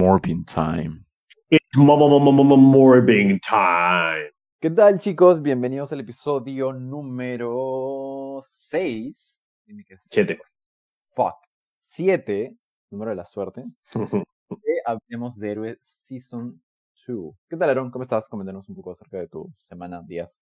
Morbin 0.00 0.46
time. 0.46 1.04
It's 1.50 1.76
Morbing 1.76 3.38
time. 3.40 4.30
¿Qué 4.58 4.70
tal, 4.70 4.98
chicos? 4.98 5.42
Bienvenidos 5.42 5.92
al 5.92 6.00
episodio 6.00 6.72
número 6.72 8.40
6. 8.42 9.44
Siete. 9.98 10.40
Fuck. 11.12 11.34
7, 11.76 12.56
número 12.90 13.10
de 13.10 13.16
la 13.16 13.26
suerte. 13.26 13.62
hablemos 14.86 15.38
de 15.38 15.50
Héroe 15.50 15.78
Season 15.82 16.58
2. 17.06 17.34
¿Qué 17.50 17.58
tal, 17.58 17.68
Aaron? 17.68 17.90
¿Cómo 17.90 18.02
estás? 18.02 18.26
Coméntanos 18.26 18.70
un 18.70 18.76
poco 18.76 18.92
acerca 18.92 19.18
de 19.18 19.28
tu 19.28 19.50
semana, 19.52 20.00
días. 20.00 20.40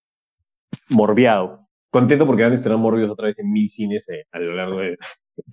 Morbiado. 0.89 1.67
Contento 1.91 2.25
porque 2.27 2.45
van 2.45 2.53
a 2.53 2.55
estrenar 2.55 2.79
Morbius 2.79 3.11
otra 3.11 3.27
vez 3.27 3.39
en 3.41 3.51
mil 3.51 3.69
cines 3.69 4.09
eh, 4.09 4.25
a 4.31 4.39
lo 4.39 4.55
largo 4.55 4.79
de, 4.79 4.97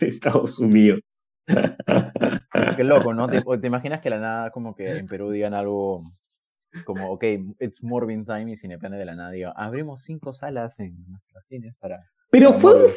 Estados 0.02 0.60
Unidos. 0.60 1.02
Qué 1.48 2.84
loco, 2.84 3.14
¿no? 3.14 3.28
¿Te, 3.28 3.42
¿Te, 3.62 3.68
imaginas 3.68 4.02
que 4.02 4.10
la 4.10 4.20
nada 4.20 4.52
como 4.52 4.76
que 4.76 4.98
en 4.98 5.08
Perú 5.08 5.30
digan 5.30 5.54
algo 5.54 6.02
como, 6.84 7.12
ok, 7.12 7.24
it's 7.60 7.84
Morbin 7.84 8.26
Time 8.26 8.52
y 8.52 8.58
Cineplane 8.58 8.98
de 8.98 9.06
la 9.06 9.16
nada 9.16 9.32
diga, 9.32 9.52
abrimos 9.52 10.02
cinco 10.02 10.34
salas 10.34 10.80
en 10.80 10.96
nuestros 11.08 11.46
cines 11.46 11.76
para... 11.80 12.04
Pero 12.30 12.54
fue, 12.54 12.86
un, 12.86 12.92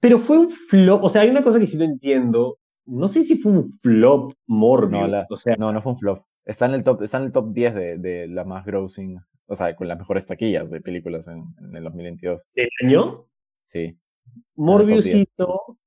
pero 0.00 0.18
fue 0.18 0.38
un 0.38 0.50
flop, 0.50 1.04
o 1.04 1.08
sea, 1.08 1.22
hay 1.22 1.30
una 1.30 1.42
cosa 1.42 1.58
que 1.58 1.66
sí 1.66 1.78
no 1.78 1.84
entiendo, 1.84 2.58
no 2.84 3.08
sé 3.08 3.24
si 3.24 3.38
fue 3.38 3.52
un 3.52 3.78
flop 3.80 4.34
Morbius, 4.46 5.08
no, 5.08 5.24
o 5.30 5.36
sea... 5.38 5.56
No, 5.56 5.72
no 5.72 5.80
fue 5.80 5.92
un 5.92 5.98
flop. 5.98 6.26
Está 6.44 6.66
en 6.66 6.74
el 6.74 6.84
top, 6.84 7.02
está 7.02 7.16
en 7.16 7.24
el 7.24 7.32
top 7.32 7.52
10 7.52 7.74
de, 7.74 7.98
de 7.98 8.28
la 8.28 8.44
más 8.44 8.66
grossing 8.66 9.18
o 9.46 9.54
sea, 9.54 9.74
con 9.76 9.88
las 9.88 9.98
mejores 9.98 10.26
taquillas 10.26 10.70
de 10.70 10.80
películas 10.80 11.28
en, 11.28 11.44
en 11.60 11.76
el 11.76 11.84
2022. 11.84 12.42
¿El 12.54 12.68
año? 12.82 13.26
Sí. 13.66 13.96
Morbius 14.56 15.06
hizo 15.06 15.78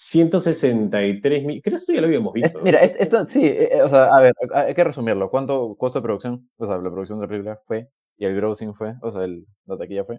163 0.00 1.44
mil. 1.44 1.60
Creo 1.60 1.76
que 1.76 1.80
esto 1.80 1.92
ya 1.92 2.00
lo 2.00 2.06
habíamos 2.06 2.32
visto. 2.32 2.60
mira, 2.62 2.80
esta, 2.80 3.26
sí, 3.26 3.44
eh, 3.44 3.68
eh, 3.72 3.82
o 3.82 3.88
sea, 3.88 4.04
a 4.04 4.20
ver, 4.20 4.32
hay 4.54 4.72
que 4.74 4.84
resumirlo. 4.84 5.28
¿Cuánto 5.28 5.74
costo 5.76 5.98
de 5.98 6.04
producción? 6.04 6.48
O 6.56 6.66
sea, 6.66 6.78
la 6.78 6.90
producción 6.90 7.18
de 7.18 7.26
la 7.26 7.28
película 7.28 7.60
fue 7.66 7.88
y 8.16 8.24
el 8.24 8.34
grossing 8.34 8.74
fue, 8.74 8.94
o 9.02 9.12
sea, 9.12 9.24
el, 9.24 9.44
la 9.66 9.76
taquilla 9.76 10.04
fue. 10.04 10.18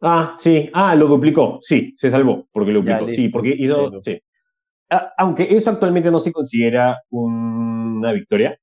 Ah, 0.00 0.36
sí, 0.38 0.68
ah, 0.72 0.94
lo 0.96 1.06
duplicó, 1.06 1.60
sí, 1.62 1.94
se 1.96 2.10
salvó 2.10 2.48
porque 2.52 2.72
lo 2.72 2.80
duplicó, 2.80 3.12
sí, 3.12 3.28
porque 3.28 3.54
hizo, 3.56 4.00
sí. 4.02 4.18
Ah, 4.90 5.12
aunque 5.18 5.54
eso 5.54 5.70
actualmente 5.70 6.10
no 6.10 6.18
se 6.18 6.32
considera 6.32 6.98
una 7.10 8.12
victoria, 8.12 8.58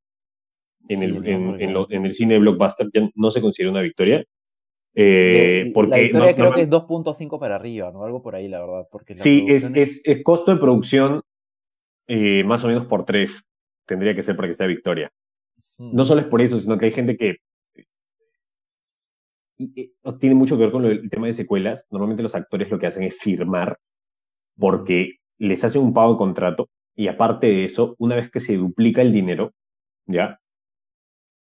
en, 0.89 1.03
el, 1.03 1.28
en, 1.28 2.05
el 2.05 2.11
cine 2.11 2.36
de 2.36 2.39
blockbuster 2.39 2.88
ya 2.94 3.09
no 3.16 3.30
se 3.30 3.42
considera 3.42 3.72
una 3.72 3.81
victoria. 3.81 4.23
Eh, 5.00 5.70
porque 5.76 5.92
la 5.92 5.98
victoria 5.98 6.36
creo 6.36 6.53
que 6.53 6.62
es 6.62 6.70
2.5 6.72 7.40
para 7.40 7.56
arriba, 7.56 7.92
¿no? 7.92 8.03
Algo 8.03 8.23
por 8.23 8.34
ahí, 8.34 8.48
la 8.48 8.62
verdad. 8.62 8.88
Porque 8.92 9.16
sí, 9.16 9.45
es, 9.48 9.76
es, 9.76 10.02
es, 10.04 10.23
costo 10.23 10.52
de 10.52 10.59
producción 10.59 11.22
eh, 12.08 12.44
más 12.44 12.64
o 12.64 12.67
menos 12.67 12.88
por 12.88 13.06
3. 13.06 13.31
Tendría 13.86 14.16
que 14.16 14.23
ser 14.23 14.36
para 14.36 14.48
que 14.48 14.56
sea 14.56 14.66
victoria. 14.66 15.12
No 15.78 16.04
solo 16.04 16.22
es 16.22 16.28
por 16.28 16.42
eso, 16.42 16.59
sino 16.59 16.80
que 16.80 16.88
hay 16.88 16.92
gente 16.92 17.16
que 17.16 17.36
tiene 20.20 20.34
mucho 20.34 20.58
que 20.58 20.64
ver 20.64 20.72
con 20.72 20.86
el 20.86 21.08
tema 21.11 21.28
de 21.28 21.34
secuelas. 21.34 21.86
Normalmente 21.92 22.23
los 22.23 22.34
actores 22.34 22.72
lo 22.72 22.80
que 22.80 22.88
hacen 22.88 23.04
es 23.04 23.20
firmar 23.20 23.78
porque 24.58 25.17
les 25.38 25.64
hacen 25.64 25.84
un 25.84 25.94
pago 25.94 26.14
de 26.14 26.17
contrato 26.17 26.70
y 26.95 27.08
aparte 27.08 27.45
de 27.45 27.66
eso, 27.66 27.95
una 28.00 28.16
vez 28.16 28.32
que 28.32 28.39
se 28.39 28.58
duplica 28.58 29.04
el 29.04 29.14
dinero, 29.14 29.54
¿ya? 30.08 30.39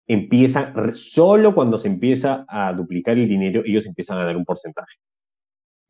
Empieza, 0.06 0.72
solo 0.92 1.54
cuando 1.54 1.78
se 1.78 1.88
empieza 1.88 2.44
a 2.48 2.72
duplicar 2.72 3.18
el 3.18 3.28
dinero, 3.28 3.62
ellos 3.64 3.86
empiezan 3.86 4.18
a 4.18 4.24
dar 4.24 4.36
un 4.36 4.44
porcentaje. 4.44 4.94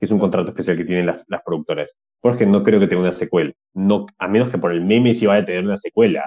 Es 0.01 0.11
un 0.11 0.19
contrato 0.19 0.49
especial 0.51 0.77
que 0.77 0.85
tienen 0.85 1.07
las, 1.07 1.25
las 1.29 1.43
productoras. 1.45 1.97
Porque 2.21 2.45
no 2.47 2.63
creo 2.63 2.81
que 2.81 2.87
tenga 2.87 3.03
una 3.03 3.13
secuela. 3.13 3.53
No, 3.75 4.07
a 4.19 4.29
menos 4.29 4.51
que 4.51 4.59
por 4.59 4.73
el 4.73 4.85
meme 4.85 5.15
sí 5.15 5.27
vaya 5.27 5.43
a 5.43 5.45
tener 5.45 5.65
una 5.65 5.77
secuela, 5.77 6.23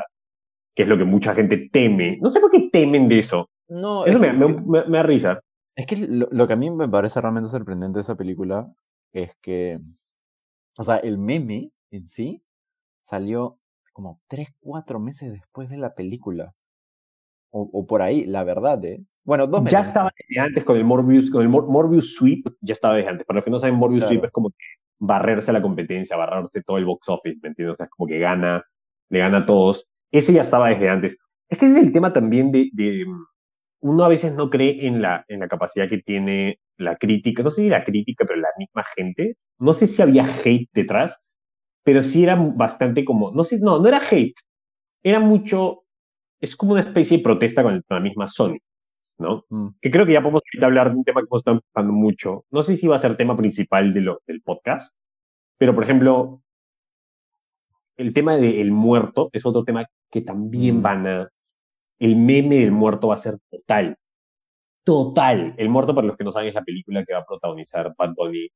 que 0.76 0.84
es 0.84 0.90
lo 0.90 0.98
que 0.98 1.04
mucha 1.04 1.36
gente 1.36 1.70
teme. 1.72 2.18
No 2.22 2.30
sé 2.30 2.40
por 2.40 2.52
qué 2.52 2.70
temen 2.72 3.08
de 3.08 3.20
eso. 3.20 3.50
No, 3.68 4.06
eso 4.06 4.18
me, 4.18 4.34
me, 4.34 4.98
da 4.98 5.04
risa. 5.04 5.40
Es 5.76 5.86
que 5.86 5.96
lo, 5.96 6.28
lo, 6.32 6.48
que 6.48 6.54
a 6.54 6.56
mí 6.56 6.70
me 6.72 6.90
parece 6.90 7.22
realmente 7.22 7.50
sorprendente 7.50 7.98
de 7.98 8.02
esa 8.02 8.16
película 8.16 8.68
es 9.14 9.36
que, 9.42 9.78
o 10.78 10.84
sea, 10.84 10.98
el 10.98 11.18
meme 11.20 11.72
en 11.92 12.08
sí 12.08 12.42
salió 13.02 13.60
como 13.94 14.22
3, 14.28 14.50
4 14.60 15.00
meses 15.00 15.32
después 15.32 15.70
de 15.70 15.78
la 15.78 15.94
película. 15.94 16.54
O, 17.52 17.88
por 17.88 18.02
ahí, 18.02 18.26
la 18.26 18.44
verdad, 18.44 18.84
¿eh? 18.86 19.02
Bueno, 19.24 19.48
dos 19.48 19.64
Ya 19.70 19.82
estaba 19.82 20.12
desde 20.18 20.40
antes 20.40 20.64
con 20.64 20.78
el 20.78 20.84
Morbius, 20.84 21.30
con 21.30 21.42
el 21.42 21.50
Morbius 21.50 22.16
Sweep, 22.16 22.48
ya 22.62 22.74
estaba 22.74 22.96
desde 22.96 23.10
antes. 23.10 23.26
Para 23.26 23.38
los 23.38 23.46
que 23.46 23.52
no 23.52 23.60
saben, 23.60 23.76
Morbius 23.76 24.06
Sweep 24.06 24.26
es 24.26 24.32
como 24.32 24.50
que 24.50 24.66
barrerse 25.00 25.52
la 25.54 25.62
competencia, 25.62 26.18
barrerse 26.18 26.62
todo 26.62 26.78
el 26.78 26.86
box 26.86 27.10
office, 27.10 27.40
¿me 27.42 27.50
entiendes? 27.50 27.74
O 27.74 27.76
sea, 27.76 27.86
es 27.86 27.92
como 27.92 28.08
que 28.08 28.20
gana, 28.20 28.64
le 29.10 29.20
gana 29.20 29.40
a 29.40 29.46
todos. 29.46 29.88
Ese 30.12 30.34
ya 30.34 30.42
estaba 30.42 30.70
desde 30.70 30.90
antes. 30.90 31.18
Es 31.48 31.58
que 31.58 31.66
ese 31.66 31.80
es 31.80 31.86
el 31.86 31.92
tema 31.92 32.14
también 32.14 32.52
de, 32.52 32.70
de 32.74 33.06
uno 33.82 34.04
a 34.04 34.10
veces 34.10 34.34
no 34.34 34.50
cree 34.50 34.86
en 34.88 35.02
la, 35.02 35.24
en 35.28 35.40
la 35.40 35.48
capacidad 35.48 35.90
que 35.90 36.00
tiene 36.00 36.60
la 36.78 36.98
crítica, 36.98 37.44
no 37.44 37.52
sé 37.52 37.64
si 37.64 37.70
la 37.70 37.84
crítica, 37.84 38.26
pero 38.28 38.40
la 38.40 38.50
misma 38.58 38.84
gente. 38.96 39.38
No 39.58 39.74
sé 39.74 39.88
si 39.88 40.02
había 40.02 40.24
hate 40.24 40.70
detrás, 40.74 41.20
pero 41.84 42.04
sí 42.04 42.24
era 42.24 42.36
bastante 42.36 43.06
como, 43.06 43.32
no 43.32 43.44
sé, 43.44 43.60
no, 43.60 43.80
no 43.80 43.88
era 43.88 44.02
hate, 44.10 44.40
era 45.04 45.20
mucho 45.20 45.84
es 46.42 46.56
como 46.56 46.74
una 46.74 46.82
especie 46.82 47.18
de 47.18 47.24
protesta 47.24 47.64
con, 47.64 47.84
la 47.88 48.00
misma 48.00 48.28
Sony, 48.28 48.58
¿no? 49.18 49.46
Mm. 49.50 49.70
Que 49.82 49.92
creo 49.92 50.06
que 50.06 50.14
ya 50.14 50.22
podemos 50.22 50.42
hablar 50.62 50.92
de 50.92 50.98
un 50.98 51.04
tema 51.04 51.22
que 51.22 51.28
hemos 51.30 51.42
estado 51.42 51.62
hablando 51.74 51.98
mucho. 51.98 52.46
No 52.52 52.62
sé 52.62 52.78
si 52.78 52.88
va 52.88 52.96
a 52.96 53.00
ser 53.00 53.18
tema 53.18 53.36
principal 53.36 53.94
de 53.94 54.02
lo, 54.02 54.22
del 54.28 54.42
podcast, 54.42 54.96
pero 55.58 55.76
por 55.76 55.84
ejemplo, 55.84 56.42
el 57.98 58.14
tema 58.14 58.38
del 58.38 58.72
muerto 58.72 59.30
es 59.34 59.46
otro 59.46 59.64
tema 59.64 59.86
que 60.10 60.22
también 60.22 60.78
mm. 60.78 60.82
van 60.82 61.08
a... 61.08 61.30
El 62.00 62.16
meme 62.16 62.60
del 62.60 62.72
muerto 62.72 63.10
va 63.10 63.16
a 63.16 63.18
ser 63.18 63.38
total. 63.52 63.98
Total. 64.86 65.54
El 65.58 65.68
muerto, 65.68 65.94
para 65.94 66.08
los 66.08 66.16
que 66.16 66.24
no 66.24 66.32
saben, 66.32 66.50
es 66.50 66.56
la 66.56 66.64
película 66.64 67.04
que 67.04 67.14
va 67.14 67.20
a 67.20 67.26
protagonizar 67.26 67.94
Bad 67.98 68.14
Bunny 68.16 68.48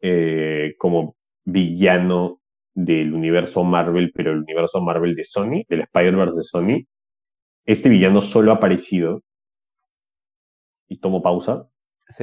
eh, 0.00 0.74
como 0.78 1.16
villano 1.44 2.40
del 2.76 3.14
universo 3.14 3.64
Marvel, 3.64 4.12
pero 4.14 4.32
el 4.32 4.40
universo 4.40 4.82
Marvel 4.82 5.16
de 5.16 5.24
Sony, 5.24 5.64
del 5.66 5.80
Spider-Verse 5.80 6.36
de 6.36 6.44
Sony, 6.44 6.86
este 7.64 7.88
villano 7.88 8.20
solo 8.20 8.52
ha 8.52 8.56
aparecido, 8.56 9.22
y 10.86 10.98
tomo 10.98 11.22
pausa, 11.22 11.66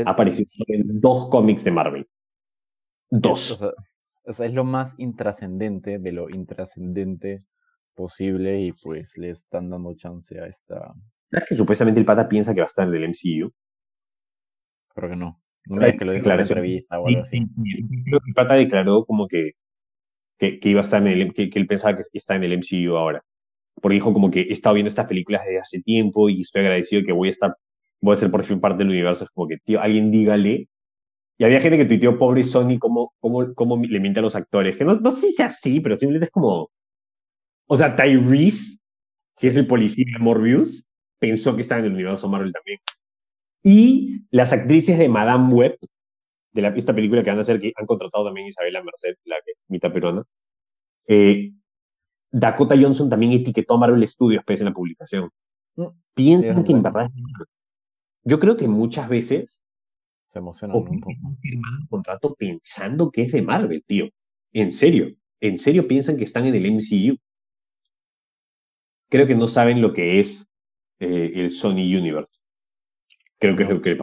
ha 0.05 0.09
aparecido 0.09 0.47
en 0.67 1.01
dos 1.01 1.27
cómics 1.29 1.63
de 1.63 1.71
Marvel. 1.71 2.07
Dos. 3.09 3.63
O 4.25 4.31
sea, 4.31 4.45
es 4.45 4.53
lo 4.53 4.63
más 4.63 4.93
intrascendente 4.99 5.97
de 5.97 6.11
lo 6.11 6.29
intrascendente 6.29 7.39
posible 7.95 8.61
y 8.61 8.71
pues 8.71 9.17
le 9.17 9.31
están 9.31 9.71
dando 9.71 9.95
chance 9.95 10.39
a 10.39 10.45
esta... 10.45 10.93
¿Sabes 11.31 11.49
que 11.49 11.55
supuestamente 11.55 11.99
el 11.99 12.05
pata 12.05 12.29
piensa 12.29 12.53
que 12.53 12.61
va 12.61 12.65
a 12.65 12.67
estar 12.67 12.87
en 12.87 12.93
el 12.93 13.09
MCU? 13.09 13.51
Creo 14.93 15.09
que 15.09 15.15
no. 15.15 15.41
No 15.65 15.81
es 15.81 15.97
que 15.97 16.05
lo 16.05 16.11
dijo 16.11 16.29
en 16.29 16.39
entrevista 16.39 16.99
o 16.99 17.07
algo 17.07 17.21
así. 17.21 17.37
El 17.37 18.33
pata 18.35 18.53
declaró 18.53 19.03
como 19.05 19.27
que 19.27 19.53
que, 20.37 20.59
iba 20.63 20.81
a 20.81 20.83
estar 20.83 21.01
en 21.05 21.07
el, 21.07 21.33
que, 21.33 21.49
él 21.53 21.67
pensaba 21.67 21.95
que 21.95 22.03
está 22.13 22.35
en 22.35 22.43
el 22.43 22.57
MCU 22.57 22.95
ahora. 22.95 23.23
Porque 23.81 23.95
dijo 23.95 24.13
como 24.13 24.31
que 24.31 24.41
he 24.41 24.53
estado 24.53 24.75
viendo 24.75 24.89
estas 24.89 25.07
películas 25.07 25.43
desde 25.45 25.59
hace 25.59 25.81
tiempo 25.81 26.29
y 26.29 26.41
estoy 26.41 26.61
agradecido 26.61 27.03
que 27.05 27.11
voy 27.11 27.29
a 27.29 27.31
estar, 27.31 27.55
voy 28.01 28.13
a 28.13 28.17
ser 28.17 28.31
por 28.31 28.43
fin 28.43 28.59
parte 28.59 28.79
del 28.79 28.89
universo. 28.89 29.23
Es 29.23 29.29
como 29.31 29.47
que, 29.47 29.57
tío, 29.57 29.81
alguien 29.81 30.11
dígale. 30.11 30.67
Y 31.37 31.43
había 31.43 31.59
gente 31.59 31.77
que 31.77 31.85
tuiteó, 31.85 32.17
pobre 32.17 32.43
Sony, 32.43 32.77
cómo, 32.79 33.13
cómo, 33.19 33.53
cómo 33.55 33.77
le 33.77 33.99
miente 33.99 34.19
a 34.19 34.23
los 34.23 34.35
actores. 34.35 34.77
Que 34.77 34.85
no, 34.85 34.95
no 34.95 35.11
sé 35.11 35.27
si 35.27 35.33
sea 35.33 35.47
así, 35.47 35.79
pero 35.79 35.95
simplemente 35.97 36.25
es 36.25 36.31
como... 36.31 36.69
O 37.67 37.77
sea, 37.77 37.95
Tyrese, 37.95 38.77
que 39.39 39.47
es 39.47 39.57
el 39.57 39.67
policía 39.67 40.05
de 40.13 40.19
Morbius, 40.19 40.85
pensó 41.19 41.55
que 41.55 41.61
estaba 41.61 41.79
en 41.79 41.87
el 41.87 41.93
universo 41.93 42.29
Marvel 42.29 42.51
también. 42.53 42.79
Y 43.63 44.25
las 44.29 44.51
actrices 44.51 44.99
de 44.99 45.07
Madame 45.07 45.53
Web, 45.53 45.77
de 46.53 46.61
la, 46.61 46.69
esta 46.69 46.93
película 46.93 47.23
que 47.23 47.29
van 47.29 47.39
a 47.39 47.41
hacer, 47.41 47.59
que 47.59 47.73
han 47.75 47.85
contratado 47.85 48.25
también 48.25 48.47
Isabela 48.47 48.83
Merced, 48.83 49.15
la 49.25 49.35
que 49.45 49.53
mitad 49.67 49.91
peruana, 49.91 50.23
eh, 51.07 51.51
Dakota 52.31 52.75
Johnson 52.79 53.09
también 53.09 53.31
etiquetó 53.33 53.75
a 53.75 53.79
Marvel 53.79 54.07
Studios 54.07 54.43
pese 54.45 54.63
en 54.63 54.69
la 54.69 54.73
publicación. 54.73 55.29
Mm. 55.75 55.87
Piensan 56.13 56.63
que 56.63 56.71
en 56.71 56.83
verdad 56.83 57.09
Yo 58.23 58.39
creo 58.39 58.57
que 58.57 58.67
muchas 58.67 59.09
veces 59.09 59.61
se 60.27 60.39
emocionan 60.39 60.77
un 60.77 60.99
poco. 60.99 61.11
un 61.11 61.87
contrato 61.89 62.33
pensando 62.33 63.11
que 63.11 63.23
es 63.23 63.31
de 63.31 63.41
Marvel, 63.41 63.83
tío. 63.85 64.09
En 64.51 64.71
serio, 64.71 65.15
en 65.41 65.57
serio 65.57 65.87
piensan 65.87 66.17
que 66.17 66.23
están 66.23 66.45
en 66.45 66.55
el 66.55 66.71
MCU. 66.71 67.17
Creo 69.09 69.27
que 69.27 69.35
no 69.35 69.47
saben 69.47 69.81
lo 69.81 69.93
que 69.93 70.19
es 70.19 70.47
eh, 70.99 71.33
el 71.35 71.51
Sony 71.51 71.85
Universe. 71.97 72.42
Creo 73.43 73.57
que 73.57 73.63
es 73.63 73.69
lo 73.69 73.81
que 73.81 73.97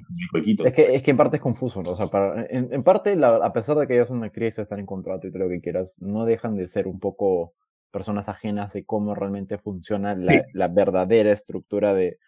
Es 0.66 0.74
que, 0.74 0.94
es 0.96 1.02
que 1.02 1.10
en 1.10 1.16
parte 1.16 1.36
es 1.36 1.42
confuso, 1.42 1.82
¿no? 1.82 1.92
O 1.92 1.94
sea, 1.94 2.08
para, 2.08 2.46
en, 2.50 2.82
parte, 2.82 3.16
a 3.24 3.52
pesar 3.54 3.78
de 3.78 3.86
que 3.86 3.94
ellas 3.94 4.08
son 4.08 4.18
una 4.18 4.26
actriz, 4.26 4.58
están 4.58 4.80
en 4.80 4.86
contrato 4.86 5.26
y 5.26 5.32
todo 5.32 5.44
lo 5.44 5.48
que 5.48 5.62
quieras, 5.62 5.96
no 6.02 6.26
dejan 6.26 6.56
de 6.56 6.68
ser 6.68 6.86
un 6.86 7.00
poco 7.00 7.54
personas 7.90 8.28
ajenas 8.28 8.74
de 8.74 8.84
cómo 8.84 9.14
realmente 9.14 9.56
funciona 9.56 10.14
la, 10.14 10.44
la 10.52 10.68
verdadera 10.68 11.32
estructura 11.32 11.94
de 11.94 12.18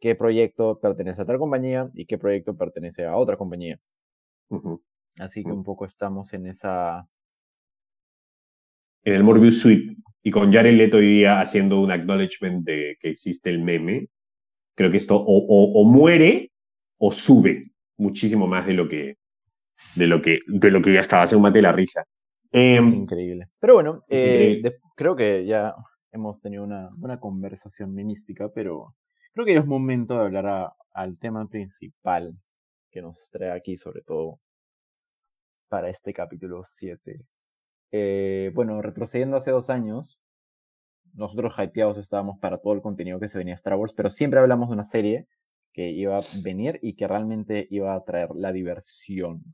qué 0.00 0.16
proyecto 0.16 0.80
pertenece 0.80 1.22
a 1.22 1.24
tal 1.24 1.38
compañía 1.38 1.88
y 1.94 2.04
qué 2.04 2.18
proyecto 2.18 2.56
pertenece 2.56 3.04
a 3.04 3.16
otra 3.16 3.36
compañía. 3.36 3.78
Así 5.20 5.44
que 5.44 5.52
un 5.52 5.62
poco 5.62 5.84
estamos 5.84 6.32
en 6.34 6.46
esa... 6.46 7.08
En 9.04 9.14
el 9.14 9.22
Morbius 9.22 9.60
Suite. 9.60 9.96
Y 10.24 10.32
con 10.32 10.52
Jared 10.52 10.74
Leto 10.74 10.96
hoy 10.96 11.18
día 11.18 11.40
haciendo 11.40 11.80
un 11.80 11.92
acknowledgement 11.92 12.64
de 12.64 12.96
que 13.00 13.10
existe 13.10 13.50
el 13.50 13.62
meme, 13.62 14.08
creo 14.76 14.90
que 14.90 14.98
esto 14.98 15.16
o, 15.16 15.84
muere 15.84 16.52
o 16.98 17.10
sube 17.10 17.72
muchísimo 17.96 18.46
más 18.46 18.66
de 18.66 18.74
lo 18.74 18.88
que, 18.88 19.18
de 19.94 20.06
lo 20.06 20.20
que, 20.22 20.38
de 20.46 20.70
lo 20.70 20.80
que 20.80 20.94
ya 20.94 21.00
estaba. 21.00 21.22
Hace 21.22 21.36
un 21.36 21.42
mate 21.42 21.62
la 21.62 21.72
risa. 21.72 22.04
es 22.50 22.78
em, 22.78 22.94
increíble. 22.94 23.48
Pero 23.58 23.74
bueno, 23.74 24.04
eh, 24.08 24.62
creo 24.94 25.16
que 25.16 25.44
ya 25.44 25.74
hemos 26.12 26.40
tenido 26.40 26.64
una 26.64 26.90
buena 26.92 27.20
conversación 27.20 27.94
mística, 27.94 28.48
pero 28.52 28.94
creo 29.32 29.46
que 29.46 29.54
ya 29.54 29.60
es 29.60 29.66
momento 29.66 30.18
de 30.18 30.24
hablar 30.24 30.72
al 30.92 31.18
tema 31.18 31.46
principal 31.48 32.34
que 32.90 33.02
nos 33.02 33.30
trae 33.30 33.50
aquí, 33.50 33.76
sobre 33.76 34.02
todo 34.02 34.40
para 35.68 35.88
este 35.88 36.12
capítulo 36.12 36.62
7 36.64 37.26
eh, 37.92 38.50
bueno, 38.54 38.82
retrocediendo 38.82 39.36
hace 39.36 39.50
dos 39.50 39.70
años, 39.70 40.20
nosotros 41.14 41.54
hypeados 41.58 41.98
estábamos 41.98 42.38
para 42.38 42.58
todo 42.58 42.74
el 42.74 42.82
contenido 42.82 43.18
que 43.20 43.28
se 43.28 43.38
venía 43.38 43.54
a 43.54 43.56
Star 43.56 43.74
Wars, 43.74 43.94
pero 43.94 44.10
siempre 44.10 44.40
hablamos 44.40 44.68
de 44.68 44.74
una 44.74 44.84
serie 44.84 45.26
que 45.76 45.90
iba 45.90 46.16
a 46.16 46.22
venir 46.42 46.78
y 46.80 46.94
que 46.94 47.06
realmente 47.06 47.68
iba 47.70 47.94
a 47.94 48.02
traer 48.02 48.30
la 48.34 48.50
diversión. 48.50 49.44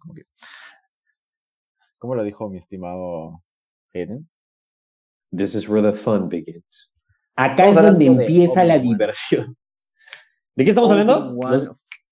¿Cómo 1.99 2.15
lo 2.15 2.23
dijo 2.23 2.49
mi 2.49 2.59
estimado 2.59 3.43
Hayden? 3.93 4.31
This 5.37 5.57
is 5.57 5.69
where 5.69 5.83
the 5.83 5.97
fun 5.97 6.29
begins. 6.29 6.93
Acá 7.35 7.67
es 7.67 7.75
donde 7.75 8.07
empieza 8.07 8.63
la 8.63 8.79
diversión. 8.79 9.57
¿De 10.55 10.63
qué 10.63 10.71
estamos 10.71 10.93
hablando? 10.93 11.37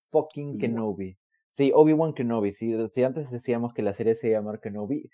Fucking 0.08 0.58
Kenobi. 0.58 1.16
Sí, 1.50 1.70
Obi-Wan 1.72 2.12
Kenobi. 2.12 2.50
Si, 2.50 2.74
si 2.88 3.04
antes 3.04 3.30
decíamos 3.30 3.72
que 3.72 3.82
la 3.82 3.94
serie 3.94 4.16
se 4.16 4.30
llama 4.30 4.58
Kenobi, 4.58 5.08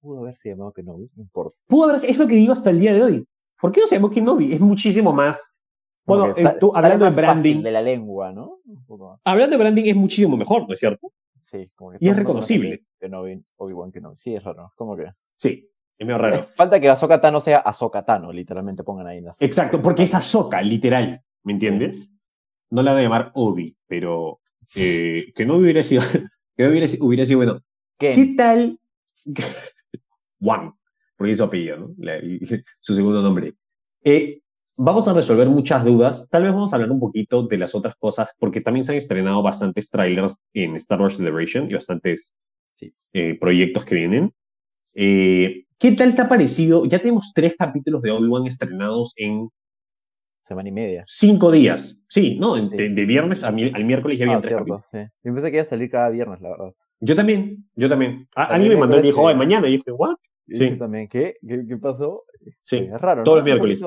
pudo 0.00 0.20
haberse 0.20 0.48
llamado 0.48 0.72
Kenobi, 0.72 1.10
no 1.14 1.24
importa. 1.24 1.58
Pudo 1.66 1.90
haber, 1.90 2.08
es 2.08 2.16
lo 2.16 2.26
que 2.26 2.36
digo 2.36 2.54
hasta 2.54 2.70
el 2.70 2.80
día 2.80 2.94
de 2.94 3.02
hoy. 3.02 3.28
¿Por 3.60 3.70
qué 3.70 3.82
no 3.82 3.86
se 3.86 3.96
llamó 3.96 4.08
Kenobi? 4.08 4.54
Es 4.54 4.60
muchísimo 4.60 5.12
más. 5.12 5.51
Bueno, 6.04 6.34
eh, 6.36 6.56
tú, 6.58 6.72
hablando 6.74 7.04
de 7.04 7.10
branding. 7.12 7.62
de 7.62 7.70
la 7.70 7.82
lengua, 7.82 8.32
¿no? 8.32 8.58
Hablando 9.24 9.56
de 9.56 9.62
branding 9.62 9.84
es 9.86 9.96
muchísimo 9.96 10.36
mejor, 10.36 10.66
¿no 10.66 10.74
es 10.74 10.80
cierto? 10.80 11.12
Sí, 11.40 11.70
como 11.74 11.92
que. 11.92 11.98
Y 12.00 12.08
es 12.08 12.16
reconocible. 12.16 12.78
Kenobi, 12.98 13.42
Obi-Wan 13.56 13.92
Kenobi. 13.92 14.16
Sí, 14.16 14.34
es 14.34 14.42
raro. 14.42 14.72
¿Cómo 14.76 14.96
que? 14.96 15.06
Sí, 15.36 15.68
es 15.98 16.06
medio 16.06 16.18
raro. 16.18 16.42
Falta 16.56 16.80
que 16.80 16.88
Ahsoka 16.88 17.20
Tano 17.20 17.40
sea 17.40 17.58
Ahsoka 17.58 18.04
Tano, 18.04 18.32
literalmente 18.32 18.82
pongan 18.82 19.06
ahí 19.06 19.18
en 19.18 19.26
la 19.26 19.32
Exacto, 19.38 19.80
porque 19.80 20.04
es 20.04 20.14
Ahsoka, 20.14 20.60
literal. 20.62 21.22
¿Me 21.44 21.52
entiendes? 21.52 22.12
No 22.70 22.82
la 22.82 22.92
voy 22.92 23.00
a 23.00 23.04
llamar 23.04 23.32
Obi, 23.34 23.76
pero 23.86 24.40
eh, 24.74 25.32
que 25.34 25.44
no 25.44 25.56
hubiera 25.56 25.82
sido. 25.82 26.02
que 26.56 26.62
no 26.64 26.70
hubiera, 26.70 26.86
hubiera 27.00 27.24
sido 27.24 27.38
bueno. 27.38 27.60
¿Qué 27.98 28.34
tal? 28.36 28.78
Juan, 30.40 30.74
porque 31.16 31.32
es 31.32 31.38
su 31.38 31.44
apellido, 31.44 31.78
¿no? 31.78 31.94
su 32.80 32.94
segundo 32.94 33.22
nombre. 33.22 33.54
Eh, 34.02 34.41
vamos 34.76 35.08
a 35.08 35.14
resolver 35.14 35.48
muchas 35.48 35.84
dudas. 35.84 36.28
Tal 36.30 36.44
vez 36.44 36.52
vamos 36.52 36.72
a 36.72 36.76
hablar 36.76 36.90
un 36.90 37.00
poquito 37.00 37.44
de 37.44 37.58
las 37.58 37.74
otras 37.74 37.94
cosas, 37.96 38.30
porque 38.38 38.60
también 38.60 38.84
se 38.84 38.92
han 38.92 38.98
estrenado 38.98 39.42
bastantes 39.42 39.90
trailers 39.90 40.38
en 40.52 40.76
Star 40.76 41.00
Wars 41.00 41.16
Celebration 41.16 41.70
y 41.70 41.74
bastantes 41.74 42.34
eh, 43.12 43.38
proyectos 43.38 43.84
que 43.84 43.94
vienen. 43.94 44.32
Eh, 44.94 45.64
¿Qué 45.78 45.92
tal 45.92 46.14
te 46.14 46.22
ha 46.22 46.28
parecido? 46.28 46.84
Ya 46.84 46.98
tenemos 46.98 47.32
tres 47.34 47.54
capítulos 47.58 48.02
de 48.02 48.10
Obi-Wan 48.10 48.46
estrenados 48.46 49.12
en 49.16 49.48
semana 50.40 50.68
y 50.68 50.72
media. 50.72 51.04
Cinco 51.06 51.50
días. 51.50 52.00
Sí, 52.08 52.36
¿no? 52.38 52.54
De, 52.54 52.88
viernes 52.88 53.42
al 53.42 53.54
miércoles 53.54 54.18
ya 54.18 54.26
había 54.26 54.36
ah, 54.36 54.40
tres 54.40 54.54
capítulos. 54.54 54.86
Sí. 54.90 54.98
Yo 55.24 55.32
pensé 55.32 55.50
que 55.50 55.56
iba 55.56 55.62
a 55.62 55.66
salir 55.66 55.90
cada 55.90 56.10
viernes, 56.10 56.40
la 56.40 56.50
verdad. 56.50 56.74
Yo 57.00 57.16
también, 57.16 57.68
yo 57.74 57.88
también. 57.88 58.28
A, 58.36 58.58
mí 58.58 58.68
me 58.68 58.76
mandó 58.76 58.96
el 58.96 59.02
dijo, 59.02 59.28
de 59.28 59.34
mañana, 59.34 59.66
y 59.66 59.72
yo 59.72 59.76
dije, 59.78 59.92
¿what? 59.92 60.16
Sí. 60.48 60.76
también, 60.76 61.08
¿qué? 61.08 61.36
¿qué? 61.46 61.76
pasó? 61.78 62.24
Sí, 62.64 62.76
es 62.76 63.00
raro. 63.00 63.24
Todos 63.24 63.38
los 63.38 63.44
miércoles. 63.44 63.82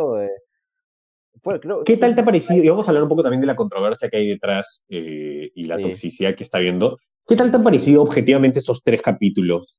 ¿Qué 1.86 1.98
tal 1.98 2.16
te 2.16 2.22
ha 2.22 2.26
parecido? 2.26 2.64
Y 2.64 2.70
vamos 2.70 2.88
a 2.88 2.92
hablar 2.92 3.04
un 3.04 3.10
poco 3.10 3.24
también 3.24 3.42
de 3.42 3.48
la 3.48 3.56
controversia 3.56 4.10
que 4.10 4.18
hay 4.18 4.28
detrás 4.28 4.84
eh, 4.90 5.52
y 5.54 5.66
la 5.66 5.78
toxicidad 5.78 6.36
que 6.36 6.44
está 6.44 6.60
viendo. 6.60 6.98
¿Qué 7.28 7.36
tal 7.36 7.52
te 7.52 7.58
han 7.58 7.64
parecido 7.64 8.02
objetivamente 8.02 8.60
esos 8.60 8.84
tres 8.84 9.02
capítulos 9.02 9.78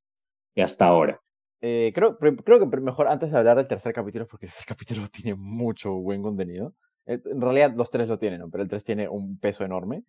hasta 0.56 0.86
ahora? 0.86 1.20
Eh, 1.60 1.92
creo, 1.94 2.18
creo 2.18 2.58
que 2.70 2.80
mejor 2.80 3.08
antes 3.08 3.30
de 3.30 3.38
hablar 3.38 3.56
del 3.56 3.68
tercer 3.68 3.92
capítulo, 3.92 4.26
porque 4.26 4.46
el 4.46 4.52
tercer 4.52 4.66
capítulo 4.76 5.08
tiene 5.08 5.34
mucho 5.34 5.92
buen 5.94 6.22
contenido. 6.22 6.74
Eh, 7.06 7.20
en 7.24 7.40
realidad 7.40 7.74
los 7.74 7.90
tres 7.90 8.08
lo 8.08 8.18
tienen, 8.18 8.50
pero 8.50 8.62
el 8.62 8.68
tres 8.68 8.84
tiene 8.84 9.08
un 9.08 9.38
peso 9.38 9.64
enorme. 9.64 10.04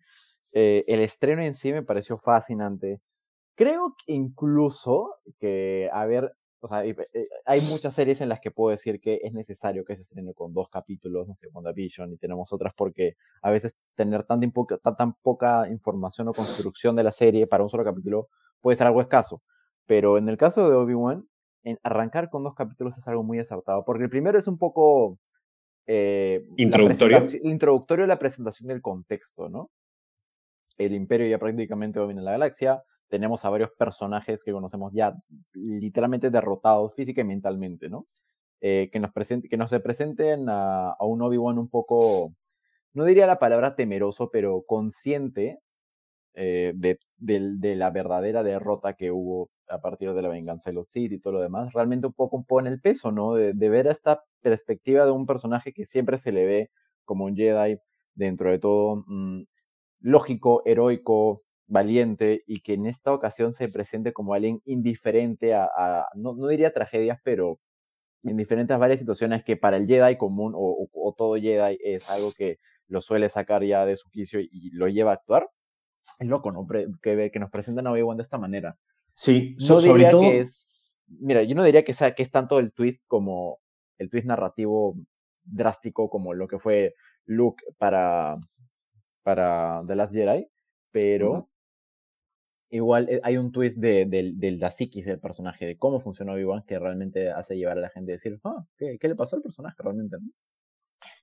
el 0.52 1.00
estreno 1.00 1.42
en 1.42 1.54
sí 1.54 1.72
me 1.72 1.82
pareció 1.82 2.18
fascinante. 2.18 3.00
Creo 3.54 3.96
que 3.98 4.12
incluso 4.12 5.16
que, 5.40 5.90
a 5.92 6.06
ver, 6.06 6.32
o 6.60 6.68
sea, 6.68 6.84
eh, 6.84 6.96
hay 7.44 7.60
muchas 7.62 7.94
series 7.94 8.20
en 8.20 8.28
las 8.28 8.40
que 8.40 8.50
puedo 8.50 8.70
decir 8.70 9.00
que 9.00 9.20
es 9.22 9.32
necesario 9.32 9.84
que 9.84 9.96
se 9.96 10.02
estrene 10.02 10.34
con 10.34 10.52
dos 10.52 10.68
capítulos, 10.68 11.28
no 11.28 11.34
sé, 11.34 11.48
WandaVision, 11.52 12.12
y 12.12 12.16
tenemos 12.16 12.52
otras 12.52 12.74
porque 12.76 13.16
a 13.42 13.50
veces 13.50 13.78
tener 13.94 14.24
tan, 14.24 14.40
tan 14.96 15.14
poca 15.14 15.68
información 15.68 16.28
o 16.28 16.32
construcción 16.32 16.96
de 16.96 17.04
la 17.04 17.12
serie 17.12 17.46
para 17.46 17.62
un 17.62 17.68
solo 17.68 17.84
capítulo 17.84 18.28
puede 18.60 18.76
ser 18.76 18.86
algo 18.88 19.00
escaso. 19.00 19.40
Pero 19.86 20.18
en 20.18 20.28
el 20.28 20.36
caso 20.36 20.68
de 20.68 20.76
Obi-Wan, 20.76 21.26
arrancar 21.82 22.30
con 22.30 22.42
dos 22.42 22.54
capítulos 22.54 22.98
es 22.98 23.06
algo 23.08 23.22
muy 23.22 23.38
acertado, 23.38 23.84
porque 23.84 24.04
el 24.04 24.10
primero 24.10 24.38
es 24.38 24.48
un 24.48 24.58
poco... 24.58 25.18
Eh, 25.86 26.44
introductorio. 26.56 27.20
Introductorio 27.42 28.06
la 28.06 28.18
presentación 28.18 28.68
del 28.68 28.82
contexto, 28.82 29.48
¿no? 29.48 29.70
El 30.76 30.94
imperio 30.94 31.26
ya 31.26 31.38
prácticamente 31.38 31.98
domina 31.98 32.20
la 32.20 32.32
galaxia, 32.32 32.82
tenemos 33.08 33.44
a 33.44 33.50
varios 33.50 33.70
personajes 33.72 34.44
que 34.44 34.52
conocemos 34.52 34.92
ya 34.92 35.16
literalmente 35.54 36.30
derrotados 36.30 36.94
física 36.94 37.22
y 37.22 37.24
mentalmente, 37.24 37.88
¿no? 37.88 38.06
Eh, 38.60 38.90
que, 38.92 38.98
nos 38.98 39.12
presente, 39.12 39.48
que 39.48 39.56
nos 39.56 39.70
se 39.70 39.80
presenten 39.80 40.46
a, 40.48 40.96
un 41.00 41.22
Obi-Wan 41.22 41.58
un 41.58 41.68
poco, 41.68 42.34
no 42.92 43.04
diría 43.04 43.26
la 43.26 43.38
palabra 43.38 43.76
temeroso, 43.76 44.30
pero 44.30 44.64
consciente 44.66 45.60
eh, 46.34 46.72
de, 46.76 47.76
la 47.76 47.90
verdadera 47.90 48.42
derrota 48.42 48.94
que 48.94 49.10
hubo 49.10 49.50
a 49.68 49.80
partir 49.80 50.12
de 50.14 50.22
la 50.22 50.28
venganza 50.28 50.70
de 50.70 50.74
los 50.74 50.88
Sith 50.88 51.12
y 51.12 51.20
todo 51.20 51.34
lo 51.34 51.40
demás, 51.40 51.72
realmente 51.72 52.06
un 52.06 52.14
poco 52.14 52.44
pone 52.44 52.70
el 52.70 52.80
peso, 52.80 53.12
¿no? 53.12 53.34
De, 53.34 53.52
ver 53.68 53.86
esta 53.86 54.24
perspectiva 54.40 55.04
de 55.04 55.12
un 55.12 55.26
personaje 55.26 55.72
que 55.72 55.84
siempre 55.84 56.18
se 56.18 56.32
le 56.32 56.46
ve 56.46 56.70
como 57.04 57.24
un 57.26 57.36
Jedi, 57.36 57.78
dentro 58.14 58.50
de 58.50 58.58
todo, 58.58 59.04
mm, 59.06 59.42
lógico, 60.00 60.62
heroico, 60.66 61.42
valiente 61.68 62.42
y 62.46 62.60
que 62.60 62.74
en 62.74 62.86
esta 62.86 63.12
ocasión 63.12 63.54
se 63.54 63.68
presente 63.68 64.12
como 64.12 64.34
alguien 64.34 64.60
indiferente 64.64 65.54
a, 65.54 66.06
no, 66.14 66.34
no, 66.34 66.48
diría 66.48 66.72
tragedias, 66.72 67.18
pero 67.22 67.60
indiferente 68.22 68.72
a 68.72 68.78
varias 68.78 68.98
situaciones 68.98 69.44
que 69.44 69.56
para 69.56 69.76
el 69.76 69.86
Jedi 69.86 70.16
común 70.16 70.54
o, 70.56 71.14
todo 71.16 71.36
Jedi 71.36 71.78
es 71.84 72.10
algo 72.10 72.32
que 72.32 72.58
lo 72.88 73.00
suele 73.00 73.28
sacar 73.28 73.62
ya 73.62 73.84
de 73.84 73.96
su 73.96 74.08
quicio 74.10 74.40
y, 74.40 74.70
lo 74.72 74.88
lleva 74.88 75.12
a 75.12 75.14
actuar. 75.14 75.48
Es 76.18 76.26
loco, 76.26 76.50
¿no? 76.50 76.66
que, 77.02 77.30
que 77.30 77.38
nos 77.38 77.50
presentan 77.50 77.86
a 77.86 77.92
Obi-Wan 77.92 78.16
de 78.16 78.22
esta 78.22 78.38
manera. 78.38 78.76
Sí, 79.14 79.56
no 79.68 79.80
diría 79.80 80.10
que 80.10 80.40
es. 80.40 80.98
Mira, 81.06 81.42
yo 81.42 81.54
no 81.54 81.64
diría 81.64 81.84
que, 81.84 81.94
sea, 81.94 82.14
que 82.14 82.22
es 82.22 82.30
tanto 82.30 82.58
el 82.58 82.72
twist 82.72 83.04
como 83.06 83.58
el 83.98 84.10
twist 84.10 84.26
narrativo 84.26 84.94
drástico 85.44 86.08
como 86.08 86.34
lo 86.34 86.48
que 86.48 86.58
fue 86.58 86.94
Luke 87.24 87.64
para, 87.78 88.36
para 89.22 89.82
The 89.86 89.96
Last 89.96 90.12
Jedi, 90.12 90.48
pero 90.90 91.48
igual 92.70 93.08
eh, 93.08 93.20
hay 93.22 93.36
un 93.36 93.52
twist 93.52 93.78
de, 93.78 94.06
del 94.06 94.58
la 94.58 94.70
psiquis 94.70 95.06
del 95.06 95.20
personaje, 95.20 95.66
de 95.66 95.76
cómo 95.76 96.00
funcionó 96.00 96.32
Obi-Wan, 96.32 96.64
que 96.66 96.78
realmente 96.78 97.30
hace 97.30 97.56
llevar 97.56 97.78
a 97.78 97.82
la 97.82 97.90
gente 97.90 98.12
a 98.12 98.14
decir, 98.14 98.38
ah, 98.44 98.64
¿qué, 98.76 98.98
le 99.00 99.14
pasó 99.14 99.36
al 99.36 99.42
personaje 99.42 99.76
realmente? 99.82 100.16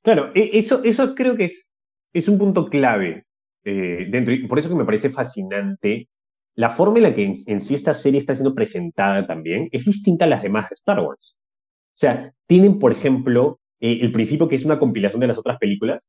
Claro, 0.01 0.31
e, 0.35 0.57
eso, 0.57 0.83
eso 0.83 1.15
creo 1.15 1.35
que 1.35 1.45
es, 1.45 1.69
es 2.13 2.27
un 2.27 2.37
punto 2.37 2.65
clave 2.67 3.25
eh, 3.63 4.07
dentro, 4.09 4.33
y 4.33 4.47
por 4.47 4.59
eso 4.59 4.69
que 4.69 4.75
me 4.75 4.85
parece 4.85 5.09
fascinante. 5.09 6.09
La 6.55 6.69
forma 6.69 6.97
en 6.97 7.03
la 7.03 7.13
que 7.13 7.23
en, 7.25 7.61
sí 7.61 7.75
esta 7.75 7.93
serie 7.93 8.19
está 8.19 8.33
siendo 8.33 8.55
presentada 8.55 9.27
también 9.27 9.67
es 9.71 9.83
distinta 9.85 10.23
a 10.25 10.27
las 10.29 10.41
demás 10.41 10.69
de 10.69 10.75
Star 10.75 10.99
Wars. 11.01 11.37
O 11.37 11.97
sea, 11.97 12.31
tienen, 12.47 12.79
por 12.79 12.93
ejemplo, 12.93 13.59
eh, 13.81 13.99
el 14.01 14.11
principio 14.13 14.47
que 14.47 14.55
es 14.55 14.63
una 14.63 14.79
compilación 14.79 15.19
de 15.19 15.27
las 15.27 15.37
otras 15.37 15.57
películas. 15.57 16.07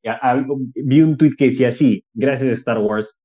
vi 0.75 1.01
un 1.03 1.17
tweet 1.17 1.33
que 1.37 1.47
decía 1.47 1.69
así, 1.69 2.05
gracias 2.15 2.51
a 2.51 2.55
Star 2.55 2.79
Wars, 2.79 3.17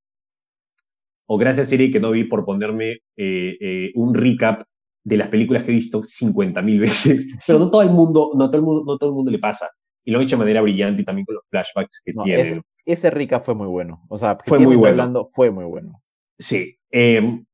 o 1.25 1.37
gracias 1.37 1.69
Siri 1.69 1.91
que 1.91 1.99
no 1.99 2.11
vi 2.11 2.25
por 2.25 2.45
ponerme 2.45 2.99
eh, 3.15 3.57
eh, 3.59 3.91
un 3.95 4.13
recap 4.13 4.63
de 5.03 5.17
las 5.17 5.29
películas 5.29 5.63
que 5.63 5.71
he 5.71 5.75
visto 5.75 6.01
50.000 6.03 6.79
veces, 6.79 7.37
pero 7.45 7.59
no 7.59 7.69
todo 7.69 7.81
el 7.81 7.89
mundo, 7.89 8.31
no 8.35 8.49
todo 8.49 8.57
el 8.57 8.63
mundo, 8.63 8.83
no 8.85 8.97
todo 8.97 9.09
el 9.09 9.15
mundo 9.15 9.31
le 9.31 9.39
pasa. 9.39 9.69
Y 10.03 10.11
lo 10.11 10.17
han 10.17 10.25
hecho 10.25 10.35
de 10.35 10.39
manera 10.39 10.61
brillante 10.61 11.03
y 11.03 11.05
también 11.05 11.25
con 11.25 11.35
los 11.35 11.43
flashbacks 11.49 12.01
que 12.03 12.13
tienen. 12.13 12.39
Ese, 12.39 12.61
ese, 12.85 13.11
recap 13.11 13.43
fue 13.43 13.53
muy 13.53 13.67
bueno. 13.67 14.03
O 14.09 14.17
sea, 14.17 14.37
fue 14.45 14.57
muy 14.57 14.75
bueno. 14.75 14.93
Hablando, 14.93 15.25
fue 15.25 15.51
muy 15.51 15.65
bueno. 15.65 16.01
Sí. 16.39 16.75
Em, 16.89 17.45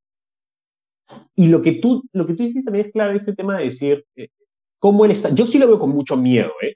y 1.35 1.47
lo 1.47 1.61
que 1.61 1.73
tú, 1.73 2.03
lo 2.13 2.25
que 2.25 2.33
tú 2.33 2.43
dices 2.43 2.63
también 2.63 2.85
es 2.85 2.91
clave, 2.93 3.15
ese 3.15 3.35
tema 3.35 3.57
de 3.57 3.65
decir 3.65 4.05
eh, 4.15 4.29
cómo 4.79 5.03
él 5.03 5.11
está. 5.11 5.29
Yo 5.33 5.45
sí 5.45 5.59
lo 5.59 5.67
veo 5.67 5.77
con 5.77 5.89
mucho 5.89 6.15
miedo, 6.15 6.51
¿eh? 6.61 6.75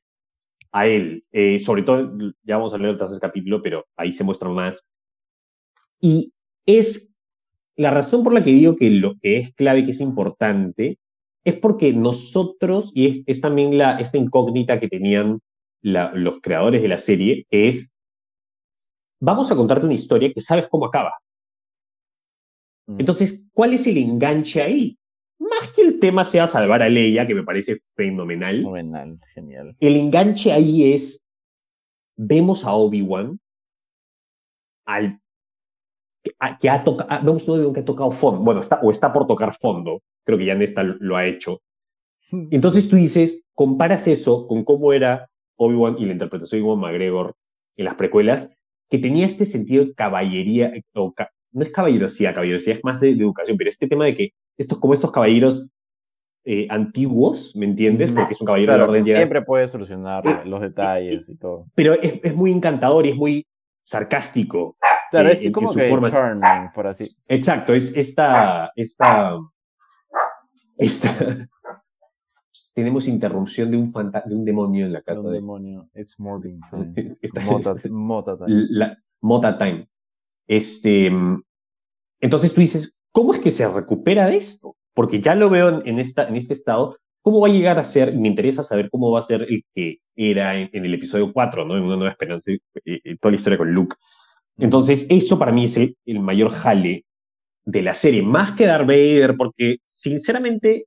A 0.73 0.87
él. 0.87 1.23
sobre 1.63 1.83
todo, 1.83 2.17
ya 2.43 2.57
vamos 2.57 2.73
a 2.73 2.77
leer 2.77 2.91
el 2.91 2.97
tercer 2.97 3.19
capítulo, 3.19 3.61
pero 3.61 3.85
ahí 3.95 4.11
se 4.11 4.23
muestra 4.23 4.49
más. 4.49 4.85
Y 5.99 6.33
es 6.65 7.13
la 7.75 7.91
razón 7.91 8.23
por 8.23 8.33
la 8.33 8.43
que 8.43 8.51
digo 8.51 8.75
que 8.75 8.89
lo 8.89 9.17
que 9.19 9.39
es 9.39 9.53
clave, 9.53 9.83
que 9.83 9.91
es 9.91 10.01
importante, 10.01 10.99
es 11.43 11.55
porque 11.55 11.93
nosotros, 11.93 12.91
y 12.93 13.07
es, 13.07 13.23
es 13.25 13.41
también 13.41 13.77
la, 13.77 13.99
esta 13.99 14.17
incógnita 14.17 14.79
que 14.79 14.87
tenían 14.87 15.39
los 15.81 16.41
creadores 16.41 16.81
de 16.81 16.87
la 16.87 16.97
serie, 16.97 17.47
es, 17.49 17.91
vamos 19.19 19.51
a 19.51 19.55
contarte 19.55 19.85
una 19.85 19.95
historia 19.95 20.31
que 20.31 20.41
sabes 20.41 20.67
cómo 20.67 20.85
acaba. 20.85 21.13
Mm. 22.87 22.99
Entonces, 22.99 23.43
¿cuál 23.51 23.73
es 23.73 23.87
el 23.87 23.97
enganche 23.97 24.61
ahí? 24.61 24.97
Más 25.39 25.71
que 25.75 25.81
el 25.81 25.99
tema 25.99 26.23
sea 26.23 26.45
salvar 26.45 26.83
a 26.83 26.89
Leia, 26.89 27.25
que 27.25 27.33
me 27.33 27.43
parece 27.43 27.81
fenomenal. 27.95 28.57
Fenomenal, 28.57 29.19
genial. 29.33 29.75
El 29.79 29.95
enganche 29.95 30.51
ahí 30.51 30.93
es, 30.93 31.19
vemos 32.15 32.63
a 32.63 32.73
Obi-Wan, 32.73 33.39
al 34.85 35.20
que 36.21 36.69
ha 36.69 36.83
tocado, 36.83 37.09
a 37.11 37.19
Obi-Wan 37.19 37.73
que 37.73 37.79
ha 37.79 37.85
tocado 37.85 38.11
fondo, 38.11 38.41
bueno, 38.41 38.61
está, 38.61 38.79
o 38.81 38.91
está 38.91 39.11
por 39.11 39.27
tocar 39.27 39.53
fondo, 39.59 40.01
creo 40.23 40.37
que 40.37 40.45
ya 40.45 40.55
Nesta 40.55 40.83
lo 40.83 41.17
ha 41.17 41.25
hecho. 41.25 41.61
Entonces 42.51 42.89
tú 42.89 42.95
dices, 42.95 43.43
comparas 43.53 44.07
eso 44.07 44.47
con 44.47 44.63
cómo 44.63 44.93
era 44.93 45.29
Obi-Wan 45.57 45.95
y 45.99 46.05
la 46.05 46.13
interpretación 46.13 46.61
de 46.61 46.67
Iwan 46.67 46.79
McGregor 46.79 47.35
en 47.77 47.85
las 47.85 47.95
precuelas, 47.95 48.49
que 48.89 48.97
tenía 48.97 49.25
este 49.25 49.45
sentido 49.45 49.85
de 49.85 49.93
caballería, 49.93 50.73
o 50.95 51.13
no 51.53 51.63
es 51.63 51.71
caballerosidad, 51.71 52.33
caballerosidad 52.33 52.77
es 52.77 52.83
más 52.83 53.01
de, 53.01 53.11
educación, 53.11 53.57
pero 53.57 53.69
este 53.69 53.87
tema 53.87 54.05
de 54.05 54.15
que 54.15 54.29
estos, 54.57 54.77
como 54.79 54.93
estos 54.93 55.11
caballeros 55.11 55.69
eh, 56.43 56.67
antiguos, 56.69 57.55
¿me 57.55 57.65
entiendes? 57.65 58.11
Porque 58.11 58.33
es 58.33 58.41
un 58.41 58.47
caballero 58.47 58.73
de 58.73 58.77
la 58.79 58.83
orden 58.85 59.03
Siempre 59.03 59.41
puede 59.41 59.67
solucionar 59.67 60.45
los 60.45 60.61
detalles 60.61 61.29
y 61.29 61.37
todo. 61.37 61.67
Pero 61.75 61.93
es, 61.93 62.19
es 62.23 62.35
muy 62.35 62.51
encantador 62.51 63.05
y 63.05 63.09
es 63.09 63.15
muy 63.15 63.45
sarcástico. 63.83 64.75
Claro, 65.11 65.29
eh, 65.29 65.39
es 65.41 65.51
como 65.51 65.73
que 65.73 65.89
charming, 66.09 66.71
por 66.73 66.87
así. 66.87 67.15
Exacto, 67.27 67.73
es 67.73 67.95
esta, 67.95 68.71
esta, 68.75 69.37
esta, 70.77 71.09
tenemos 72.73 73.07
interrupción 73.07 73.71
de 73.71 73.77
un, 73.77 73.91
de 73.91 74.35
un 74.35 74.45
demonio 74.45 74.85
en 74.85 74.93
la 74.93 75.01
casa. 75.01 75.19
Un 75.19 75.33
demonio. 75.33 75.89
It's 75.93 76.17
Morbin 76.17 76.61
time. 76.71 76.93
mota, 77.45 77.75
mota, 77.89 78.37
time. 78.37 78.65
La, 78.69 78.97
mota 79.19 79.57
time. 79.57 79.87
Este, 80.47 81.11
entonces 82.21 82.53
tú 82.53 82.61
dices, 82.61 82.93
¿cómo 83.11 83.33
es 83.33 83.39
que 83.39 83.51
se 83.51 83.67
recupera 83.67 84.27
de 84.27 84.37
esto? 84.37 84.77
Porque 84.93 85.19
ya 85.19 85.35
lo 85.35 85.49
veo 85.49 85.83
en, 85.85 85.99
esta, 85.99 86.27
en 86.27 86.37
este 86.37 86.53
estado. 86.53 86.97
¿Cómo 87.21 87.41
va 87.41 87.49
a 87.49 87.51
llegar 87.51 87.77
a 87.77 87.83
ser? 87.83 88.15
Me 88.17 88.27
interesa 88.29 88.63
saber 88.63 88.89
cómo 88.89 89.11
va 89.11 89.19
a 89.19 89.23
ser 89.23 89.43
el 89.43 89.63
que 89.75 89.99
era 90.15 90.57
en, 90.57 90.69
el 90.73 90.93
episodio 90.93 91.31
4, 91.31 91.65
¿no? 91.65 91.77
En 91.77 91.83
Una 91.83 91.95
Nueva 91.95 92.11
Esperanza, 92.11 92.51
y 92.51 93.17
toda 93.17 93.31
la 93.31 93.35
historia 93.35 93.57
con 93.57 93.71
Luke. 93.71 93.95
Entonces, 94.57 95.07
eso 95.09 95.39
para 95.39 95.51
mí 95.51 95.65
es 95.65 95.77
el, 95.77 95.95
el 96.05 96.19
mayor 96.19 96.51
jale 96.51 97.05
de 97.65 97.81
la 97.81 97.93
serie, 97.93 98.21
más 98.21 98.53
que 98.53 98.65
Darth 98.65 98.87
Vader, 98.87 99.35
porque 99.37 99.77
sinceramente 99.85 100.85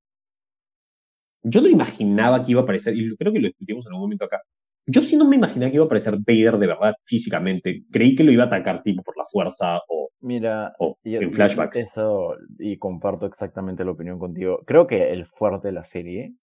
yo 1.42 1.60
no 1.60 1.68
imaginaba 1.68 2.42
que 2.42 2.52
iba 2.52 2.60
a 2.60 2.64
aparecer, 2.64 2.96
y 2.96 3.14
creo 3.16 3.32
que 3.32 3.40
lo 3.40 3.48
discutimos 3.48 3.86
en 3.86 3.92
algún 3.92 4.06
momento 4.06 4.24
acá, 4.24 4.40
yo 4.86 5.02
sí 5.02 5.16
no 5.16 5.26
me 5.26 5.36
imaginaba 5.36 5.70
que 5.70 5.76
iba 5.76 5.84
a 5.84 5.86
aparecer 5.86 6.18
Vader 6.18 6.58
de 6.58 6.66
verdad 6.66 6.94
físicamente. 7.04 7.84
Creí 7.90 8.14
que 8.14 8.24
lo 8.24 8.32
iba 8.32 8.44
a 8.44 8.46
atacar 8.46 8.82
tipo 8.82 9.02
por 9.02 9.16
la 9.16 9.24
fuerza 9.24 9.78
o, 9.88 10.10
Mira, 10.20 10.74
en 11.04 11.32
flashbacks. 11.32 11.76
Eso, 11.76 12.34
y 12.58 12.78
comparto 12.78 13.26
exactamente 13.26 13.84
la 13.84 13.92
opinión 13.92 14.18
contigo. 14.18 14.62
Creo 14.66 14.86
que 14.86 15.12
el 15.12 15.26
fuerte 15.26 15.68
de 15.68 15.72
la 15.72 15.84
serie. 15.84 16.34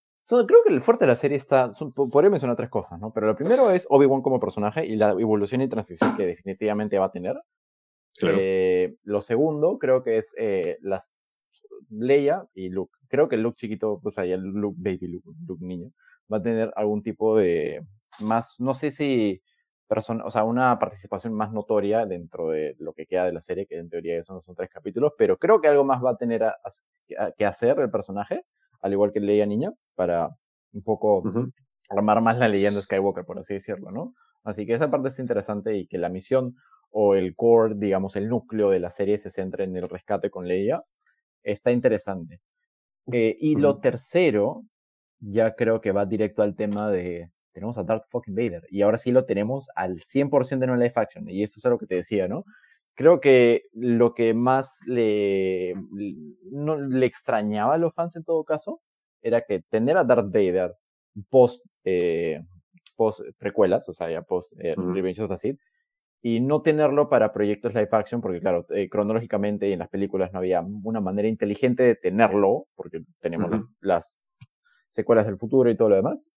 Creo 0.45 0.59
que 0.65 0.73
el 0.73 0.81
fuerte 0.81 1.05
de 1.05 1.09
la 1.09 1.15
serie 1.15 1.37
está. 1.37 1.71
podría 2.11 2.29
mencionar 2.29 2.55
tres 2.55 2.69
cosas, 2.69 2.99
¿no? 2.99 3.11
Pero 3.11 3.27
lo 3.27 3.35
primero 3.35 3.69
es 3.71 3.87
Obi-Wan 3.89 4.21
como 4.21 4.39
personaje 4.39 4.85
y 4.85 4.95
la 4.95 5.11
evolución 5.11 5.61
y 5.61 5.69
transición 5.69 6.15
que 6.15 6.25
definitivamente 6.25 6.97
va 6.97 7.05
a 7.05 7.11
tener. 7.11 7.35
Eh, 8.21 8.95
lo 9.03 9.21
segundo, 9.21 9.77
creo 9.79 10.03
que 10.03 10.17
es 10.17 10.35
eh, 10.37 10.77
las 10.81 11.13
Leia 11.89 12.45
y 12.53 12.69
Luke. 12.69 12.97
Creo 13.07 13.27
que 13.27 13.35
el 13.35 13.41
Luke 13.41 13.55
chiquito, 13.57 13.99
pues 14.01 14.17
ahí 14.17 14.31
el 14.31 14.41
Luke 14.41 14.77
baby, 14.79 15.07
Luke, 15.07 15.29
Luke 15.47 15.65
niño, 15.65 15.91
va 16.31 16.37
a 16.37 16.41
tener 16.41 16.71
algún 16.75 17.03
tipo 17.03 17.37
de 17.37 17.85
más, 18.19 18.59
no 18.59 18.73
sé 18.73 18.91
si 18.91 19.41
persona, 19.87 20.23
o 20.23 20.31
sea, 20.31 20.45
una 20.45 20.79
participación 20.79 21.33
más 21.33 21.51
notoria 21.51 22.05
dentro 22.05 22.49
de 22.49 22.75
lo 22.79 22.93
que 22.93 23.05
queda 23.05 23.25
de 23.25 23.33
la 23.33 23.41
serie, 23.41 23.65
que 23.65 23.77
en 23.77 23.89
teoría 23.89 24.23
son, 24.23 24.41
son 24.41 24.55
tres 24.55 24.69
capítulos, 24.69 25.13
pero 25.17 25.37
creo 25.37 25.59
que 25.59 25.67
algo 25.67 25.83
más 25.83 26.01
va 26.01 26.11
a 26.11 26.17
tener 26.17 26.49
que 27.35 27.45
hacer 27.45 27.77
el 27.79 27.91
personaje, 27.91 28.45
al 28.81 28.93
igual 28.93 29.11
que 29.11 29.19
Leia 29.19 29.45
niña, 29.45 29.71
para 29.95 30.29
un 30.73 30.83
poco 30.83 31.23
armar 31.89 32.21
más 32.21 32.37
la 32.37 32.47
leyenda 32.47 32.81
Skywalker, 32.81 33.25
por 33.25 33.39
así 33.39 33.53
decirlo, 33.55 33.91
¿no? 33.91 34.13
Así 34.43 34.65
que 34.65 34.73
esa 34.73 34.89
parte 34.89 35.09
está 35.09 35.21
interesante 35.21 35.75
y 35.75 35.87
que 35.87 35.97
la 35.97 36.09
misión 36.09 36.55
o 36.89 37.15
el 37.15 37.35
core, 37.35 37.75
digamos, 37.77 38.15
el 38.15 38.27
núcleo 38.27 38.69
de 38.69 38.79
la 38.79 38.91
serie 38.91 39.17
se 39.17 39.29
centre 39.29 39.63
en 39.63 39.75
el 39.75 39.87
rescate 39.87 40.29
con 40.29 40.47
Leia, 40.47 40.83
está 41.43 41.71
interesante. 41.71 42.41
Eh, 43.11 43.35
y 43.39 43.55
lo 43.55 43.79
tercero, 43.79 44.63
ya 45.19 45.55
creo 45.55 45.81
que 45.81 45.91
va 45.91 46.05
directo 46.05 46.41
al 46.43 46.55
tema 46.55 46.89
de, 46.89 47.31
tenemos 47.53 47.77
a 47.77 47.83
Darth 47.83 48.05
fucking 48.09 48.35
Vader, 48.35 48.63
y 48.69 48.81
ahora 48.81 48.97
sí 48.97 49.11
lo 49.11 49.25
tenemos 49.25 49.69
al 49.75 49.99
100% 49.99 50.63
en 50.63 50.69
un 50.71 50.79
live 50.79 50.93
action, 50.95 51.29
y 51.29 51.43
esto 51.43 51.59
es 51.59 51.65
algo 51.65 51.77
que 51.77 51.87
te 51.87 51.95
decía, 51.95 52.27
¿no? 52.27 52.45
Creo 52.93 53.19
que 53.19 53.63
lo 53.73 54.13
que 54.13 54.33
más 54.33 54.79
le, 54.85 55.73
no, 56.51 56.77
le 56.77 57.05
extrañaba 57.05 57.75
a 57.75 57.77
los 57.77 57.93
fans 57.93 58.15
en 58.15 58.23
todo 58.23 58.43
caso 58.43 58.81
era 59.21 59.41
que 59.41 59.61
tener 59.61 59.97
a 59.97 60.03
Darth 60.03 60.31
Vader 60.31 60.75
post, 61.29 61.65
eh, 61.83 62.41
post 62.95 63.21
precuelas, 63.37 63.87
o 63.89 63.93
sea, 63.93 64.09
ya 64.09 64.21
post 64.21 64.53
eh, 64.59 64.75
Revenge 64.75 65.21
of 65.21 65.29
the 65.29 65.37
Sith, 65.37 65.59
y 66.21 66.39
no 66.39 66.61
tenerlo 66.61 67.09
para 67.09 67.33
proyectos 67.33 67.73
live 67.73 67.89
action, 67.91 68.21
porque 68.21 68.39
claro, 68.39 68.65
eh, 68.69 68.89
cronológicamente 68.89 69.71
en 69.71 69.79
las 69.79 69.89
películas 69.89 70.31
no 70.33 70.39
había 70.39 70.61
una 70.61 71.01
manera 71.01 71.27
inteligente 71.27 71.83
de 71.83 71.95
tenerlo, 71.95 72.67
porque 72.75 73.03
tenemos 73.19 73.65
las, 73.79 74.13
secuelas 74.91 75.25
del 75.25 75.37
futuro 75.37 75.69
y 75.69 75.75
todo 75.75 75.89
lo 75.89 75.95
demás. 75.95 76.29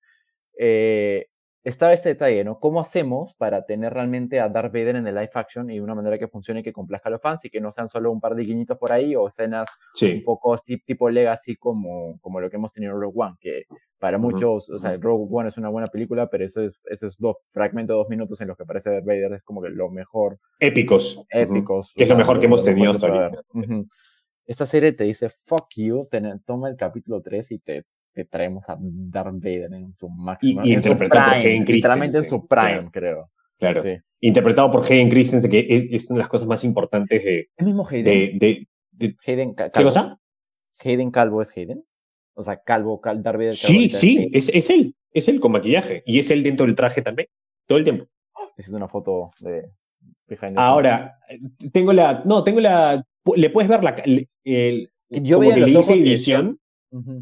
Eh, 0.59 1.27
estaba 1.65 1.95
este 1.95 2.11
detalle, 2.11 2.45
¿no? 2.45 2.61
¿Cómo 2.61 2.79
hacemos 2.79 3.35
para 3.35 3.65
tener 3.65 3.95
realmente 3.95 4.39
a 4.39 4.51
Darth 4.51 4.73
Vader 4.73 4.97
en 4.97 5.07
el 5.07 5.15
live 5.15 5.31
action 5.33 5.71
y 5.71 5.77
de 5.77 5.81
una 5.81 5.95
manera 5.95 6.19
que 6.19 6.29
funcione 6.29 6.61
y 6.61 6.63
que 6.63 6.75
complazca 6.75 7.09
a 7.09 7.13
los 7.13 7.23
fans 7.23 7.45
y 7.47 7.51
que 7.51 7.61
no 7.61 7.73
sean 7.73 7.89
solo 7.89 8.13
un 8.13 8.21
par 8.21 8.35
de 8.35 8.45
guiñitos 8.45 8.77
por 8.77 8.93
ahí 8.93 9.17
o 9.17 9.27
escenas 9.27 9.71
un 10.03 10.23
poco 10.25 10.57
tipo 10.59 11.09
legacy 11.09 11.57
como, 11.57 12.19
como 12.21 12.41
lo 12.41 12.51
que 12.51 12.57
hemos 12.57 12.71
tenido 12.71 12.93
en 12.93 13.01
Rogue 13.01 13.15
One, 13.17 13.37
que 13.41 13.65
para 13.99 14.19
muchos, 14.19 14.69
o 14.69 14.79
sea, 14.79 14.99
Rogue 14.99 15.27
One 15.31 15.49
es 15.49 15.57
una 15.57 15.71
buena 15.71 15.87
película, 15.87 16.29
pero 16.29 16.45
eso 16.45 16.61
es, 16.61 16.79
esos 16.85 17.17
dos 17.19 17.39
fragmentos 17.49 17.97
dos 17.97 18.09
minutos 18.11 18.39
en 18.43 18.49
los 18.49 18.57
que 18.59 18.65
aparece 18.65 18.91
Darth 18.91 19.07
Vader 19.07 19.33
es 19.33 19.43
como 19.43 19.63
que 19.63 19.71
lo 19.71 19.89
mejor. 19.89 20.39
Épicos. 20.61 21.25
Épicos. 21.31 21.95
Que 21.97 22.03
es 22.03 22.09
lo 22.11 22.17
mejor 22.17 22.39
que 22.39 22.47
hemos 22.47 22.63
tenido 22.63 22.91
hasta 22.91 23.07
ahora. 23.07 23.31
Esta 24.47 24.67
serie 24.67 24.93
te 24.93 25.05
dice, 25.05 25.31
fuck 25.31 25.69
you, 25.77 26.07
toma 26.45 26.69
el 26.69 26.77
capítulo 26.77 27.23
3 27.23 27.53
y 27.53 27.59
te 27.61 27.87
que 28.15 28.25
traemos 28.25 28.69
a 28.69 28.77
Darth 28.79 29.35
Vader 29.35 29.73
en 29.75 29.93
su 29.93 30.09
máximo. 30.09 30.65
Y, 30.65 30.75
interpretado 30.75 31.25
por 31.25 31.35
Hayden 31.35 31.65
Literalmente 31.65 32.19
en 32.19 32.25
su 32.25 32.47
prime, 32.47 32.89
creo. 32.93 33.31
Claro. 33.59 33.83
Interpretado 34.21 34.71
por 34.71 34.85
Hayden 34.85 35.11
Christensen, 35.11 35.51
que 35.51 35.89
es, 35.91 36.09
una 36.09 36.19
de 36.19 36.23
las 36.23 36.29
cosas 36.29 36.47
más 36.47 36.65
importantes 36.65 37.23
de. 37.25 37.49
¿El 37.57 37.67
mismo 37.67 37.87
Hayden? 37.87 38.39
De, 38.39 38.67
de, 38.93 39.17
Hayden 39.27 39.55
Calvo. 39.55 39.73
¿Qué 39.75 39.83
cosa? 39.83 40.19
¿Hayden 40.85 41.11
Calvo 41.11 41.43
es 41.43 41.57
Hayden? 41.57 41.85
O 42.35 42.43
sea, 42.43 42.61
Calvo, 42.63 43.01
Cal, 43.01 43.23
Darth 43.23 43.39
Vader. 43.39 43.55
Sí, 43.55 43.91
sí, 43.91 44.29
es, 44.33 44.49
es, 44.49 44.71
él. 44.71 44.95
Es 45.13 45.29
él 45.29 45.41
con 45.41 45.53
maquillaje. 45.53 46.03
Y 46.07 46.19
es 46.19 46.31
él 46.31 46.43
dentro 46.43 46.67
del 46.67 46.75
traje 46.75 47.03
también. 47.03 47.29
Todo 47.67 47.79
el 47.79 47.85
tiempo. 47.85 48.07
Es 48.57 48.69
una 48.69 48.89
foto 48.89 49.29
de. 49.41 49.71
Ahora, 50.57 51.19
tengo 51.73 51.93
la. 51.93 52.23
No, 52.25 52.43
tengo 52.43 52.61
la. 52.61 53.05
Le 53.37 53.51
puedes 53.51 53.69
ver 53.69 53.85
la. 53.85 53.97
El, 54.45 54.91
yo 55.11 55.41
que 55.41 55.57
le 55.57 56.17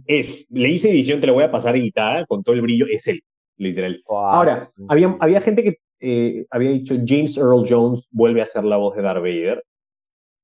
es, 0.07 0.47
le 0.51 0.69
hice 0.71 0.91
edición, 0.91 1.21
te 1.21 1.27
lo 1.27 1.35
voy 1.35 1.45
a 1.45 1.51
pasar 1.51 1.77
editada 1.77 2.27
con 2.27 2.43
todo 2.43 2.55
el 2.55 2.63
brillo, 2.63 2.87
es 2.91 3.07
él, 3.09 3.23
literal. 3.57 4.03
Ahora, 4.09 4.71
había, 4.89 5.17
había 5.21 5.41
gente 5.41 5.63
que 5.63 5.79
eh, 6.01 6.47
había 6.51 6.71
dicho 6.71 6.97
James 7.07 7.37
Earl 7.37 7.65
Jones 7.69 8.07
vuelve 8.11 8.43
a 8.43 8.47
ser 8.47 8.65
la 8.65 8.77
voz 8.77 8.97
de 8.97 9.03
Darth 9.03 9.23
Vader. 9.23 9.65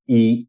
Y 0.06 0.48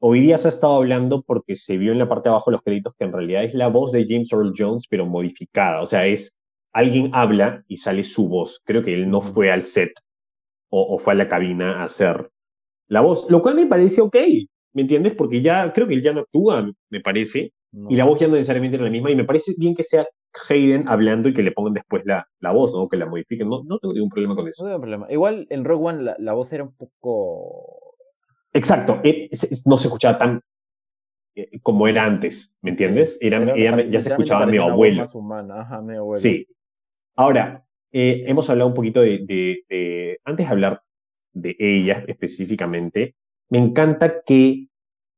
hoy 0.00 0.20
día 0.20 0.38
se 0.38 0.48
ha 0.48 0.50
estado 0.50 0.76
hablando 0.76 1.22
porque 1.22 1.54
se 1.54 1.76
vio 1.76 1.92
en 1.92 1.98
la 1.98 2.08
parte 2.08 2.28
de 2.28 2.30
abajo 2.30 2.50
de 2.50 2.56
los 2.56 2.62
créditos 2.62 2.94
que 2.98 3.04
en 3.04 3.12
realidad 3.12 3.44
es 3.44 3.54
la 3.54 3.68
voz 3.68 3.92
de 3.92 4.06
James 4.06 4.32
Earl 4.32 4.52
Jones, 4.56 4.86
pero 4.88 5.06
modificada. 5.06 5.82
O 5.82 5.86
sea, 5.86 6.06
es 6.06 6.36
alguien 6.72 7.10
habla 7.12 7.62
y 7.68 7.76
sale 7.76 8.02
su 8.04 8.28
voz. 8.28 8.60
Creo 8.64 8.82
que 8.82 8.94
él 8.94 9.10
no 9.10 9.20
fue 9.20 9.50
al 9.50 9.62
set 9.62 9.92
o, 10.70 10.94
o 10.94 10.98
fue 10.98 11.12
a 11.12 11.16
la 11.16 11.28
cabina 11.28 11.82
a 11.82 11.84
hacer 11.84 12.30
la 12.88 13.00
voz, 13.00 13.30
lo 13.30 13.40
cual 13.40 13.54
me 13.54 13.66
parece 13.66 14.02
ok, 14.02 14.16
¿me 14.74 14.82
entiendes? 14.82 15.14
Porque 15.14 15.40
ya 15.40 15.72
creo 15.72 15.88
que 15.88 15.94
él 15.94 16.02
ya 16.02 16.12
no 16.12 16.20
actúa, 16.20 16.70
me 16.90 17.00
parece. 17.00 17.52
Y 17.88 17.96
la 17.96 18.04
voz 18.04 18.20
ya 18.20 18.28
no 18.28 18.34
necesariamente 18.34 18.76
era 18.76 18.84
la 18.84 18.90
misma. 18.90 19.10
Y 19.10 19.16
me 19.16 19.24
parece 19.24 19.54
bien 19.56 19.74
que 19.74 19.82
sea 19.82 20.06
Hayden 20.48 20.88
hablando 20.88 21.28
y 21.28 21.32
que 21.32 21.42
le 21.42 21.52
pongan 21.52 21.72
después 21.72 22.02
la, 22.04 22.28
la 22.40 22.52
voz, 22.52 22.74
¿no? 22.74 22.88
Que 22.88 22.98
la 22.98 23.06
modifiquen. 23.06 23.48
No, 23.48 23.62
no 23.64 23.78
tengo 23.78 23.94
ningún 23.94 24.10
problema 24.10 24.36
con 24.36 24.46
eso. 24.48 24.62
No 24.62 24.70
tengo 24.70 24.80
problema. 24.80 25.06
Igual 25.10 25.46
en 25.48 25.64
Rogue 25.64 25.84
One 25.88 26.14
la, 26.18 26.32
voz 26.32 26.52
era 26.52 26.64
un 26.64 26.74
poco. 26.74 27.94
Exacto. 28.52 29.00
E, 29.02 29.30
no 29.64 29.78
se 29.78 29.86
escuchaba 29.86 30.18
tan 30.18 30.42
eh, 31.34 31.60
como 31.62 31.88
era 31.88 32.04
antes, 32.04 32.58
¿me 32.60 32.70
entiendes? 32.70 33.18
era, 33.22 33.82
ya 33.88 34.00
se 34.00 34.10
escuchaba 34.10 34.44
mi 34.44 34.58
abuelo. 34.58 35.00
Más 35.00 35.14
humana. 35.14 35.62
Ajá, 35.62 35.80
mi 35.80 35.96
abuelo. 35.96 36.20
Sí. 36.20 36.46
Ahora, 37.16 37.64
eh, 37.90 38.24
hemos 38.26 38.50
hablado 38.50 38.68
un 38.68 38.74
poquito 38.74 39.00
de, 39.00 39.20
de, 39.24 39.64
de, 39.68 40.18
Antes 40.24 40.46
de 40.46 40.52
hablar 40.52 40.82
de 41.32 41.56
ella 41.58 42.04
específicamente, 42.06 43.14
me 43.48 43.58
encanta 43.58 44.22
que 44.24 44.68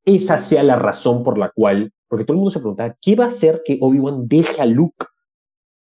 esa 0.04 0.38
sea 0.38 0.62
la 0.62 0.76
razón 0.76 1.25
por 1.25 1.38
la 1.38 1.50
cual 1.50 1.92
porque 2.08 2.25
todo 2.25 2.34
el 2.34 2.38
mundo 2.38 2.50
se 2.50 2.58
preguntaba, 2.58 2.96
¿qué 3.00 3.16
va 3.16 3.25
a 3.25 3.28
hacer 3.28 3.62
que 3.64 3.78
Obi-Wan 3.80 4.28
deje 4.28 4.61
a 4.61 4.66
Luke? 4.66 5.06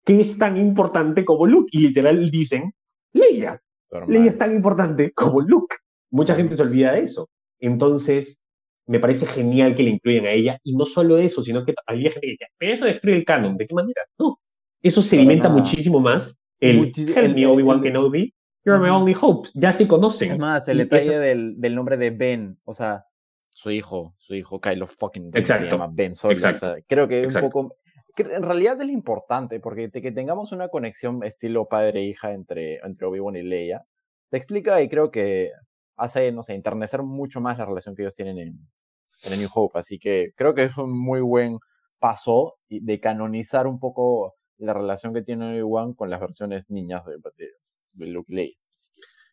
¿Qué 0.04 0.20
es 0.20 0.38
tan 0.38 0.56
importante 0.56 1.24
como 1.24 1.46
Luke? 1.46 1.68
Y 1.72 1.80
literal 1.80 2.30
dicen, 2.30 2.72
Leia. 3.12 3.60
Leia 4.06 4.28
es 4.28 4.38
tan 4.38 4.54
importante 4.54 5.12
como 5.12 5.40
Luke. 5.40 5.76
Mucha 6.10 6.34
gente 6.34 6.56
se 6.56 6.62
olvida 6.62 6.92
de 6.92 7.02
eso. 7.02 7.28
Entonces, 7.58 8.40
me 8.86 9.00
parece 9.00 9.26
genial 9.26 9.74
que 9.74 9.82
le 9.82 9.90
incluyan 9.90 10.26
a 10.26 10.32
ella. 10.32 10.58
Y 10.62 10.74
no 10.74 10.84
solo 10.84 11.18
eso, 11.18 11.42
sino 11.42 11.64
que 11.64 11.74
había 11.86 12.10
gente 12.10 12.26
que 12.26 12.32
decía, 12.32 12.48
pero 12.58 12.74
eso 12.74 12.84
destruye 12.86 13.16
el 13.16 13.24
canon. 13.24 13.56
¿De 13.56 13.66
qué 13.66 13.74
manera? 13.74 14.02
No. 14.18 14.38
Eso 14.82 15.02
sedimenta 15.02 15.48
muchísimo 15.48 16.00
más 16.00 16.40
el 16.60 16.92
Help 16.94 17.34
me, 17.34 17.46
Obi-Wan 17.46 17.82
Kenobi. 17.82 18.34
You're 18.64 18.78
my 18.78 18.90
only 18.90 19.14
hope. 19.18 19.48
Ya 19.54 19.72
se 19.72 19.88
conocen. 19.88 20.32
Es 20.32 20.38
más, 20.38 20.68
el 20.68 20.78
detalle 20.78 21.18
del, 21.18 21.58
del, 21.58 21.74
nombre 21.74 21.96
de 21.96 22.10
Ben. 22.10 22.58
O 22.64 22.74
sea, 22.74 23.06
su 23.60 23.70
hijo, 23.70 24.14
su 24.18 24.34
hijo 24.34 24.60
Kylo 24.60 24.86
fucking 24.86 25.30
ben, 25.30 25.44
se 25.44 25.66
llama 25.66 25.88
Ben 25.92 26.14
Solo. 26.14 26.36
creo 26.88 27.06
que 27.06 27.20
es 27.20 27.34
un 27.34 27.40
poco 27.42 27.76
en 28.16 28.42
realidad 28.42 28.80
es 28.80 28.90
importante 28.90 29.60
porque 29.60 29.90
que 29.90 30.12
tengamos 30.12 30.52
una 30.52 30.68
conexión 30.68 31.22
estilo 31.24 31.66
padre-hija 31.68 32.32
entre, 32.32 32.76
entre 32.76 33.06
Obi-Wan 33.06 33.36
y 33.36 33.42
Leia, 33.42 33.84
te 34.30 34.36
explica 34.36 34.80
y 34.82 34.88
creo 34.88 35.10
que 35.10 35.50
hace, 35.96 36.32
no 36.32 36.42
sé, 36.42 36.54
enternecer 36.54 37.02
mucho 37.02 37.40
más 37.40 37.58
la 37.58 37.66
relación 37.66 37.94
que 37.94 38.02
ellos 38.02 38.14
tienen 38.14 38.38
en, 38.38 38.68
en 39.24 39.38
New 39.38 39.48
Hope. 39.54 39.78
Así 39.78 39.98
que 39.98 40.32
creo 40.36 40.54
que 40.54 40.64
es 40.64 40.76
un 40.76 40.98
muy 40.98 41.20
buen 41.20 41.58
paso 41.98 42.56
de 42.68 43.00
canonizar 43.00 43.66
un 43.66 43.78
poco 43.78 44.36
la 44.58 44.72
relación 44.72 45.12
que 45.12 45.22
tiene 45.22 45.52
Obi-Wan 45.52 45.94
con 45.94 46.10
las 46.10 46.20
versiones 46.20 46.70
niñas 46.70 47.04
de, 47.04 47.16
de, 47.94 48.06
Luke 48.06 48.32
y 48.32 48.36
Leia. 48.36 48.56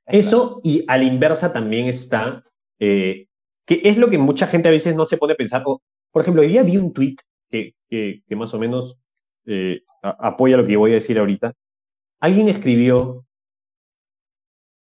Eso, 0.06 0.62
y 0.64 0.86
a 0.88 0.98
la 0.98 1.04
inversa 1.04 1.52
también 1.52 1.88
está, 1.88 2.44
eh, 2.80 3.28
que 3.68 3.82
es 3.84 3.98
lo 3.98 4.10
que 4.10 4.18
mucha 4.18 4.48
gente 4.48 4.70
a 4.70 4.72
veces 4.72 4.96
no 4.96 5.06
se 5.06 5.18
puede 5.18 5.36
pensar. 5.36 5.64
por 5.64 6.22
ejemplo, 6.22 6.42
hoy 6.42 6.48
día 6.48 6.64
vi 6.64 6.78
un 6.78 6.94
tweet 6.94 7.18
que, 7.52 7.76
más 8.30 8.54
o 8.54 8.60
menos 8.60 8.98
eh, 9.46 9.82
apoya 10.02 10.58
lo 10.58 10.66
que 10.66 10.78
voy 10.78 10.92
a 10.92 10.96
decir 10.96 11.20
ahorita. 11.20 11.54
Alguien 12.20 12.48
escribió, 12.48 13.26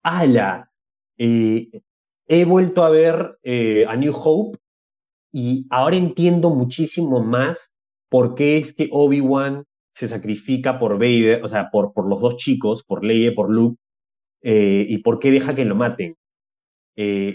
ala, 0.03 0.71
eh, 1.17 1.69
he 2.27 2.45
vuelto 2.45 2.83
a 2.83 2.89
ver 2.89 3.39
eh, 3.41 3.85
a 3.87 3.95
New 3.95 4.13
Hope 4.15 4.59
y 5.31 5.65
ahora 5.71 5.95
entiendo 5.97 6.51
muchísimo 6.51 7.21
más 7.21 7.75
por 8.09 8.35
qué 8.35 8.57
es 8.57 8.73
que 8.73 8.89
Obi-Wan 8.91 9.65
se 9.91 10.07
sacrifica 10.07 10.77
por 10.77 10.99
Vader, 10.99 11.43
o 11.43 11.47
sea, 11.47 11.69
por 11.71 12.07
los 12.07 12.21
dos 12.21 12.37
chicos, 12.37 12.83
por 12.83 13.03
Leia, 13.03 13.33
por 13.33 13.49
Luke, 13.49 13.79
y 14.43 14.99
por 14.99 15.19
qué 15.19 15.31
deja 15.31 15.55
que 15.55 15.65
lo 15.65 15.75
maten. 15.75 16.15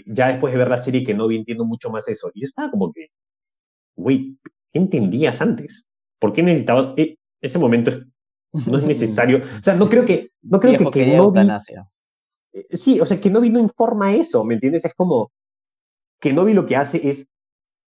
Ya 0.05 0.27
después 0.27 0.53
de 0.53 0.59
ver 0.59 0.69
la 0.69 0.77
serie 0.77 1.05
que 1.05 1.13
no 1.13 1.27
vi, 1.27 1.37
entiendo 1.37 1.63
mucho 1.63 1.89
más 1.89 2.07
eso. 2.09 2.29
Y 2.33 2.41
yo 2.41 2.47
estaba 2.47 2.69
como 2.69 2.91
que, 2.91 3.07
güey, 3.95 4.37
¿qué 4.71 4.79
entendías 4.79 5.41
antes? 5.41 5.87
¿Por 6.19 6.33
qué 6.33 6.43
necesitabas? 6.43 6.93
Eh, 6.97 7.17
ese 7.41 7.59
momento 7.59 7.91
no 8.51 8.77
es 8.77 8.83
necesario. 8.85 9.41
O 9.59 9.63
sea, 9.63 9.75
no 9.75 9.89
creo 9.89 10.05
que, 10.05 10.31
no 10.41 10.59
creo 10.59 10.77
que, 10.77 10.91
que 10.91 11.17
no 11.17 11.33
eh, 12.53 12.77
Sí, 12.77 12.99
o 12.99 13.05
sea, 13.05 13.19
que 13.19 13.29
no 13.29 13.39
no 13.39 13.59
informa 13.59 14.13
eso, 14.13 14.43
¿me 14.43 14.55
entiendes? 14.55 14.85
Es 14.85 14.93
como 14.93 15.31
que 16.19 16.33
Novi 16.33 16.53
lo 16.53 16.65
que 16.65 16.75
hace 16.75 17.09
es 17.09 17.27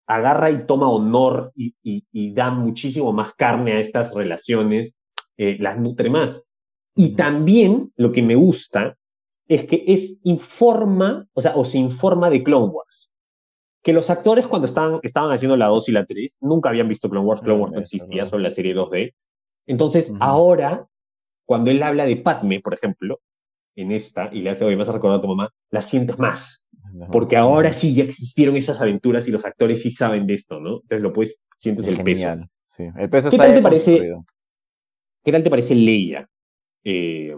agarra 0.07 0.51
y 0.51 0.65
toma 0.65 0.89
honor 0.89 1.51
y, 1.55 1.73
y, 1.81 2.33
da 2.33 2.51
muchísimo 2.51 3.11
más 3.11 3.33
carne 3.33 3.73
a 3.73 3.79
estas 3.79 4.13
relaciones, 4.13 4.95
eh, 5.37 5.57
las 5.59 5.79
nutre 5.79 6.09
más. 6.09 6.45
Y 6.95 7.15
también 7.15 7.91
lo 7.95 8.11
que 8.11 8.21
me 8.21 8.35
gusta 8.35 8.97
es 9.47 9.65
que 9.65 9.83
es 9.87 10.19
informa, 10.23 11.27
o 11.33 11.41
sea, 11.41 11.55
o 11.55 11.65
se 11.65 11.77
informa 11.77 12.29
de 12.29 12.43
Clone 12.43 12.67
Wars 12.67 13.11
que 13.85 13.93
los 13.93 14.09
actores 14.09 14.47
cuando 14.47 14.65
estaban, 14.65 14.99
estaban 15.03 15.31
haciendo 15.31 15.55
la 15.55 15.67
2 15.67 15.89
y 15.89 15.91
la 15.91 16.07
3 16.07 16.39
nunca 16.41 16.69
habían 16.69 16.89
visto 16.89 17.07
Clone 17.07 17.27
Wars, 17.27 17.41
Clone 17.41 17.61
Wars 17.61 17.73
no 17.73 17.79
existía, 17.79 18.25
solo 18.25 18.41
la 18.41 18.49
serie 18.49 18.75
2D. 18.75 19.13
Entonces, 19.67 20.11
ahora, 20.19 20.87
cuando 21.45 21.69
él 21.69 21.83
habla 21.83 22.07
de 22.07 22.17
Padme, 22.17 22.61
por 22.61 22.73
ejemplo, 22.73 23.21
en 23.75 23.91
esta, 23.91 24.31
y 24.33 24.41
le 24.41 24.49
hace, 24.49 24.65
oye, 24.65 24.75
vas 24.75 24.89
a 24.89 24.93
recordar 24.93 25.19
a 25.19 25.21
tu 25.21 25.27
mamá, 25.27 25.53
la 25.69 25.83
sientes 25.83 26.17
más. 26.17 26.67
Porque 27.11 27.37
ahora 27.37 27.73
sí 27.73 27.93
ya 27.93 28.05
existieron 28.05 28.55
esas 28.55 28.81
aventuras 28.81 29.27
y 29.27 29.31
los 29.31 29.45
actores 29.45 29.83
sí 29.83 29.91
saben 29.91 30.25
de 30.25 30.33
esto, 30.33 30.59
¿no? 30.59 30.77
Entonces 30.77 31.01
lo 31.01 31.13
puedes, 31.13 31.45
sientes 31.55 31.87
el 31.87 32.03
peso. 32.03 32.37
Sí, 32.65 32.85
el 32.97 33.09
peso 33.11 33.29
¿Qué 33.29 33.37
tal 33.37 33.53
te 33.53 33.61
parece, 33.61 34.15
¿Qué 35.23 35.31
tal 35.31 35.43
te 35.43 35.49
parece 35.51 35.75
Leia? 35.75 36.27
Eh, 36.83 37.35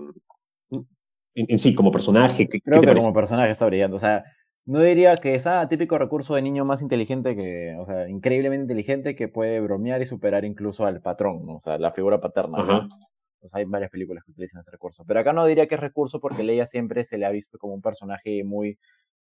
en, 1.38 1.58
sí, 1.58 1.76
como 1.76 1.91
personaje. 1.91 2.47
¿qué, 2.47 2.62
Creo 2.62 2.82
que 2.82 2.95
como 2.95 3.13
personaje 3.13 3.52
está 3.52 3.65
brillando. 3.65 3.95
O 3.95 4.00
sea, 4.00 4.23
no 4.65 4.82
diría 4.82 5.15
que 5.17 5.36
es 5.36 5.47
ah, 5.47 5.67
típico 5.69 5.97
recurso 5.97 6.36
de 6.36 6.41
niño 6.41 6.65
más 6.65 6.82
inteligente 6.82 7.36
que, 7.36 7.76
o 7.80 7.86
sea, 7.86 8.10
increíblemente 8.10 8.63
inteligente 8.63 9.15
que 9.15 9.28
puede 9.28 9.60
bromear 9.62 10.02
y 10.02 10.06
superar 10.06 10.43
incluso 10.45 10.86
al 10.86 11.02
patrón, 11.02 11.43
o 11.47 11.60
sea, 11.62 11.78
la 11.78 11.91
figura 11.91 12.19
paterna. 12.19 12.89
hay 13.54 13.65
varias 13.65 13.91
películas 13.91 14.23
que 14.26 14.32
utilizan 14.32 14.62
ese 14.62 14.71
recurso. 14.71 15.06
Pero 15.06 15.19
acá 15.19 15.32
no 15.32 15.45
diría 15.45 15.67
que 15.67 15.76
es 15.76 15.82
recurso 15.82 16.19
porque 16.19 16.43
Leia 16.43 16.67
siempre 16.67 17.06
se 17.06 17.17
le 17.17 17.26
ha 17.26 17.32
visto 17.32 17.58
como 17.58 17.76
un 17.76 17.82
personaje 17.82 18.43
muy, 18.43 18.78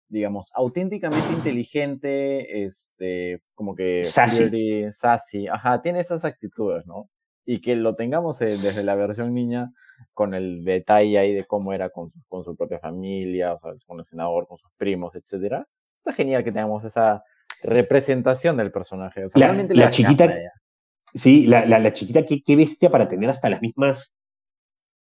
digamos, 0.08 0.52
auténticamente 0.54 1.32
inteligente, 1.32 2.64
este, 2.64 3.42
como 3.54 3.74
que 3.74 4.04
sassy. 4.04 4.92
sassy. 4.92 5.48
Ajá, 5.48 5.80
tiene 5.80 6.00
esas 6.00 6.24
actitudes, 6.24 6.86
¿no? 6.86 7.08
Y 7.44 7.60
que 7.60 7.76
lo 7.76 7.94
tengamos 7.94 8.40
eh, 8.40 8.46
desde 8.46 8.84
la 8.84 8.94
versión 8.94 9.34
niña 9.34 9.72
con 10.14 10.34
el 10.34 10.64
detalle 10.64 11.18
ahí 11.18 11.34
de 11.34 11.44
cómo 11.44 11.72
era 11.72 11.90
con 11.90 12.10
su, 12.10 12.20
con 12.28 12.44
su 12.44 12.56
propia 12.56 12.78
familia, 12.78 13.54
o 13.54 13.58
sea, 13.58 13.72
con 13.86 13.98
el 13.98 14.04
senador, 14.04 14.46
con 14.46 14.58
sus 14.58 14.70
primos, 14.76 15.14
etcétera. 15.14 15.66
Está 15.98 16.12
genial 16.12 16.44
que 16.44 16.52
tengamos 16.52 16.84
esa 16.84 17.22
representación 17.62 18.56
del 18.56 18.72
personaje. 18.72 19.24
la, 19.34 19.90
chiquita, 19.90 20.32
sí, 21.14 21.46
la, 21.46 21.66
la, 21.66 21.92
chiquita, 21.92 22.24
qué, 22.24 22.42
qué, 22.42 22.56
bestia 22.56 22.90
para 22.90 23.08
tener 23.08 23.30
hasta 23.30 23.48
las 23.48 23.62
mismas 23.62 24.14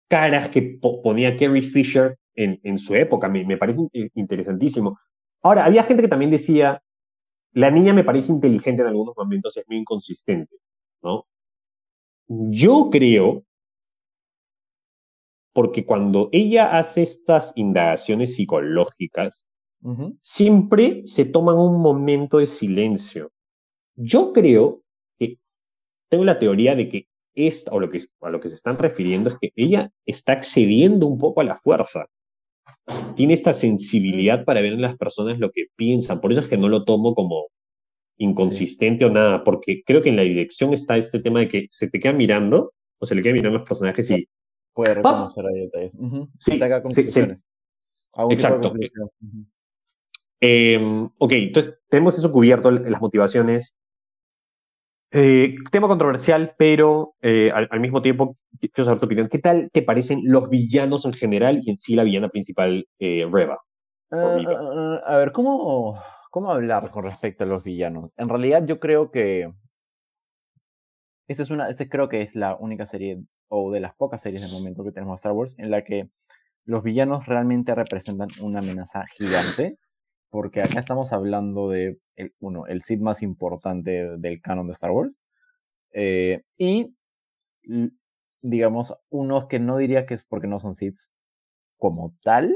caras 0.09 0.49
que 0.49 0.79
ponía 0.81 1.37
Carrie 1.37 1.63
Fisher 1.63 2.19
en, 2.35 2.61
en 2.65 2.79
su 2.79 2.95
época. 2.95 3.29
Me, 3.29 3.45
me 3.45 3.57
parece 3.57 3.81
interesantísimo. 4.15 4.99
Ahora, 5.43 5.65
había 5.65 5.85
gente 5.85 6.03
que 6.03 6.09
también 6.09 6.31
decía, 6.31 6.83
la 7.53 7.71
niña 7.71 7.93
me 7.93 8.05
parece 8.05 8.33
inteligente 8.33 8.83
en 8.83 8.89
algunos 8.89 9.17
momentos, 9.17 9.57
es 9.57 9.65
muy 9.69 9.79
inconsistente, 9.79 10.57
¿no? 11.03 11.27
Yo 12.29 12.91
creo, 12.91 13.45
porque 15.55 15.85
cuando 15.87 16.29
ella 16.33 16.79
hace 16.79 17.03
estas 17.03 17.53
indagaciones 17.57 18.35
psicológicas, 18.35 19.47
siempre 20.21 21.03
se 21.05 21.25
toman 21.25 21.57
un 21.57 21.81
momento 21.81 22.39
de 22.39 22.47
silencio. 22.47 23.31
Yo 23.97 24.33
creo 24.33 24.83
que 25.19 25.39
tengo 26.11 26.25
la 26.25 26.39
teoría 26.39 26.75
de 26.75 26.89
que 26.89 27.09
esta, 27.35 27.73
o 27.73 27.81
lo 27.81 27.89
que, 27.89 28.05
a 28.21 28.31
lo 28.31 28.41
que 28.41 28.49
se 28.49 28.57
están 28.57 28.79
refiriendo 28.79 29.31
es 29.31 29.37
que 29.41 29.53
ella 29.57 29.91
está 30.05 30.33
accediendo 30.33 31.07
un 31.07 31.19
poco 31.19 31.41
a 31.41 31.45
la 31.45 31.59
fuerza. 31.59 32.07
Tiene 33.15 33.35
esta 33.35 33.53
sensibilidad 33.53 34.45
para 34.45 34.61
ver 34.61 34.73
en 34.73 34.83
las 34.83 34.97
personas 34.97 35.39
lo 35.39 35.51
que 35.51 35.67
piensan. 35.77 36.21
Por 36.21 36.33
eso 36.33 36.41
es 36.41 36.49
que 36.49 36.57
no 36.57 36.69
lo 36.69 36.85
tomo 36.85 37.15
como 37.15 37.47
inconsistente 38.19 39.05
o 39.05 39.11
nada, 39.11 39.45
porque 39.45 39.83
creo 39.85 40.03
que 40.03 40.11
en 40.11 40.17
la 40.17 40.23
dirección 40.23 40.73
está 40.75 40.97
este 40.97 41.21
tema 41.21 41.41
de 41.41 41.49
que 41.49 41.67
se 41.71 41.89
te 41.89 41.99
queda 41.99 42.13
mirando 42.13 42.73
o 42.99 43.07
se 43.07 43.15
le 43.15 43.23
queda 43.23 43.33
mirando 43.33 43.57
a 43.57 43.61
los 43.61 43.69
personajes 43.69 44.11
y... 44.11 44.29
Puede 44.75 44.95
reconocer 44.95 45.45
ahí 45.47 45.61
detalles. 45.61 45.93
Sí, 46.39 46.53
Exacto. 48.31 48.73
Em, 50.41 51.09
ok, 51.19 51.33
entonces 51.33 51.79
tenemos 51.89 52.17
eso 52.19 52.31
cubierto, 52.31 52.71
las 52.71 53.01
motivaciones. 53.01 53.77
Eh, 55.11 55.57
tema 55.73 55.89
controversial, 55.89 56.55
pero 56.59 57.15
eh, 57.23 57.51
al, 57.53 57.81
mismo 57.81 58.03
tiempo, 58.03 58.37
quiero 58.61 58.85
saber 58.85 59.01
tu 59.01 59.07
opinión. 59.07 59.29
¿Qué 59.29 59.39
tal 59.39 59.71
te 59.73 59.83
parecen 59.83 60.21
los 60.25 60.49
villanos 60.49 61.07
en 61.07 61.13
general 61.13 61.61
y 61.65 61.71
en 61.71 61.77
sí 61.77 61.95
la 61.95 62.05
villana 62.05 62.29
principal, 62.29 62.87
eh, 62.99 63.27
Reva? 63.31 63.59
Ah, 64.11 64.37
ah, 64.39 65.01
ah, 65.07 65.15
a 65.15 65.17
ver, 65.19 65.33
¿cómo, 65.33 66.01
¿Cómo 66.31 66.51
hablar 66.51 66.91
con 66.91 67.05
respecto 67.05 67.45
a 67.45 67.47
los 67.47 67.65
villanos? 67.65 68.13
En 68.17 68.29
realidad 68.29 68.65
yo 68.67 68.79
creo 68.81 69.11
que 69.11 69.53
esta 71.27 71.43
es 71.43 71.51
una, 71.51 71.69
este 71.69 71.89
creo 71.89 72.09
que 72.09 72.23
es 72.23 72.35
la 72.35 72.57
única 72.57 72.87
serie 72.87 73.23
o 73.49 73.71
de 73.71 73.81
las 73.81 73.95
pocas 73.95 74.23
series 74.23 74.43
de 74.43 74.49
momento 74.49 74.85
que 74.85 74.93
tenemos 74.93 75.21
Star 75.21 75.33
Wars 75.33 75.55
en 75.59 75.71
la 75.71 75.85
que 75.85 76.11
los 76.65 76.83
villanos 76.83 77.27
realmente 77.27 77.75
representan 77.75 78.29
una 78.43 78.59
amenaza 78.59 79.07
gigante, 79.17 79.79
porque 80.29 80.61
acá 80.63 80.79
estamos 80.79 81.15
hablando 81.15 81.71
de 81.71 81.99
el, 82.17 82.35
uno, 82.41 82.67
el 82.67 82.83
Sith 82.83 83.01
más 83.01 83.23
importante 83.23 84.19
del 84.19 84.41
canon 84.43 84.67
de 84.67 84.73
Star 84.73 84.91
Wars, 84.91 85.19
eh, 85.93 86.43
y 86.59 86.87
digamos 88.43 88.95
unos 89.09 89.47
que 89.47 89.59
no 89.59 89.79
diría 89.79 90.05
que 90.05 90.15
es 90.15 90.25
porque 90.25 90.47
no 90.47 90.61
son 90.61 90.75
Siths 90.75 91.15
como 91.79 92.15
tal, 92.23 92.53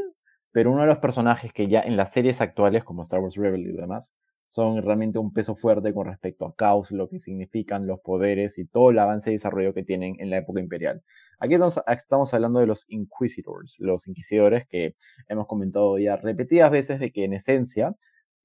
pero 0.52 0.70
uno 0.70 0.82
de 0.82 0.86
los 0.86 0.98
personajes 0.98 1.52
que 1.52 1.66
ya 1.66 1.80
en 1.80 1.96
las 1.96 2.12
series 2.12 2.40
actuales, 2.40 2.84
como 2.84 3.02
Star 3.02 3.20
Wars 3.20 3.36
Rebel 3.36 3.66
y 3.66 3.72
demás, 3.72 4.14
son 4.48 4.82
realmente 4.82 5.18
un 5.18 5.32
peso 5.32 5.56
fuerte 5.56 5.94
con 5.94 6.06
respecto 6.06 6.44
a 6.44 6.54
Caos, 6.54 6.92
lo 6.92 7.08
que 7.08 7.18
significan 7.18 7.86
los 7.86 8.00
poderes 8.00 8.58
y 8.58 8.66
todo 8.66 8.90
el 8.90 8.98
avance 8.98 9.30
y 9.30 9.34
desarrollo 9.34 9.72
que 9.72 9.82
tienen 9.82 10.16
en 10.18 10.28
la 10.28 10.36
época 10.36 10.60
imperial. 10.60 11.02
Aquí 11.38 11.54
estamos, 11.86 12.34
hablando 12.34 12.60
de 12.60 12.66
los 12.66 12.84
Inquisitors, 12.88 13.76
los 13.78 14.06
inquisidores 14.08 14.66
que 14.68 14.94
hemos 15.28 15.46
comentado 15.46 15.98
ya 15.98 16.16
repetidas 16.16 16.70
veces 16.70 17.00
de 17.00 17.12
que 17.12 17.24
en 17.24 17.32
esencia, 17.32 17.96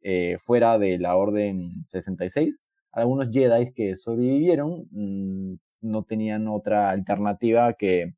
eh, 0.02 0.38
fuera 0.40 0.80
de 0.80 0.98
la 0.98 1.18
Orden 1.18 1.72
66, 1.90 2.64
algunos 2.94 3.30
Jedi 3.30 3.74
que 3.74 3.98
sobrevivieron 3.98 4.88
mm, 4.92 5.56
no 5.82 6.04
tenían 6.04 6.48
otra 6.48 6.90
alternativa 6.90 7.74
que 7.74 8.14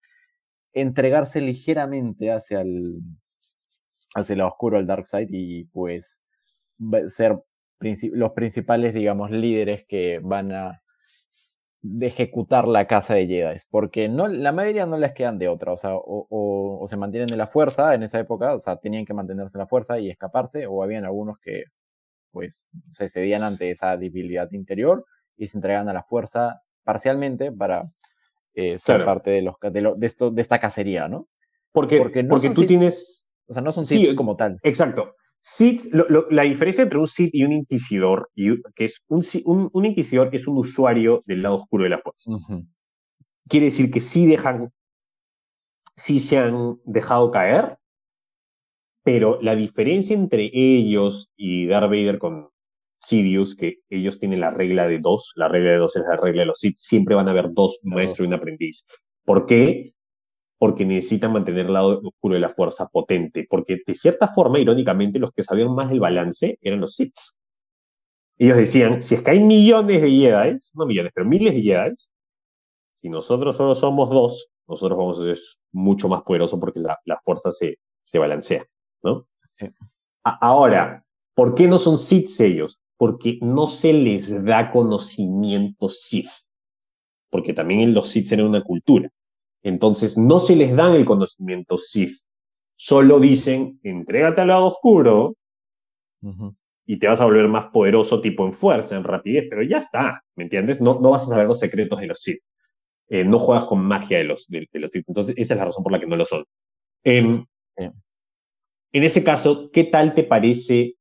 entregarse 0.73 1.41
ligeramente 1.41 2.31
hacia 2.31 2.61
el, 2.61 3.01
hacia 4.15 4.33
el 4.33 4.41
oscuro, 4.41 4.77
al 4.77 4.87
dark 4.87 5.07
side, 5.07 5.27
y 5.29 5.65
pues 5.65 6.21
ser 7.07 7.39
los 8.11 8.31
principales, 8.31 8.93
digamos, 8.93 9.31
líderes 9.31 9.85
que 9.87 10.19
van 10.21 10.51
a 10.51 10.81
ejecutar 12.01 12.67
la 12.67 12.85
casa 12.85 13.13
de 13.13 13.27
Jedi, 13.27 13.59
porque 13.69 14.09
no, 14.09 14.27
la 14.27 14.51
mayoría 14.51 14.85
no 14.85 14.97
les 14.97 15.13
quedan 15.13 15.37
de 15.39 15.47
otra, 15.47 15.71
o 15.71 15.77
sea, 15.77 15.91
o, 15.93 16.85
se 16.89 16.97
mantienen 16.97 17.29
de 17.29 17.37
la 17.37 17.47
fuerza 17.47 17.93
en 17.93 18.03
esa 18.03 18.19
época, 18.19 18.53
o 18.53 18.59
sea, 18.59 18.75
tenían 18.77 19.05
que 19.05 19.13
mantenerse 19.13 19.57
en 19.57 19.59
la 19.59 19.67
fuerza 19.67 19.97
y 19.99 20.09
escaparse, 20.09 20.67
o 20.67 20.83
habían 20.83 21.05
algunos 21.05 21.39
que, 21.39 21.65
pues, 22.31 22.67
se 22.89 23.07
cedían 23.07 23.43
ante 23.43 23.71
esa 23.71 23.95
debilidad 23.95 24.51
interior 24.51 25.05
y 25.37 25.47
se 25.47 25.57
entregan 25.57 25.87
a 25.87 25.93
la 25.93 26.03
fuerza 26.03 26.61
parcialmente 26.83 27.51
para 27.51 27.83
eh, 28.55 28.77
ser 28.77 29.05
parte 29.05 29.31
de, 29.31 29.41
los, 29.41 29.55
de, 29.61 30.05
esto, 30.05 30.31
de 30.31 30.41
esta 30.41 30.59
cacería, 30.59 31.07
¿no? 31.07 31.27
Porque, 31.71 31.97
porque, 31.97 32.23
no 32.23 32.29
porque 32.29 32.49
tú 32.49 32.65
tienes... 32.65 33.25
O 33.49 33.53
sea, 33.53 33.63
no 33.63 33.71
son 33.71 33.85
Sith 33.85 34.15
como 34.15 34.35
tal. 34.35 34.59
Exacto. 34.63 35.15
Sith, 35.41 35.91
la 35.93 36.43
diferencia 36.43 36.83
entre 36.83 36.99
un 36.99 37.07
Sith 37.07 37.33
y 37.33 37.43
un 37.43 37.51
inquisidor, 37.51 38.29
y, 38.35 38.61
que 38.75 38.85
es 38.85 39.01
un, 39.07 39.23
un, 39.73 39.85
inquisidor 39.85 40.29
es 40.33 40.47
un 40.47 40.57
usuario 40.57 41.21
del 41.25 41.41
lado 41.41 41.55
oscuro 41.55 41.83
de 41.83 41.89
la 41.89 41.97
fuerza. 41.97 42.31
Quiere 43.47 43.67
decir 43.67 43.89
que 43.89 44.01
sí 44.01 44.27
dejan, 44.27 44.69
sí 45.95 46.19
se 46.19 46.37
han 46.37 46.77
dejado 46.83 47.31
caer, 47.31 47.77
pero 49.03 49.41
la 49.41 49.55
diferencia 49.55 50.15
entre 50.15 50.51
ellos 50.53 51.31
y 51.35 51.65
Darth 51.67 51.89
Vader 51.89 52.19
con 52.19 52.49
Sidious, 52.99 53.55
que 53.55 53.79
ellos 53.89 54.19
tienen 54.19 54.41
la 54.41 54.51
regla 54.51 54.87
de 54.87 54.99
dos, 54.99 55.31
la 55.35 55.47
regla 55.47 55.71
de 55.71 55.77
dos 55.77 55.95
es 55.95 56.03
la 56.03 56.17
regla 56.17 56.41
de 56.41 56.47
los 56.47 56.59
Sith, 56.59 56.75
siempre 56.75 57.15
van 57.15 57.29
a 57.29 57.31
haber 57.31 57.53
dos 57.53 57.79
maestros 57.83 58.25
y 58.25 58.27
un 58.27 58.33
aprendiz. 58.33 58.85
¿Por 59.23 59.45
qué? 59.45 59.93
Porque 60.59 60.85
necesitan 60.85 61.31
mantener 61.31 61.67
el 61.67 61.73
lado 61.73 62.01
oscuro 62.03 62.35
de 62.35 62.41
la 62.41 62.53
fuerza 62.53 62.87
potente, 62.89 63.47
porque 63.49 63.81
de 63.87 63.93
cierta 63.93 64.27
forma, 64.27 64.59
irónicamente, 64.59 65.17
los 65.17 65.31
que 65.31 65.41
sabían 65.41 65.73
más 65.73 65.89
del 65.89 66.01
balance 66.01 66.59
eran 66.61 66.81
los 66.81 66.95
Sith. 66.95 67.15
Ellos 68.37 68.57
decían, 68.57 69.01
si 69.01 69.15
es 69.15 69.21
que 69.23 69.31
hay 69.31 69.39
millones 69.39 70.01
de 70.01 70.09
Jedi, 70.09 70.57
no 70.75 70.85
millones, 70.85 71.13
pero 71.15 71.25
miles 71.25 71.53
de 71.53 71.61
Jedi, 71.61 71.95
si 72.95 73.09
nosotros 73.09 73.55
solo 73.55 73.73
somos 73.73 74.09
dos, 74.09 74.49
nosotros 74.67 74.97
vamos 74.97 75.19
a 75.19 75.23
ser 75.23 75.37
mucho 75.71 76.09
más 76.09 76.23
poderosos 76.23 76.59
porque 76.59 76.81
la, 76.81 77.19
fuerza 77.23 77.51
se, 77.51 77.79
se 78.03 78.19
balancea, 78.19 78.65
¿no? 79.01 79.25
ahora, 80.23 81.05
¿por 81.33 81.55
qué 81.55 81.67
no 81.67 81.77
son 81.77 81.97
Sith 81.97 82.37
ellos? 82.41 82.81
Porque 82.97 83.39
no 83.41 83.67
se 83.67 83.93
les 83.93 84.43
da 84.43 84.71
conocimiento 84.71 85.87
Sith. 85.87 86.29
Porque 87.29 87.53
también 87.53 87.93
los 87.93 88.09
Sith 88.09 88.31
eran 88.33 88.47
una 88.47 88.61
cultura. 88.61 89.09
Entonces 89.63 90.17
no 90.17 90.39
se 90.39 90.55
les 90.55 90.75
dan 90.75 90.93
el 90.95 91.05
conocimiento 91.05 91.77
Sith. 91.77 92.17
Solo 92.75 93.19
dicen, 93.19 93.79
entrégate 93.83 94.41
al 94.41 94.47
lado 94.47 94.67
oscuro 94.67 95.35
y 96.85 96.97
te 96.97 97.07
vas 97.07 97.21
a 97.21 97.25
volver 97.25 97.47
más 97.47 97.67
poderoso 97.67 98.21
tipo 98.21 98.45
en 98.45 98.53
fuerza, 98.53 98.95
en 98.95 99.03
rapidez, 99.03 99.45
pero 99.49 99.63
ya 99.63 99.77
está, 99.77 100.23
¿me 100.35 100.45
entiendes? 100.45 100.81
No, 100.81 100.99
no 100.99 101.11
vas 101.11 101.23
a 101.23 101.27
saber 101.27 101.47
los 101.47 101.59
secretos 101.59 101.99
de 101.99 102.07
los 102.07 102.21
Sith. 102.21 102.41
Eh, 103.09 103.23
no 103.23 103.37
juegas 103.37 103.65
con 103.65 103.83
magia 103.83 104.19
de 104.19 104.23
los, 104.23 104.47
de, 104.47 104.67
los 104.73 104.91
Sith. 104.91 105.05
Entonces 105.07 105.35
esa 105.37 105.53
es 105.53 105.57
la 105.57 105.65
razón 105.65 105.83
por 105.83 105.91
la 105.91 105.99
que 105.99 106.07
no 106.07 106.15
lo 106.15 106.25
son. 106.25 106.45
Em, 107.03 107.45
en 108.91 109.03
ese 109.03 109.23
caso, 109.23 109.69
¿qué 109.71 109.83
tal 109.83 110.13
te 110.13 110.23
parece 110.23 110.95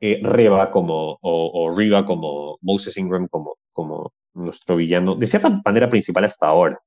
eh, 0.00 0.20
Reba 0.22 0.70
como, 0.70 1.18
o, 1.20 1.72
Riva 1.76 2.04
como 2.04 2.58
Moses 2.62 2.96
Ingram 2.96 3.28
como, 3.28 3.56
como 3.72 4.12
nuestro 4.34 4.76
villano, 4.76 5.14
de 5.14 5.26
cierta 5.26 5.60
manera 5.64 5.88
principal 5.88 6.24
hasta 6.24 6.46
ahora? 6.46 6.80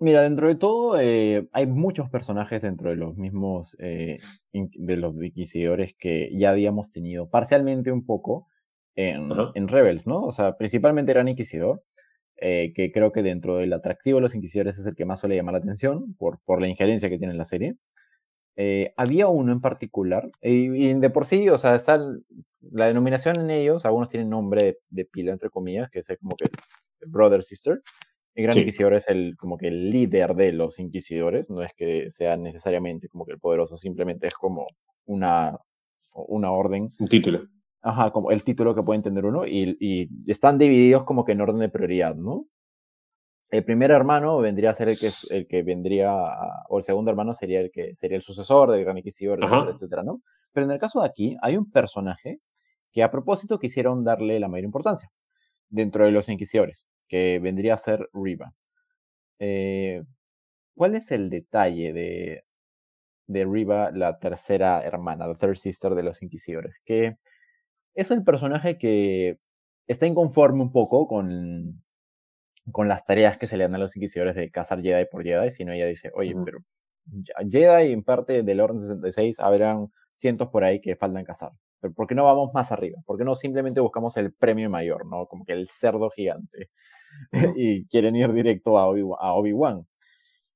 Mira, 0.00 0.22
dentro 0.22 0.46
de 0.46 0.54
todo, 0.54 1.00
eh, 1.00 1.48
hay 1.52 1.66
muchos 1.66 2.08
personajes 2.08 2.62
dentro 2.62 2.90
de 2.90 2.96
los 2.96 3.16
mismos, 3.16 3.76
eh, 3.80 4.18
de 4.52 4.96
los 4.96 5.20
inquisidores 5.20 5.94
que 5.98 6.30
ya 6.32 6.50
habíamos 6.50 6.92
tenido 6.92 7.28
parcialmente 7.28 7.90
un 7.90 8.06
poco 8.06 8.46
en, 8.94 9.30
en 9.54 9.66
Rebels, 9.68 10.06
¿no? 10.06 10.22
O 10.24 10.30
sea, 10.30 10.56
principalmente 10.56 11.12
Gran 11.12 11.26
Inquisidor, 11.28 11.82
eh, 12.36 12.72
que 12.74 12.92
creo 12.92 13.10
que 13.12 13.24
dentro 13.24 13.56
del 13.56 13.72
atractivo 13.72 14.18
de 14.18 14.22
los 14.22 14.36
inquisidores 14.36 14.78
es 14.78 14.86
el 14.86 14.94
que 14.94 15.04
más 15.04 15.18
suele 15.20 15.34
llamar 15.34 15.54
la 15.54 15.58
atención 15.58 16.14
por, 16.14 16.40
por 16.44 16.60
la 16.60 16.68
injerencia 16.68 17.08
que 17.08 17.18
tiene 17.18 17.32
en 17.32 17.38
la 17.38 17.44
serie. 17.44 17.76
había 18.96 19.28
uno 19.28 19.52
en 19.52 19.60
particular, 19.60 20.30
y, 20.42 20.94
de 20.94 21.10
por 21.10 21.26
sí, 21.26 21.48
o 21.48 21.58
sea, 21.58 21.74
está 21.74 22.00
la 22.72 22.86
denominación 22.86 23.40
en 23.40 23.50
ellos, 23.50 23.84
algunos 23.84 24.08
tienen 24.08 24.30
nombre 24.30 24.62
de, 24.64 24.78
de 24.90 25.04
pila, 25.06 25.32
entre 25.32 25.50
comillas, 25.50 25.90
que 25.90 26.00
es 26.00 26.08
como 26.20 26.36
que 26.36 26.46
Brother 27.06 27.42
Sister. 27.42 27.82
El 28.38 28.44
gran 28.44 28.58
inquisidor 28.58 28.94
es 28.94 29.08
el, 29.08 29.36
como 29.36 29.58
que 29.58 29.66
el 29.66 29.90
líder 29.90 30.36
de 30.36 30.52
los 30.52 30.78
inquisidores, 30.78 31.50
no 31.50 31.60
es 31.60 31.72
que 31.76 32.08
sea 32.12 32.36
necesariamente 32.36 33.08
como 33.08 33.26
que 33.26 33.32
el 33.32 33.40
poderoso, 33.40 33.74
simplemente 33.74 34.28
es 34.28 34.34
como 34.34 34.68
una, 35.06 35.58
una 36.14 36.52
orden. 36.52 36.88
Un 37.00 37.08
título. 37.08 37.40
Ajá, 37.82 38.12
como 38.12 38.30
el 38.30 38.44
título 38.44 38.76
que 38.76 38.84
puede 38.84 38.98
entender 38.98 39.24
uno, 39.26 39.44
y, 39.44 39.76
y 39.80 40.30
están 40.30 40.56
divididos 40.56 41.02
como 41.02 41.24
que 41.24 41.32
en 41.32 41.40
orden 41.40 41.58
de 41.58 41.68
prioridad, 41.68 42.14
¿no? 42.14 42.46
El 43.50 43.64
primer 43.64 43.90
hermano 43.90 44.38
vendría 44.38 44.70
a 44.70 44.74
ser 44.74 44.90
el 44.90 45.00
que, 45.00 45.10
el 45.30 45.48
que 45.48 45.64
vendría, 45.64 46.14
o 46.68 46.78
el 46.78 46.84
segundo 46.84 47.10
hermano 47.10 47.34
sería 47.34 47.58
el 47.58 47.72
que 47.72 47.96
sería 47.96 48.18
el 48.18 48.22
sucesor 48.22 48.70
del 48.70 48.84
gran 48.84 48.98
inquisidor, 48.98 49.42
etcétera, 49.42 49.70
etcétera, 49.74 50.02
¿no? 50.04 50.22
Pero 50.52 50.64
en 50.64 50.70
el 50.70 50.78
caso 50.78 51.00
de 51.00 51.08
aquí, 51.08 51.36
hay 51.42 51.56
un 51.56 51.68
personaje 51.72 52.38
que 52.92 53.02
a 53.02 53.10
propósito 53.10 53.58
quisieron 53.58 54.04
darle 54.04 54.38
la 54.38 54.46
mayor 54.46 54.66
importancia 54.66 55.10
dentro 55.70 56.04
de 56.04 56.12
los 56.12 56.28
inquisidores 56.28 56.86
que 57.08 57.38
vendría 57.40 57.74
a 57.74 57.78
ser 57.78 58.08
Riva. 58.12 58.54
Eh, 59.38 60.04
¿Cuál 60.76 60.94
es 60.96 61.10
el 61.10 61.30
detalle 61.30 61.92
de, 61.92 62.44
de 63.26 63.44
Riva, 63.44 63.90
la 63.92 64.18
tercera 64.18 64.82
hermana, 64.84 65.26
la 65.26 65.34
third 65.34 65.56
sister 65.56 65.94
de 65.94 66.02
los 66.04 66.22
inquisidores? 66.22 66.80
Que 66.84 67.18
es 67.94 68.10
el 68.10 68.24
personaje 68.24 68.78
que 68.78 69.38
está 69.88 70.06
inconforme 70.06 70.62
un 70.62 70.72
poco 70.72 71.08
con, 71.08 71.82
con 72.72 72.88
las 72.88 73.04
tareas 73.04 73.38
que 73.38 73.46
se 73.46 73.56
le 73.56 73.64
dan 73.64 73.74
a 73.74 73.78
los 73.78 73.96
inquisidores 73.96 74.34
de 74.36 74.50
cazar 74.50 74.82
Jedi 74.82 75.06
por 75.06 75.24
Jedi, 75.24 75.50
sino 75.50 75.72
ella 75.72 75.86
dice, 75.86 76.10
oye, 76.14 76.34
pero 76.44 76.60
Jedi 77.48 77.92
en 77.92 78.02
parte 78.02 78.42
del 78.42 78.60
Orden 78.60 78.80
66 78.80 79.40
habrán 79.40 79.90
cientos 80.12 80.48
por 80.48 80.64
ahí 80.64 80.80
que 80.80 80.96
faltan 80.96 81.24
cazar. 81.24 81.52
Pero 81.80 81.94
¿por 81.94 82.06
qué 82.06 82.14
no 82.14 82.24
vamos 82.24 82.52
más 82.54 82.72
arriba? 82.72 83.00
¿Por 83.06 83.18
qué 83.18 83.24
no 83.24 83.34
simplemente 83.34 83.80
buscamos 83.80 84.16
el 84.16 84.32
premio 84.32 84.68
mayor, 84.68 85.06
¿no? 85.06 85.26
Como 85.26 85.44
que 85.44 85.52
el 85.52 85.68
cerdo 85.68 86.10
gigante. 86.10 86.70
y 87.56 87.86
quieren 87.86 88.16
ir 88.16 88.32
directo 88.32 88.78
a 88.78 88.86
Obi-Wan. 88.86 89.86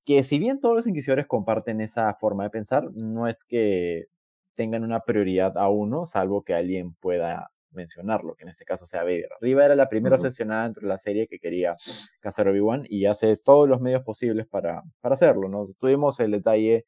que 0.04 0.22
si 0.24 0.38
bien 0.38 0.60
todos 0.60 0.76
los 0.76 0.86
inquisidores 0.86 1.26
comparten 1.26 1.80
esa 1.80 2.12
forma 2.14 2.44
de 2.44 2.50
pensar, 2.50 2.84
no 3.04 3.28
es 3.28 3.44
que 3.44 4.06
tengan 4.54 4.84
una 4.84 5.00
prioridad 5.00 5.56
a 5.56 5.68
uno, 5.68 6.06
salvo 6.06 6.42
que 6.42 6.54
alguien 6.54 6.94
pueda 6.94 7.50
mencionarlo, 7.72 8.34
que 8.34 8.44
en 8.44 8.50
este 8.50 8.64
caso 8.64 8.86
sea 8.86 9.02
Vader. 9.02 9.28
Riva 9.40 9.64
era 9.64 9.74
la 9.74 9.88
primera 9.88 10.16
obsesionada 10.16 10.64
dentro 10.64 10.82
de 10.82 10.88
la 10.88 10.98
serie 10.98 11.26
que 11.26 11.38
quería 11.38 11.76
cazar 12.20 12.48
Obi-Wan 12.48 12.84
y 12.88 13.06
hace 13.06 13.36
todos 13.36 13.68
los 13.68 13.80
medios 13.80 14.02
posibles 14.02 14.46
para, 14.46 14.82
para 15.00 15.14
hacerlo. 15.14 15.48
¿no? 15.48 15.64
Tuvimos 15.78 16.20
el 16.20 16.32
detalle 16.32 16.86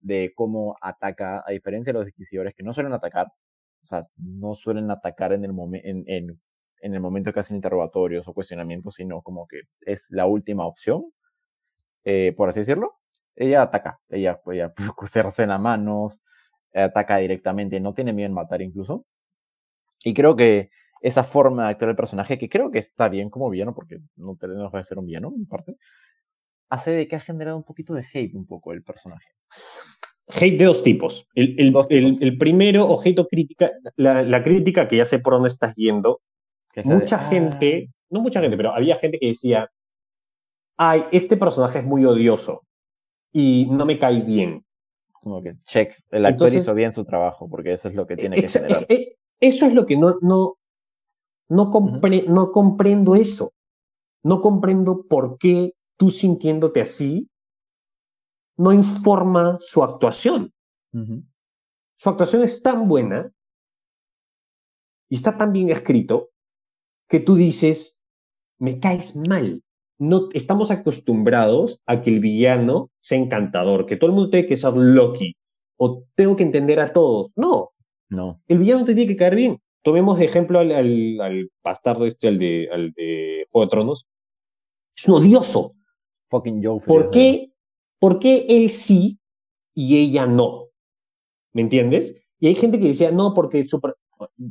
de 0.00 0.32
cómo 0.34 0.76
ataca, 0.80 1.42
a 1.46 1.52
diferencia 1.52 1.92
de 1.92 1.98
los 1.98 2.08
inquisidores 2.08 2.54
que 2.54 2.62
no 2.62 2.72
suelen 2.72 2.92
atacar, 2.92 3.28
o 3.82 3.86
sea, 3.86 4.06
no 4.16 4.54
suelen 4.54 4.90
atacar 4.90 5.32
en 5.32 5.44
el, 5.44 5.52
en, 5.82 6.04
en, 6.06 6.40
en 6.80 6.94
el 6.94 7.00
momento 7.00 7.32
que 7.32 7.40
hacen 7.40 7.56
interrogatorios 7.56 8.26
o 8.28 8.32
cuestionamientos, 8.34 8.94
sino 8.94 9.22
como 9.22 9.46
que 9.46 9.62
es 9.80 10.06
la 10.10 10.26
última 10.26 10.66
opción, 10.66 11.12
eh, 12.04 12.34
por 12.36 12.48
así 12.48 12.60
decirlo. 12.60 12.90
Ella 13.34 13.62
ataca, 13.62 14.00
ella, 14.08 14.40
ella 14.46 14.72
en 15.38 15.48
las 15.48 15.60
manos, 15.60 16.20
ataca 16.72 17.18
directamente, 17.18 17.80
no 17.80 17.94
tiene 17.94 18.12
miedo 18.12 18.28
en 18.28 18.34
matar 18.34 18.62
incluso. 18.62 19.04
Y 20.02 20.14
creo 20.14 20.36
que 20.36 20.70
esa 21.00 21.24
forma 21.24 21.64
de 21.64 21.70
actuar 21.70 21.90
el 21.90 21.96
personaje, 21.96 22.38
que 22.38 22.48
creo 22.48 22.70
que 22.70 22.78
está 22.78 23.08
bien 23.08 23.30
como 23.30 23.50
villano, 23.50 23.74
porque 23.74 24.00
no 24.16 24.36
te 24.36 24.48
deja 24.48 24.76
de 24.76 24.84
ser 24.84 24.98
un 24.98 25.06
villano, 25.06 25.32
en 25.36 25.46
parte, 25.46 25.76
hace 26.68 26.90
de 26.90 27.08
que 27.08 27.16
ha 27.16 27.20
generado 27.20 27.56
un 27.56 27.64
poquito 27.64 27.94
de 27.94 28.04
hate 28.12 28.34
un 28.34 28.46
poco 28.46 28.72
el 28.72 28.82
personaje. 28.82 29.28
Hate 30.28 30.58
de 30.58 30.64
dos 30.64 30.82
tipos. 30.82 31.28
El, 31.34 31.54
el, 31.58 32.18
el, 32.20 32.38
primero, 32.38 32.86
o 32.86 33.00
hate 33.00 33.20
o 33.20 33.28
crítica, 33.28 33.70
la, 33.96 34.22
la, 34.22 34.42
crítica 34.42 34.88
que 34.88 34.96
ya 34.96 35.04
sé 35.04 35.20
por 35.20 35.34
dónde 35.34 35.48
estás 35.48 35.74
yendo, 35.76 36.20
mucha 36.84 37.18
gente, 37.18 37.90
no 38.10 38.20
mucha 38.20 38.40
gente, 38.40 38.56
pero 38.56 38.72
había 38.72 38.96
gente 38.96 39.18
que 39.18 39.28
decía, 39.28 39.70
ay, 40.76 41.04
este 41.12 41.36
personaje 41.36 41.78
es 41.78 41.84
muy 41.84 42.04
odioso 42.04 42.62
y 43.32 43.66
no 43.70 43.86
me 43.86 43.98
cae 43.98 44.22
bien. 44.22 44.64
Como 45.12 45.42
que, 45.42 45.56
check, 45.64 45.94
el 46.10 46.26
actor 46.26 46.52
hizo 46.52 46.74
bien 46.74 46.92
su 46.92 47.04
trabajo, 47.04 47.48
porque 47.48 47.72
eso 47.72 47.88
es 47.88 47.94
lo 47.94 48.06
que 48.06 48.16
tiene 48.16 48.36
que 48.40 48.48
generar. 48.48 48.86
Eh, 48.88 49.16
eso 49.40 49.66
es 49.66 49.74
lo 49.74 49.84
que 49.86 49.96
no, 49.96 50.16
no, 50.20 50.56
no, 51.48 51.70
no 52.28 52.52
comprendo 52.52 53.14
eso. 53.14 53.52
No 54.22 54.40
comprendo 54.40 55.04
por 55.08 55.38
qué 55.38 55.72
tú 55.96 56.10
sintiéndote 56.10 56.80
así 56.80 57.28
no 58.56 58.72
informa 58.72 59.58
su 59.60 59.82
actuación. 59.82 60.52
Su 61.98 62.08
actuación 62.08 62.42
es 62.42 62.62
tan 62.62 62.88
buena 62.88 63.30
y 65.10 65.16
está 65.16 65.36
tan 65.36 65.52
bien 65.52 65.70
escrito 65.70 66.30
que 67.08 67.20
tú 67.20 67.34
dices, 67.34 67.96
me 68.58 68.78
caes 68.78 69.16
mal. 69.16 69.62
No, 69.98 70.28
estamos 70.34 70.70
acostumbrados 70.70 71.80
a 71.86 72.02
que 72.02 72.10
el 72.10 72.20
villano 72.20 72.90
sea 73.00 73.18
encantador, 73.18 73.86
que 73.86 73.96
todo 73.96 74.10
el 74.10 74.16
mundo 74.16 74.30
tiene 74.30 74.46
que 74.46 74.56
ser 74.56 74.74
Loki, 74.74 75.34
o 75.78 76.04
tengo 76.14 76.36
que 76.36 76.42
entender 76.42 76.80
a 76.80 76.92
todos. 76.92 77.32
No. 77.36 77.70
No. 78.08 78.40
El 78.46 78.58
villano 78.58 78.84
te 78.84 78.94
tiene 78.94 79.10
que 79.10 79.16
caer 79.16 79.34
bien. 79.34 79.60
Tomemos 79.82 80.18
de 80.18 80.24
ejemplo 80.24 80.58
al, 80.58 80.72
al, 80.72 81.50
bastardo 81.62 82.06
este, 82.06 82.28
al 82.28 82.38
de, 82.38 82.68
al 82.72 82.92
de 82.92 83.46
Juego 83.50 83.66
de 83.66 83.70
Tronos. 83.70 84.06
Es 84.96 85.08
un 85.08 85.14
odioso. 85.14 85.74
Fucking 86.28 86.62
Joe. 86.62 86.80
¿Por 86.80 87.10
qué, 87.10 87.52
¿Por 87.98 88.18
qué 88.18 88.46
él 88.48 88.70
sí 88.70 89.18
y 89.74 89.98
ella 89.98 90.26
no? 90.26 90.68
¿Me 91.52 91.62
entiendes? 91.62 92.20
Y 92.38 92.48
hay 92.48 92.54
gente 92.54 92.78
que 92.78 92.88
decía, 92.88 93.10
no, 93.12 93.32
porque 93.32 93.64
super... 93.64 93.94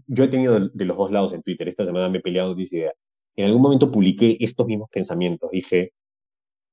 yo 0.08 0.24
he 0.24 0.28
tenido 0.28 0.60
de, 0.60 0.86
los 0.86 0.98
dos 0.98 1.12
lados 1.12 1.34
en 1.34 1.42
Twitter. 1.42 1.68
Esta 1.68 1.84
semana 1.84 2.10
me 2.10 2.20
he 2.20 2.22
peleado 2.22 2.56
dice 2.56 2.78
idea. 2.78 2.94
En 3.36 3.46
algún 3.46 3.62
momento 3.62 3.92
publiqué 3.92 4.38
estos 4.40 4.66
mismos 4.68 4.90
pensamientos. 4.90 5.50
Dije, 5.52 5.92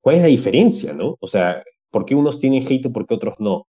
¿cuál 0.00 0.16
es 0.16 0.22
la 0.22 0.28
diferencia, 0.28 0.92
no? 0.92 1.16
O 1.20 1.26
sea, 1.26 1.62
¿por 1.90 2.04
qué 2.04 2.14
unos 2.14 2.40
tienen 2.40 2.62
hate 2.62 2.86
y 2.86 2.88
por 2.88 3.06
qué 3.06 3.14
otros 3.14 3.34
no? 3.38 3.66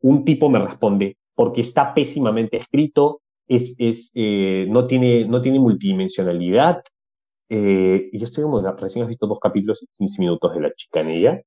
Un 0.00 0.24
tipo 0.24 0.48
me 0.48 0.58
responde, 0.58 1.16
porque 1.34 1.62
está 1.62 1.94
pésimamente 1.94 2.56
escrito, 2.58 3.22
es, 3.48 3.74
es, 3.78 4.10
eh, 4.14 4.66
no, 4.68 4.86
tiene, 4.86 5.26
no 5.26 5.40
tiene 5.42 5.58
multidimensionalidad. 5.58 6.82
Eh, 7.48 8.10
yo 8.12 8.24
estoy 8.24 8.44
como, 8.44 8.60
recién 8.60 9.04
has 9.04 9.08
visto 9.08 9.26
dos 9.26 9.38
capítulos 9.40 9.82
y 9.82 9.86
15 9.98 10.20
minutos 10.20 10.54
de 10.54 10.60
la 10.60 10.72
chicanilla. 10.74 11.42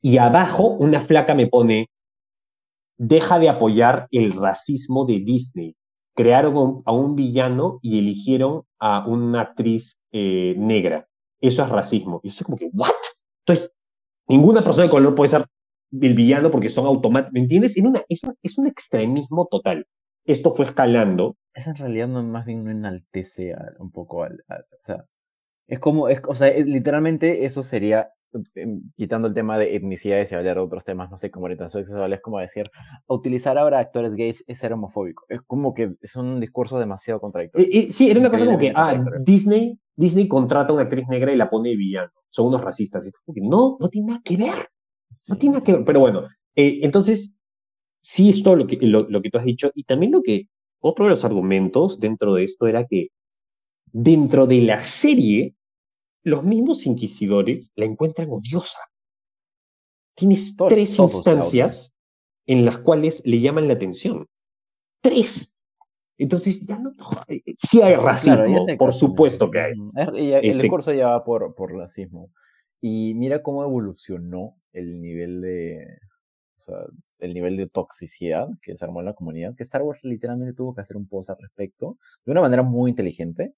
Y 0.00 0.18
abajo 0.18 0.68
una 0.68 1.00
flaca 1.00 1.34
me 1.34 1.46
pone, 1.46 1.88
deja 2.96 3.38
de 3.38 3.48
apoyar 3.48 4.06
el 4.10 4.32
racismo 4.32 5.06
de 5.06 5.20
Disney. 5.20 5.74
Crearon 6.18 6.82
a 6.84 6.90
un 6.90 7.14
villano 7.14 7.78
y 7.80 8.00
eligieron 8.00 8.62
a 8.80 9.06
una 9.06 9.42
actriz 9.42 9.98
eh, 10.10 10.56
negra. 10.58 11.06
Eso 11.40 11.62
es 11.62 11.68
racismo. 11.70 12.18
Y 12.24 12.28
yo 12.28 12.30
estoy 12.32 12.44
como 12.44 12.56
que, 12.56 12.70
¿what? 12.72 12.90
Entonces, 13.46 13.70
ninguna 14.26 14.64
persona 14.64 14.86
de 14.86 14.90
color 14.90 15.14
puede 15.14 15.30
ser 15.30 15.44
el 15.92 16.14
villano 16.14 16.50
porque 16.50 16.70
son 16.70 16.86
automáticos. 16.86 17.32
¿Me 17.34 17.38
entiendes? 17.38 17.76
En 17.76 17.86
una, 17.86 18.02
es, 18.08 18.22
es 18.42 18.58
un 18.58 18.66
extremismo 18.66 19.46
total. 19.48 19.86
Esto 20.24 20.52
fue 20.52 20.64
escalando. 20.64 21.36
Eso 21.54 21.70
en 21.70 21.76
realidad 21.76 22.08
no, 22.08 22.20
más 22.24 22.46
bien 22.46 22.64
no 22.64 22.72
enaltece 22.72 23.54
un 23.78 23.92
poco 23.92 24.24
al, 24.24 24.40
O 24.48 24.84
sea, 24.84 25.04
es 25.68 25.78
como. 25.78 26.08
Es, 26.08 26.20
o 26.26 26.34
sea, 26.34 26.52
literalmente 26.58 27.44
eso 27.44 27.62
sería 27.62 28.10
quitando 28.96 29.28
el 29.28 29.34
tema 29.34 29.58
de 29.58 29.74
etnicidades 29.76 30.30
y 30.30 30.34
hablar 30.34 30.56
de 30.56 30.62
otros 30.62 30.84
temas, 30.84 31.10
no 31.10 31.18
sé, 31.18 31.30
como 31.30 31.46
orientación 31.46 31.84
sexual, 31.84 32.12
es 32.12 32.20
como 32.20 32.38
decir, 32.38 32.70
utilizar 33.06 33.56
ahora 33.58 33.78
actores 33.78 34.14
gays 34.14 34.44
es 34.46 34.58
ser 34.58 34.72
homofóbico. 34.72 35.24
Es 35.28 35.40
como 35.42 35.74
que 35.74 35.94
es 36.00 36.16
un 36.16 36.40
discurso 36.40 36.78
demasiado 36.78 37.20
contradictorio. 37.20 37.90
Sí, 37.90 38.10
era 38.10 38.20
una 38.20 38.30
cosa 38.30 38.44
como 38.44 38.58
que, 38.58 38.72
ah, 38.74 39.02
Disney, 39.20 39.78
Disney 39.96 40.28
contrata 40.28 40.70
a 40.70 40.74
una 40.74 40.82
actriz 40.82 41.08
negra 41.08 41.32
y 41.32 41.36
la 41.36 41.50
pone 41.50 41.74
villano. 41.76 42.10
Son 42.28 42.46
unos 42.46 42.62
racistas. 42.62 43.10
Y 43.26 43.40
no, 43.48 43.76
no 43.80 43.88
tiene 43.88 44.08
nada 44.08 44.20
que 44.24 44.36
ver. 44.36 44.68
No 45.28 45.36
tiene 45.36 45.54
nada 45.54 45.64
que 45.64 45.72
ver. 45.72 45.84
Pero 45.84 46.00
bueno, 46.00 46.24
eh, 46.54 46.80
entonces, 46.82 47.34
sí 48.00 48.28
es 48.28 48.42
todo 48.42 48.56
lo 48.56 48.66
que, 48.66 48.78
lo, 48.82 49.08
lo 49.08 49.22
que 49.22 49.30
tú 49.30 49.38
has 49.38 49.44
dicho. 49.44 49.70
Y 49.74 49.84
también 49.84 50.12
lo 50.12 50.22
que, 50.22 50.48
otro 50.80 51.06
de 51.06 51.10
los 51.10 51.24
argumentos 51.24 51.98
dentro 51.98 52.34
de 52.34 52.44
esto 52.44 52.66
era 52.66 52.86
que 52.86 53.08
dentro 53.92 54.46
de 54.46 54.60
la 54.60 54.82
serie 54.82 55.54
los 56.28 56.44
mismos 56.44 56.86
inquisidores 56.86 57.72
la 57.74 57.86
encuentran 57.86 58.28
odiosa. 58.30 58.80
Tienes 60.14 60.56
tres 60.56 60.98
instancias 60.98 61.94
en 62.46 62.64
las 62.64 62.78
cuales 62.78 63.22
le 63.24 63.40
llaman 63.40 63.66
la 63.66 63.74
atención. 63.74 64.26
Tres. 65.00 65.54
Entonces, 66.18 66.66
ya 66.66 66.78
no. 66.78 66.92
Eh, 67.28 67.42
sí 67.56 67.80
hay 67.80 67.94
racismo, 67.94 68.66
por 68.76 68.92
supuesto 68.92 69.50
que 69.50 69.60
hay. 69.60 69.72
el 70.14 70.44
este 70.44 70.62
discurso 70.62 70.92
ya 70.92 71.08
va 71.08 71.24
por, 71.24 71.54
por 71.54 71.72
racismo. 71.72 72.30
Y 72.80 73.14
mira 73.14 73.42
cómo 73.42 73.64
evolucionó 73.64 74.56
el 74.72 75.00
nivel 75.00 75.40
de. 75.40 75.98
O 76.58 76.60
sea, 76.60 76.76
el 77.20 77.32
nivel 77.32 77.56
de 77.56 77.68
toxicidad 77.68 78.48
que 78.60 78.76
se 78.76 78.84
armó 78.84 79.00
en 79.00 79.06
la 79.06 79.14
comunidad, 79.14 79.54
que 79.56 79.62
Star 79.62 79.82
Wars 79.82 80.04
literalmente 80.04 80.52
tuvo 80.52 80.74
que 80.74 80.82
hacer 80.82 80.96
un 80.96 81.08
post 81.08 81.30
al 81.30 81.38
respecto, 81.38 81.96
de 82.26 82.32
una 82.32 82.42
manera 82.42 82.62
muy 82.62 82.90
inteligente, 82.90 83.54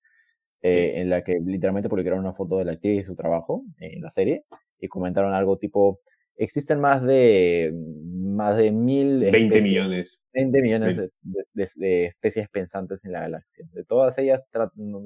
eh, 0.62 0.94
en 0.96 1.10
la 1.10 1.22
que 1.22 1.38
literalmente 1.44 1.88
publicaron 1.88 2.20
una 2.20 2.32
foto 2.32 2.58
de 2.58 2.64
la 2.64 2.72
actriz 2.72 3.00
y 3.00 3.04
su 3.04 3.14
trabajo 3.14 3.62
en 3.78 4.02
la 4.02 4.10
serie 4.10 4.44
y 4.78 4.88
comentaron 4.88 5.34
algo 5.34 5.58
tipo, 5.58 6.00
existen 6.36 6.80
más 6.80 7.04
de, 7.04 7.72
más 7.74 8.56
de 8.56 8.72
mil... 8.72 9.30
20 9.30 9.60
millones. 9.60 10.20
20 10.32 10.62
millones 10.62 10.96
de, 10.96 12.04
especies 12.04 12.48
pensantes 12.48 13.04
en 13.04 13.12
la 13.12 13.20
galaxia. 13.20 13.66
De 13.72 13.84
todas 13.84 14.16
ellas, 14.18 14.42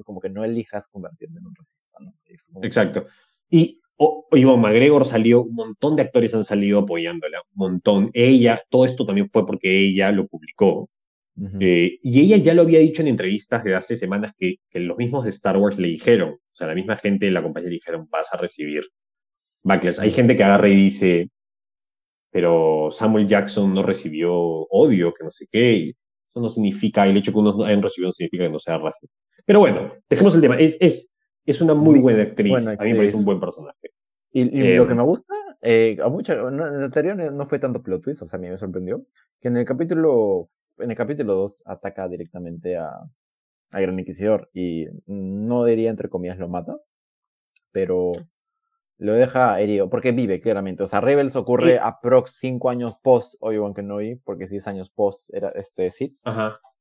como 0.03 0.19
que 0.19 0.29
no 0.29 0.43
elijas 0.43 0.87
convertirte 0.87 1.37
en 1.37 1.45
un 1.45 1.55
racista. 1.55 1.97
¿no? 1.99 2.13
Exacto. 2.61 3.07
Y 3.49 3.79
Iván 4.31 4.59
McGregor 4.59 5.05
salió, 5.05 5.43
un 5.43 5.55
montón 5.55 5.95
de 5.95 6.03
actores 6.03 6.35
han 6.35 6.43
salido 6.43 6.79
apoyándola, 6.79 7.41
un 7.53 7.57
montón. 7.57 8.11
Ella, 8.13 8.61
todo 8.69 8.85
esto 8.85 9.05
también 9.05 9.29
fue 9.29 9.45
porque 9.45 9.87
ella 9.87 10.11
lo 10.11 10.27
publicó. 10.27 10.89
Eh, 11.59 11.99
y 12.01 12.21
ella 12.21 12.37
ya 12.37 12.53
lo 12.53 12.61
había 12.61 12.79
dicho 12.79 13.01
en 13.01 13.09
entrevistas 13.09 13.63
de 13.63 13.75
hace 13.75 13.97
semanas 13.97 14.33
que, 14.37 14.59
los 14.73 14.97
mismos 14.97 15.25
de 15.25 15.31
Star 15.31 15.57
Wars 15.57 15.77
le 15.77 15.89
dijeron, 15.89 16.29
o 16.29 16.55
sea, 16.55 16.67
la 16.67 16.75
misma 16.75 16.95
gente 16.95 17.25
de 17.25 17.31
la 17.31 17.43
compañía 17.43 17.69
le 17.69 17.75
dijeron, 17.75 18.07
vas 18.09 18.33
a 18.33 18.37
recibir 18.37 18.83
backlash. 19.63 19.99
Hay 19.99 20.11
gente 20.11 20.35
que 20.35 20.43
agarra 20.43 20.69
y 20.69 20.75
dice, 20.75 21.29
pero 22.31 22.89
Samuel 22.91 23.27
Jackson 23.27 23.73
no 23.73 23.83
recibió 23.83 24.33
odio, 24.33 25.13
que 25.13 25.23
no 25.23 25.31
sé 25.31 25.47
qué. 25.51 25.89
Eso 25.89 26.39
no 26.39 26.49
significa, 26.49 27.05
el 27.05 27.17
hecho 27.17 27.33
que 27.33 27.39
unos 27.39 27.65
hayan 27.65 27.81
recibido 27.81 28.09
no 28.09 28.13
significa 28.13 28.45
que 28.45 28.51
no 28.51 28.59
sea 28.59 28.77
racista. 28.77 29.13
Pero 29.45 29.59
bueno, 29.59 29.91
dejemos 30.09 30.35
el 30.35 30.41
tema. 30.41 30.57
Es, 30.57 30.77
es, 30.79 31.11
es 31.45 31.61
una 31.61 31.73
muy 31.73 31.99
buena 31.99 32.23
actriz. 32.23 32.55
A 32.55 32.83
mí 32.83 32.91
me 32.91 32.95
parece 32.95 33.17
un 33.17 33.25
buen 33.25 33.39
personaje. 33.39 33.89
Y, 34.31 34.43
lo 34.75 34.85
que 34.85 34.91
em, 34.91 34.97
me 34.97 35.03
gusta, 35.03 35.33
eh, 35.61 35.97
a 36.03 36.09
mucha, 36.09 36.35
no, 36.35 36.67
en 36.67 36.81
la 36.81 36.89
teoría 36.89 37.15
no 37.15 37.45
fue 37.45 37.57
tanto 37.57 37.81
plot 37.81 38.03
twist, 38.03 38.21
o 38.21 38.27
sea, 38.27 38.37
a 38.37 38.41
mí 38.41 38.49
me 38.49 38.57
sorprendió, 38.57 39.05
que 39.39 39.47
en 39.47 39.55
el 39.55 39.63
capítulo 39.63 40.49
en 40.79 40.91
el 40.91 40.97
capítulo 40.97 41.35
2 41.35 41.63
ataca 41.65 42.07
directamente 42.07 42.77
a, 42.77 42.89
a 43.71 43.79
Gran 43.79 43.99
Inquisidor 43.99 44.49
y 44.53 44.87
no 45.05 45.63
diría 45.65 45.89
entre 45.89 46.09
comillas 46.09 46.37
lo 46.37 46.47
mata, 46.47 46.77
pero 47.71 48.11
lo 48.97 49.13
deja 49.13 49.59
herido, 49.59 49.89
porque 49.89 50.11
vive 50.11 50.39
claramente. 50.39 50.83
O 50.83 50.87
sea, 50.87 51.01
Rebels 51.01 51.35
ocurre 51.35 51.79
aprox 51.79 52.37
5 52.39 52.69
años 52.69 52.95
post 53.01 53.35
Obi-Wan 53.41 53.73
Kenobi, 53.73 54.15
porque 54.15 54.47
10 54.47 54.67
años 54.67 54.89
post 54.89 55.33
era 55.33 55.49
este 55.49 55.91
Sith. 55.91 56.19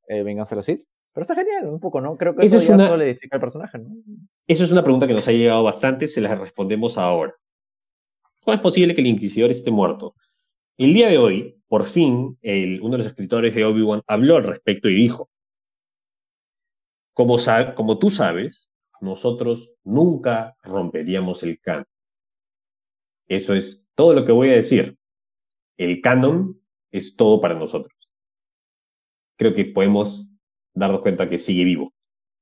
Eh, 0.06 0.22
Venganza 0.22 0.54
de 0.54 0.56
los 0.56 0.66
Sith. 0.66 0.86
Pero 1.12 1.22
está 1.22 1.34
genial, 1.34 1.68
un 1.68 1.80
poco, 1.80 2.00
¿no? 2.00 2.16
Creo 2.16 2.34
que 2.34 2.44
eso, 2.44 2.56
es 2.56 2.66
ya 2.66 2.74
una... 2.74 2.96
le 2.96 3.10
edifica 3.10 3.36
al 3.36 3.40
personaje, 3.40 3.78
¿no? 3.78 3.88
Eso 4.46 4.64
es 4.64 4.70
una 4.72 4.82
pregunta 4.82 5.06
que 5.06 5.14
nos 5.14 5.26
ha 5.28 5.32
llegado 5.32 5.62
bastante, 5.62 6.06
se 6.06 6.20
la 6.20 6.34
respondemos 6.34 6.98
ahora. 6.98 7.34
¿Cómo 8.42 8.54
es 8.54 8.60
posible 8.60 8.94
que 8.94 9.00
el 9.00 9.06
Inquisidor 9.06 9.50
esté 9.50 9.70
muerto? 9.70 10.14
El 10.76 10.92
día 10.92 11.08
de 11.08 11.18
hoy, 11.18 11.62
por 11.68 11.84
fin, 11.84 12.36
uno 12.42 12.90
de 12.90 12.98
los 12.98 13.06
escritores 13.06 13.54
de 13.54 13.64
Obi-Wan 13.64 14.02
habló 14.08 14.36
al 14.36 14.44
respecto 14.44 14.88
y 14.88 14.94
dijo, 14.94 15.30
como, 17.12 17.36
como 17.76 17.98
tú 17.98 18.10
sabes, 18.10 18.68
nosotros 19.00 19.72
nunca 19.84 20.56
romperíamos 20.64 21.44
el 21.44 21.60
canon. 21.60 21.86
Eso 23.28 23.54
es 23.54 23.86
todo 23.94 24.14
lo 24.14 24.24
que 24.24 24.32
voy 24.32 24.50
a 24.50 24.54
decir. 24.54 24.98
El 25.76 26.00
canon 26.00 26.60
es 26.90 27.14
todo 27.14 27.40
para 27.40 27.54
nosotros. 27.54 27.94
Creo 29.36 29.54
que 29.54 29.66
podemos 29.66 30.30
darnos 30.72 31.00
cuenta 31.02 31.28
que 31.28 31.38
sigue 31.38 31.64
vivo 31.64 31.94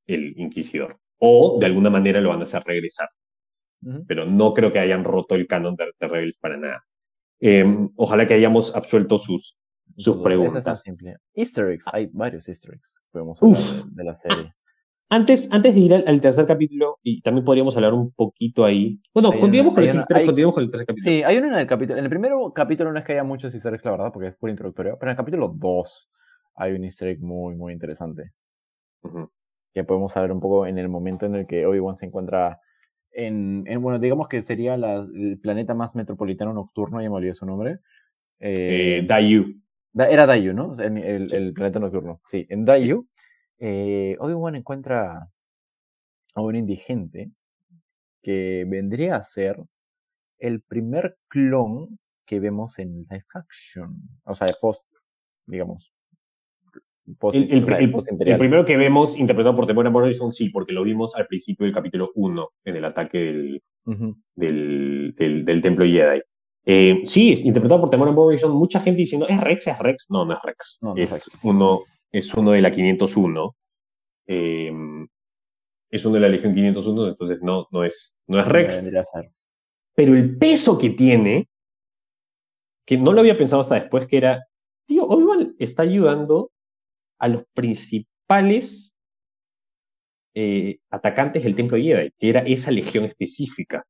el 0.06 0.38
inquisidor. 0.38 0.98
O 1.18 1.58
de 1.60 1.66
alguna 1.66 1.90
manera 1.90 2.20
lo 2.20 2.30
van 2.30 2.40
a 2.40 2.44
hacer 2.44 2.62
regresar. 2.64 3.10
Pero 4.06 4.24
no 4.24 4.54
creo 4.54 4.72
que 4.72 4.78
hayan 4.78 5.04
roto 5.04 5.34
el 5.34 5.46
canon 5.46 5.76
de, 5.76 5.92
de 5.98 6.08
Rebels 6.08 6.36
para 6.40 6.56
nada. 6.56 6.84
Em, 7.44 7.90
ojalá 7.96 8.24
que 8.24 8.34
hayamos 8.34 8.74
absuelto 8.76 9.18
sus, 9.18 9.58
sus 9.96 10.18
preguntas. 10.18 10.80
simple. 10.80 11.16
Easter 11.34 11.70
eggs, 11.70 11.86
hay 11.92 12.08
varios 12.12 12.48
easter 12.48 12.72
eggs. 12.72 12.96
Podemos 13.10 13.42
hablar 13.42 13.60
de, 13.90 14.04
la 14.04 14.14
serie. 14.14 14.54
Antes, 15.10 15.52
antes 15.52 15.74
de 15.74 15.80
ir 15.80 15.94
al, 15.94 16.20
tercer 16.22 16.46
capítulo, 16.46 16.98
y 17.02 17.20
también 17.20 17.44
podríamos 17.44 17.76
hablar 17.76 17.92
un 17.92 18.12
poquito 18.12 18.64
ahí. 18.64 18.98
Bueno, 19.12 19.30
continuemos 19.38 19.74
con, 19.74 19.82
el 19.82 19.90
tercer 19.90 20.24
capítulo. 20.24 20.54
Sí, 20.94 21.22
hay 21.22 21.36
uno 21.36 21.48
en 21.48 21.54
el 21.56 21.66
capítulo. 21.66 21.98
En 21.98 22.04
el 22.04 22.08
primer 22.08 22.32
capítulo 22.54 22.92
no 22.92 22.98
es 22.98 23.04
que 23.04 23.12
haya 23.12 23.24
muchos 23.24 23.52
easter 23.52 23.74
eggs, 23.74 23.84
la 23.84 23.90
verdad, 23.90 24.10
porque 24.10 24.28
es 24.28 24.36
puro 24.36 24.50
introductorio. 24.50 24.96
Pero 24.98 25.10
en 25.10 25.12
el 25.12 25.16
capítulo 25.16 25.48
2 25.54 26.10
hay 26.54 26.72
un 26.72 26.84
easter 26.84 27.08
egg 27.08 27.20
muy, 27.20 27.56
muy 27.56 27.74
interesante. 27.74 28.32
Que 29.74 29.84
podemos 29.84 30.12
saber 30.12 30.32
un 30.32 30.40
poco 30.40 30.64
en 30.64 30.78
el 30.78 30.88
momento 30.88 31.26
en 31.26 31.34
el 31.34 31.46
que 31.46 31.66
Obi-Wan 31.66 31.98
se 31.98 32.06
encuentra 32.06 32.58
en, 33.12 33.64
bueno, 33.80 33.98
digamos 33.98 34.28
que 34.28 34.42
sería 34.42 34.74
el 34.74 35.38
planeta 35.40 35.74
más 35.74 35.94
metropolitano 35.94 36.52
nocturno, 36.52 37.00
ya 37.02 37.10
me 37.10 37.16
olvidé 37.16 37.34
su 37.34 37.46
nombre. 37.46 37.78
Eh, 38.40 38.98
eh 39.00 39.06
Dayu. 39.06 39.60
era 39.94 40.26
Dayu, 40.26 40.52
¿no? 40.52 40.74
El, 40.78 41.52
planeta 41.54 41.78
nocturno. 41.78 42.20
Sí, 42.28 42.46
en 42.48 42.64
Dayu, 42.64 43.06
eh, 43.58 44.16
Obi-Wan 44.18 44.56
encuentra 44.56 45.28
a 46.34 46.40
un 46.40 46.56
indigente 46.56 47.30
que 48.22 48.64
vendría 48.66 49.16
a 49.16 49.24
ser 49.24 49.62
el 50.38 50.60
primer 50.60 51.18
clon 51.28 51.98
que 52.24 52.40
vemos 52.40 52.78
en 52.78 53.06
live 53.10 53.26
action. 53.34 53.96
O 54.24 54.34
sea, 54.34 54.46
de 54.46 54.54
post, 54.60 54.86
digamos, 55.46 55.92
el, 57.06 57.64
primero 58.38 58.64
que 58.64 58.76
vemos 58.76 59.18
interpretado 59.18 59.56
por 59.56 59.66
Temuera 59.66 59.90
Morrison, 59.90 60.30
sí, 60.30 60.50
porque 60.50 60.72
lo 60.72 60.84
vimos 60.84 61.14
al 61.16 61.26
principio 61.26 61.64
del 61.64 61.74
capítulo 61.74 62.10
1, 62.14 62.48
en 62.64 62.76
el 62.76 62.84
ataque 62.84 63.18
del, 63.18 63.62
del, 64.36 65.44
del, 65.44 65.60
templo 65.60 65.84
Jedi. 65.84 66.20
Eh, 66.64 67.00
sí, 67.04 67.34
interpretado 67.44 67.80
por 67.80 67.90
Temuera 67.90 68.12
Morrison, 68.12 68.52
mucha 68.52 68.80
gente 68.80 68.98
diciendo, 68.98 69.26
¿es 69.28 69.40
Rex? 69.40 69.66
¿Es 69.66 69.78
Rex? 69.78 70.06
No, 70.10 70.24
no 70.24 70.34
es 70.34 70.40
Rex. 70.42 70.80
es, 70.96 71.38
Uno, 71.42 71.82
es 72.12 72.32
uno 72.34 72.52
de 72.52 72.62
la 72.62 72.70
501. 72.70 73.56
Eh, 74.28 74.72
es 75.92 76.06
uno 76.06 76.14
de 76.14 76.20
la 76.20 76.28
Legión 76.28 76.54
501, 76.54 77.08
entonces 77.08 77.38
no, 77.42 77.66
no, 77.70 77.84
es, 77.84 78.16
no 78.26 78.40
es 78.40 78.48
Rex. 78.48 78.82
Pero 79.94 80.14
el 80.14 80.38
peso 80.38 80.78
que 80.78 80.90
tiene, 80.90 81.48
que 82.86 82.96
no 82.96 83.12
lo 83.12 83.20
había 83.20 83.36
pensado 83.36 83.60
hasta 83.60 83.74
después, 83.74 84.06
que 84.06 84.16
era, 84.16 84.42
tío, 84.86 85.04
Obi-Wan 85.04 85.54
está 85.58 85.82
ayudando 85.82 86.50
a 87.22 87.28
los 87.28 87.44
principales 87.54 88.96
eh, 90.34 90.78
atacantes 90.90 91.44
del 91.44 91.54
Templo 91.54 91.78
Jedi, 91.78 92.12
que 92.18 92.28
era 92.28 92.40
esa 92.40 92.70
legión 92.70 93.04
específica. 93.04 93.86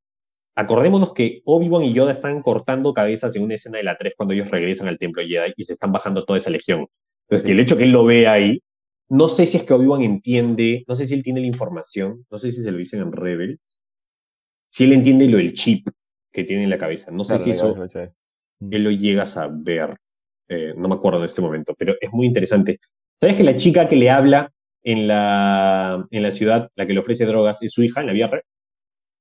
Acordémonos 0.54 1.14
que 1.14 1.40
Obi-Wan 1.44 1.84
y 1.84 1.94
Yoda 1.94 2.12
están 2.12 2.42
cortando 2.42 2.92
cabezas 2.92 3.34
en 3.34 3.44
una 3.44 3.54
escena 3.54 3.78
de 3.78 3.84
la 3.84 3.96
3 3.96 4.14
cuando 4.16 4.34
ellos 4.34 4.50
regresan 4.50 4.86
al 4.86 4.98
Templo 4.98 5.22
Jedi 5.22 5.54
y 5.56 5.64
se 5.64 5.72
están 5.72 5.92
bajando 5.92 6.24
toda 6.24 6.36
esa 6.36 6.50
legión. 6.50 6.86
Entonces, 7.28 7.48
el 7.48 7.60
hecho 7.60 7.76
que 7.76 7.84
él 7.84 7.92
lo 7.92 8.04
vea 8.04 8.32
ahí 8.32 8.60
no 9.12 9.28
sé 9.28 9.44
si 9.44 9.58
es 9.58 9.64
que 9.64 9.74
Obi-Wan 9.74 10.00
entiende, 10.00 10.84
no 10.88 10.94
sé 10.94 11.04
si 11.04 11.12
él 11.12 11.22
tiene 11.22 11.40
la 11.40 11.46
información, 11.46 12.24
no 12.30 12.38
sé 12.38 12.50
si 12.50 12.62
se 12.62 12.72
lo 12.72 12.78
dicen 12.78 13.02
en 13.02 13.12
Rebels, 13.12 13.60
si 14.70 14.84
él 14.84 14.94
entiende 14.94 15.28
lo 15.28 15.36
del 15.36 15.52
chip 15.52 15.86
que 16.32 16.44
tiene 16.44 16.64
en 16.64 16.70
la 16.70 16.78
cabeza. 16.78 17.10
No 17.10 17.22
sé 17.22 17.38
si 17.38 17.50
eso 17.50 17.74
él 18.70 18.84
lo 18.84 18.90
llegas 18.90 19.36
a 19.36 19.48
ver. 19.48 19.98
Eh, 20.48 20.72
no 20.78 20.88
me 20.88 20.94
acuerdo 20.94 21.18
en 21.18 21.26
este 21.26 21.42
momento, 21.42 21.74
pero 21.76 21.94
es 22.00 22.10
muy 22.10 22.26
interesante. 22.26 22.80
¿Sabes 23.22 23.36
que 23.36 23.44
la 23.44 23.54
chica 23.54 23.88
que 23.88 23.94
le 23.94 24.10
habla 24.10 24.52
en 24.82 25.06
la, 25.06 26.04
en 26.10 26.22
la 26.24 26.32
ciudad, 26.32 26.72
la 26.74 26.86
que 26.86 26.92
le 26.92 26.98
ofrece 26.98 27.24
drogas, 27.24 27.62
es 27.62 27.70
su 27.70 27.84
hija 27.84 28.00
en 28.00 28.08
la 28.08 28.12
vida 28.14 28.26
real? 28.26 28.42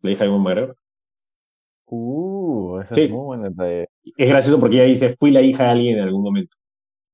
La 0.01 0.09
hija 0.09 0.23
de 0.23 0.31
Ewan 0.31 0.41
McGregor. 0.41 0.75
Uh, 1.85 2.79
esa 2.79 2.95
es 2.99 3.11
muy 3.11 3.37
buena. 3.37 3.51
Es 4.17 4.27
gracioso 4.27 4.59
porque 4.59 4.77
ella 4.77 4.85
dice, 4.85 5.15
fui 5.19 5.29
la 5.29 5.43
hija 5.43 5.65
de 5.65 5.69
alguien 5.69 5.97
en 5.99 6.03
algún 6.05 6.23
momento. 6.23 6.57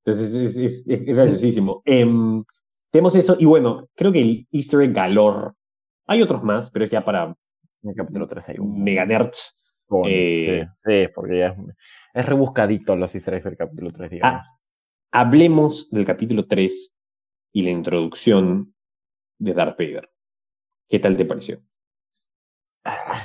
Entonces 0.05 0.33
es, 0.33 0.55
es, 0.55 0.87
es, 0.87 1.03
graciosísimo. 1.03 1.81
Em, 1.83 2.45
tenemos 2.89 3.17
eso, 3.17 3.35
y 3.37 3.43
bueno, 3.43 3.89
creo 3.93 4.13
que 4.13 4.21
el 4.21 4.47
Easter 4.49 4.79
egg 4.79 4.93
galor. 4.93 5.55
Hay 6.05 6.21
otros 6.21 6.41
más, 6.41 6.71
pero 6.71 6.85
es 6.85 6.91
ya 6.91 7.03
para. 7.03 7.35
En 7.83 7.89
el 7.89 7.95
capítulo 7.95 8.27
3 8.27 8.47
hay 8.47 8.59
un. 8.59 8.81
Mega 8.81 9.05
nerds. 9.05 9.59
Eh, 10.05 10.65
sí, 10.77 11.09
porque 11.13 11.39
ya 11.39 11.55
es, 12.13 12.25
rebuscadito 12.25 12.95
los 12.95 13.13
Easter 13.13 13.33
eggs 13.33 13.43
del 13.43 13.57
capítulo 13.57 13.91
3, 13.91 14.09
digamos. 14.09 14.39
Ah, 14.41 14.56
hablemos 15.11 15.89
del 15.89 16.05
capítulo 16.05 16.47
3 16.47 16.95
y 17.53 17.61
la 17.63 17.71
introducción 17.71 18.73
de 19.39 19.53
Darth 19.53 19.77
Vader. 19.77 20.09
¿Qué 20.89 20.99
tal 20.99 21.17
te 21.17 21.25
pareció? 21.25 21.61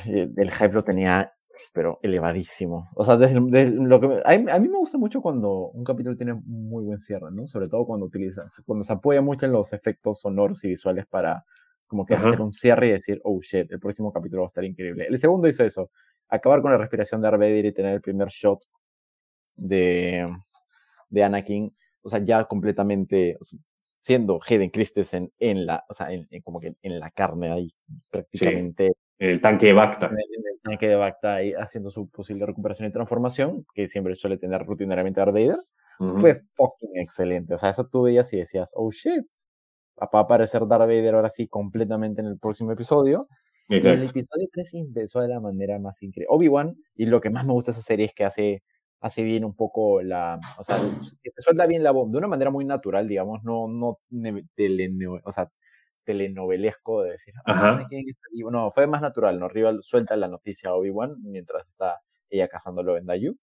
El 0.06 0.50
hype 0.50 0.72
lo 0.72 0.82
tenía 0.82 1.32
pero 1.72 1.98
elevadísimo. 2.02 2.90
O 2.94 3.04
sea, 3.04 3.16
desde, 3.16 3.70
lo 3.70 4.00
que 4.00 4.22
a, 4.24 4.58
mí, 4.58 4.68
me 4.68 4.78
gusta 4.78 4.98
mucho 4.98 5.20
cuando 5.20 5.68
un 5.68 5.84
capítulo 5.84 6.16
tiene 6.16 6.34
muy 6.34 6.84
buen 6.84 6.98
cierre, 6.98 7.30
¿no? 7.30 7.46
Sobre 7.46 7.68
todo 7.68 7.86
cuando 7.86 8.06
utiliza, 8.06 8.46
cuando 8.64 8.84
se 8.84 8.92
apoya 8.92 9.20
mucho 9.20 9.46
en 9.46 9.52
los 9.52 9.72
efectos 9.72 10.20
sonoros 10.20 10.64
y 10.64 10.68
visuales 10.68 11.06
para 11.06 11.44
como 11.86 12.06
que 12.06 12.14
hacer 12.14 12.40
un 12.40 12.50
cierre 12.50 12.88
y 12.88 12.92
decir, 12.92 13.20
oh 13.22 13.38
shit, 13.40 13.70
el 13.70 13.78
próximo 13.78 14.12
capítulo 14.12 14.42
va 14.42 14.46
a 14.46 14.48
estar 14.48 14.64
increíble. 14.64 15.06
El 15.06 15.18
segundo 15.18 15.46
hizo 15.46 15.62
eso, 15.62 15.90
acabar 16.28 16.62
con 16.62 16.72
la 16.72 16.78
respiración 16.78 17.20
de 17.20 17.30
Darth 17.30 17.42
y 17.42 17.72
tener 17.72 17.94
el 17.94 18.00
primer 18.00 18.28
shot 18.28 18.64
de, 19.54 20.26
de 21.12 21.24
Anakin, 21.24 21.72
o 22.02 22.08
sea, 22.08 22.24
ya 22.24 22.44
completamente, 22.44 23.38
siendo 24.00 24.40
Hayden 24.46 24.70
Christensen 24.70 25.32
en 25.38 25.66
la, 25.66 25.84
o 25.88 25.94
sea, 25.94 26.08
como 26.42 26.58
que 26.58 26.74
en 26.82 26.98
la 26.98 27.10
carne 27.10 27.50
ahí, 27.50 27.72
prácticamente 28.10 28.92
el 29.22 29.40
tanque 29.40 29.66
de 29.66 29.72
Bacta. 29.72 30.06
En 30.06 30.18
el, 30.18 30.60
tanque 30.64 30.88
de 30.88 30.96
Bacta 30.96 31.36
ahí 31.36 31.52
haciendo 31.52 31.90
su 31.90 32.08
posible 32.08 32.44
recuperación 32.44 32.88
y 32.88 32.92
transformación, 32.92 33.64
que 33.72 33.86
siempre 33.86 34.16
suele 34.16 34.36
tener 34.36 34.64
rutinariamente 34.64 35.20
Darth 35.20 35.32
Vader, 35.32 35.56
fue 35.98 36.42
fucking 36.56 36.96
excelente. 36.96 37.54
O 37.54 37.58
sea, 37.58 37.70
eso 37.70 37.86
tú 37.86 38.02
veías 38.02 38.32
y 38.32 38.38
decías, 38.38 38.72
oh 38.74 38.90
shit, 38.90 39.24
va 40.00 40.08
a 40.12 40.18
aparecer 40.18 40.66
Darth 40.66 40.88
Vader 40.88 41.14
ahora 41.14 41.30
sí 41.30 41.46
completamente 41.46 42.20
en 42.20 42.26
el 42.26 42.38
próximo 42.38 42.72
episodio. 42.72 43.28
Y 43.68 43.76
el 43.76 44.02
episodio 44.02 44.48
3 44.52 44.74
empezó 44.74 45.20
de 45.20 45.28
la 45.28 45.38
manera 45.38 45.78
más 45.78 46.02
increíble. 46.02 46.26
Obi-Wan, 46.28 46.76
y 46.96 47.06
lo 47.06 47.20
que 47.20 47.30
más 47.30 47.46
me 47.46 47.52
gusta 47.52 47.70
de 47.70 47.78
esa 47.78 47.86
serie 47.86 48.06
es 48.06 48.14
que 48.14 48.24
hace, 48.24 48.64
hace 49.02 49.22
bien 49.22 49.44
un 49.44 49.54
poco 49.54 50.00
la. 50.00 50.40
O 50.56 50.64
sea, 50.64 50.78
suelta 51.38 51.66
bien 51.66 51.82
la 51.82 51.90
voz 51.90 52.10
de 52.10 52.18
una 52.18 52.28
manera 52.28 52.50
muy 52.50 52.64
natural, 52.64 53.06
digamos, 53.08 53.42
no, 53.42 53.68
no, 53.68 53.98
o 55.24 55.32
sea, 55.32 55.50
telenovelesco 56.04 57.02
de 57.02 57.12
decir, 57.12 57.34
ah, 57.44 57.84
No, 58.50 58.70
fue 58.70 58.86
más 58.86 59.02
natural, 59.02 59.38
¿no? 59.38 59.48
Rival 59.48 59.82
suelta 59.82 60.16
la 60.16 60.28
noticia 60.28 60.70
a 60.70 60.74
Obi-Wan 60.74 61.16
mientras 61.22 61.68
está 61.68 62.00
ella 62.30 62.48
cazándolo 62.48 62.96
en 62.96 63.06
Dayu. 63.06 63.36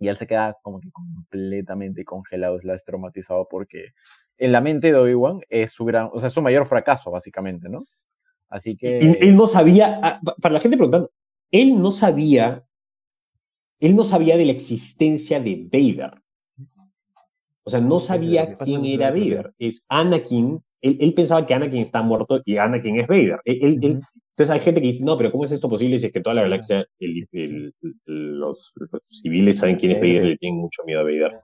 Y 0.00 0.08
él 0.08 0.16
se 0.16 0.26
queda 0.26 0.56
como 0.62 0.80
que 0.80 0.90
completamente 0.90 2.04
congelado, 2.04 2.60
slash 2.60 2.82
traumatizado, 2.84 3.48
porque 3.48 3.92
en 4.36 4.52
la 4.52 4.60
mente 4.60 4.92
de 4.92 4.98
Obi-Wan 4.98 5.40
es 5.48 5.72
su 5.72 5.84
gran, 5.84 6.10
o 6.12 6.18
sea, 6.18 6.28
es 6.28 6.32
su 6.32 6.42
mayor 6.42 6.66
fracaso, 6.66 7.10
básicamente, 7.10 7.68
¿no? 7.68 7.84
Así 8.48 8.76
que. 8.76 8.98
Él, 8.98 9.36
no 9.36 9.46
sabía, 9.46 10.00
ah, 10.02 10.20
para 10.40 10.54
la 10.54 10.60
gente 10.60 10.76
preguntando, 10.76 11.10
él 11.50 11.80
no 11.80 11.90
sabía, 11.90 12.64
él 13.80 13.96
no 13.96 14.04
sabía 14.04 14.36
de 14.36 14.46
la 14.46 14.52
existencia 14.52 15.40
de 15.40 15.68
Vader. 15.70 16.20
O 17.64 17.70
sea, 17.70 17.80
no 17.80 17.98
sabía 17.98 18.56
quién 18.56 18.84
era 18.84 19.10
Vader. 19.10 19.52
Es 19.58 19.84
Anakin 19.88 20.62
él, 20.80 21.14
pensaba 21.14 21.44
que 21.44 21.54
Anakin 21.54 21.80
está 21.80 22.02
muerto 22.02 22.40
y 22.44 22.56
Anakin 22.56 23.00
es 23.00 23.06
Vader. 23.06 23.40
entonces 23.44 24.50
hay 24.50 24.60
gente 24.60 24.80
que 24.80 24.86
dice, 24.86 25.04
no, 25.04 25.16
pero 25.16 25.32
¿cómo 25.32 25.44
es 25.44 25.52
esto 25.52 25.68
posible 25.68 25.98
si 25.98 26.06
es 26.06 26.12
que 26.12 26.20
toda 26.20 26.34
la 26.34 26.42
galaxia, 26.42 26.86
los, 28.06 28.72
civiles 29.08 29.58
saben 29.58 29.76
quién 29.76 29.92
es 29.92 30.00
Vader 30.00 30.24
y 30.24 30.28
le 30.30 30.36
tienen 30.36 30.60
mucho 30.60 30.82
miedo 30.84 31.00
a 31.00 31.04
Vader? 31.04 31.36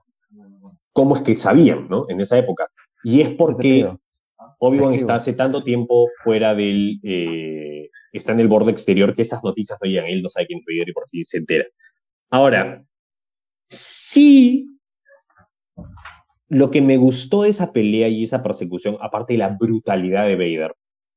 ¿Cómo 0.93 1.15
es 1.15 1.21
que 1.21 1.35
sabían, 1.35 1.89
no? 1.89 2.05
En 2.09 2.21
esa 2.21 2.37
época. 2.37 2.67
Y 3.03 3.21
es 3.21 3.31
porque 3.31 3.89
Obi-Wan 4.59 4.93
está 4.93 5.15
hace 5.15 5.33
tanto 5.33 5.63
tiempo 5.63 6.07
fuera 6.23 6.55
del... 6.55 6.99
Eh, 7.03 7.89
está 8.13 8.31
en 8.31 8.39
el 8.39 8.47
borde 8.47 8.71
exterior 8.71 9.13
que 9.13 9.23
esas 9.23 9.43
noticias 9.43 9.77
no 9.81 9.89
llegan. 9.89 10.07
Él 10.07 10.21
no 10.21 10.29
sabe 10.29 10.47
quién 10.47 10.59
es 10.59 10.65
Vader 10.65 10.89
y 10.89 10.93
por 10.93 11.09
fin 11.09 11.23
se 11.25 11.37
entera. 11.37 11.65
Ahora, 12.29 12.81
sí 13.67 14.75
lo 16.47 16.69
que 16.69 16.81
me 16.81 16.97
gustó 16.97 17.43
de 17.43 17.49
esa 17.49 17.71
pelea 17.71 18.07
y 18.07 18.23
esa 18.23 18.43
persecución, 18.43 18.97
aparte 19.01 19.33
de 19.33 19.39
la 19.39 19.49
brutalidad 19.49 20.25
de 20.25 20.35
Vader, 20.35 20.75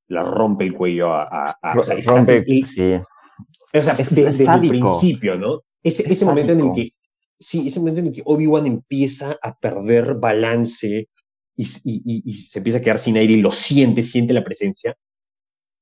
la 0.08 0.22
rompe 0.22 0.64
el 0.64 0.74
cuello 0.74 1.12
a... 1.12 1.56
a, 1.62 1.78
o 1.78 1.82
sea, 1.82 1.96
rompe, 2.04 2.42
sí. 2.64 2.94
O 2.94 3.82
sea, 3.82 3.94
es, 3.94 4.14
desde 4.14 4.44
el 4.44 4.68
principio, 4.68 5.36
¿no? 5.36 5.60
Ese, 5.82 6.10
ese 6.10 6.24
momento 6.24 6.52
en 6.52 6.60
el 6.60 6.74
que... 6.74 6.92
Sí, 7.38 7.68
ese 7.68 7.78
momento 7.78 8.00
en 8.00 8.06
el 8.08 8.12
que 8.12 8.22
Obi-Wan 8.24 8.66
empieza 8.66 9.36
a 9.40 9.56
perder 9.56 10.14
balance 10.14 11.08
y, 11.54 11.62
y, 11.84 12.22
y, 12.24 12.34
se 12.34 12.58
empieza 12.58 12.78
a 12.78 12.82
quedar 12.82 12.98
sin 12.98 13.16
aire 13.16 13.34
y 13.34 13.40
lo 13.40 13.52
siente, 13.52 14.02
siente 14.02 14.32
la 14.32 14.42
presencia. 14.42 14.96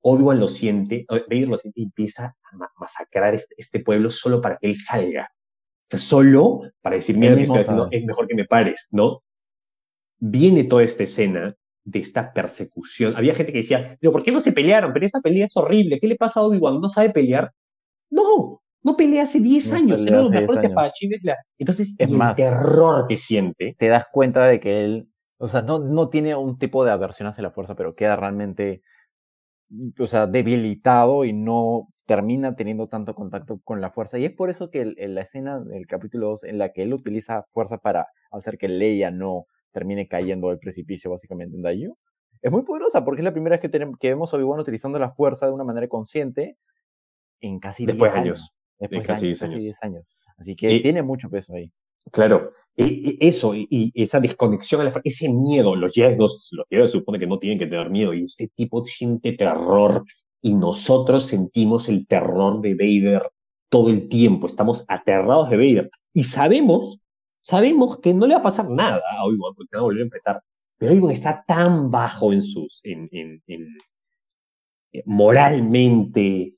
Obi-Wan 0.08 0.40
lo 0.40 0.48
siente, 0.48 1.04
Vader 1.08 1.48
lo 1.48 1.58
siente 1.58 1.80
y 1.80 1.84
empieza 1.84 2.26
a 2.26 2.70
masacrar 2.78 3.34
este, 3.34 3.54
este 3.58 3.80
pueblo 3.80 4.10
solo 4.10 4.40
para 4.40 4.56
que 4.56 4.68
él 4.68 4.76
salga. 4.76 5.28
O 5.32 5.86
sea, 5.90 5.98
solo 5.98 6.60
para 6.80 6.96
decir, 6.96 7.16
mira, 7.16 7.34
estoy 7.34 7.58
haciendo, 7.58 7.88
es 7.90 8.04
mejor 8.04 8.26
que 8.26 8.34
me 8.34 8.44
pares, 8.44 8.88
¿no? 8.90 9.22
viene 10.18 10.64
toda 10.64 10.82
esta 10.82 11.02
escena 11.02 11.54
de 11.84 11.98
esta 11.98 12.32
persecución. 12.32 13.16
Había 13.16 13.34
gente 13.34 13.52
que 13.52 13.58
decía, 13.58 13.96
pero 14.00 14.12
¿por 14.12 14.22
qué 14.22 14.32
no 14.32 14.40
se 14.40 14.52
pelearon? 14.52 14.92
Pero 14.92 15.06
esa 15.06 15.20
pelea 15.20 15.46
es 15.46 15.56
horrible. 15.56 16.00
¿Qué 16.00 16.08
le 16.08 16.16
pasa 16.16 16.40
a 16.40 16.42
Obi-Wan? 16.44 16.80
¿No 16.80 16.88
sabe 16.88 17.10
pelear? 17.10 17.52
No, 18.10 18.60
no 18.82 18.96
pelea 18.96 19.22
hace 19.22 19.40
10 19.40 19.72
años. 19.72 20.04
Era 20.04 20.22
los 20.22 20.30
mejores 20.30 20.70
Entonces, 21.58 21.94
es 21.98 22.10
el 22.10 22.20
terror 22.34 23.06
que 23.08 23.16
siente. 23.16 23.76
Te 23.78 23.88
das 23.88 24.06
cuenta 24.10 24.46
de 24.46 24.58
que 24.58 24.84
él, 24.84 25.08
o 25.38 25.46
sea, 25.46 25.62
no, 25.62 25.78
no 25.78 26.08
tiene 26.08 26.34
un 26.34 26.58
tipo 26.58 26.84
de 26.84 26.90
aversión 26.90 27.28
hacia 27.28 27.42
la 27.42 27.50
fuerza, 27.50 27.76
pero 27.76 27.94
queda 27.94 28.16
realmente, 28.16 28.82
o 29.98 30.06
sea, 30.06 30.26
debilitado 30.26 31.24
y 31.24 31.32
no 31.32 31.88
termina 32.06 32.54
teniendo 32.54 32.88
tanto 32.88 33.14
contacto 33.14 33.60
con 33.64 33.80
la 33.80 33.90
fuerza. 33.90 34.18
Y 34.18 34.24
es 34.24 34.32
por 34.32 34.48
eso 34.48 34.70
que 34.70 34.94
en 34.96 35.14
la 35.14 35.22
escena 35.22 35.60
del 35.60 35.86
capítulo 35.86 36.28
2 36.28 36.44
en 36.44 36.58
la 36.58 36.72
que 36.72 36.82
él 36.82 36.94
utiliza 36.94 37.44
fuerza 37.50 37.78
para 37.78 38.06
hacer 38.30 38.58
que 38.58 38.68
Leia 38.68 39.10
no 39.10 39.46
termine 39.72 40.06
cayendo 40.06 40.48
del 40.48 40.58
precipicio 40.58 41.10
básicamente 41.10 41.56
en 41.56 41.62
Dayu. 41.62 41.98
Es 42.42 42.52
muy 42.52 42.62
poderosa 42.62 43.04
porque 43.04 43.22
es 43.22 43.24
la 43.24 43.32
primera 43.32 43.54
vez 43.54 43.60
que, 43.60 43.68
tenemos, 43.68 43.98
que 43.98 44.08
vemos 44.08 44.32
a 44.32 44.36
Obi-Wan 44.36 44.60
utilizando 44.60 44.98
la 44.98 45.10
fuerza 45.10 45.46
de 45.46 45.52
una 45.52 45.64
manera 45.64 45.88
consciente 45.88 46.56
en 47.40 47.58
casi 47.58 47.86
10 47.86 48.14
años. 48.14 48.58
Después 48.78 49.02
de 49.02 49.06
casi 49.06 49.26
10 49.26 49.42
años. 49.42 49.82
años. 49.82 50.16
Así 50.36 50.54
que 50.54 50.80
tiene 50.80 51.02
mucho 51.02 51.28
peso 51.28 51.54
ahí. 51.54 51.72
Claro, 52.12 52.52
eso 52.76 53.54
y, 53.54 53.92
esa 53.94 54.20
desconexión 54.20 54.90
ese 55.04 55.28
miedo, 55.28 55.74
los 55.74 55.92
Jedi, 55.92 56.16
los, 56.16 56.52
supone 56.90 57.18
que 57.18 57.26
no 57.26 57.38
tienen 57.38 57.58
que 57.58 57.66
tener 57.66 57.90
miedo 57.90 58.12
y 58.14 58.24
este 58.24 58.48
tipo 58.48 58.84
siente 58.84 59.32
terror 59.32 60.04
y 60.42 60.54
nosotros 60.54 61.24
sentimos 61.24 61.88
el 61.88 62.06
terror 62.06 62.60
de 62.60 62.74
Vader 62.74 63.30
todo 63.68 63.90
el 63.90 64.08
tiempo, 64.08 64.46
estamos 64.46 64.84
aterrados 64.88 65.50
de 65.50 65.56
Vader 65.56 65.90
y 66.12 66.24
sabemos 66.24 67.00
sabemos 67.46 68.00
que 68.00 68.12
no 68.12 68.26
le 68.26 68.34
va 68.34 68.40
a 68.40 68.44
pasar 68.44 68.68
nada 68.68 69.00
a 69.16 69.24
Obi-Wan 69.24 69.54
porque 69.54 69.68
se 69.70 69.76
va 69.76 69.80
a 69.80 69.84
volver 69.84 70.00
a 70.00 70.04
enfrentar. 70.04 70.42
pero 70.76 70.92
Obi-Wan 70.92 71.12
está 71.12 71.44
tan 71.46 71.90
bajo 71.92 72.32
en 72.32 72.42
sus, 72.42 72.80
en, 72.84 73.08
en, 73.12 73.40
eh, 74.92 75.02
moralmente, 75.06 76.55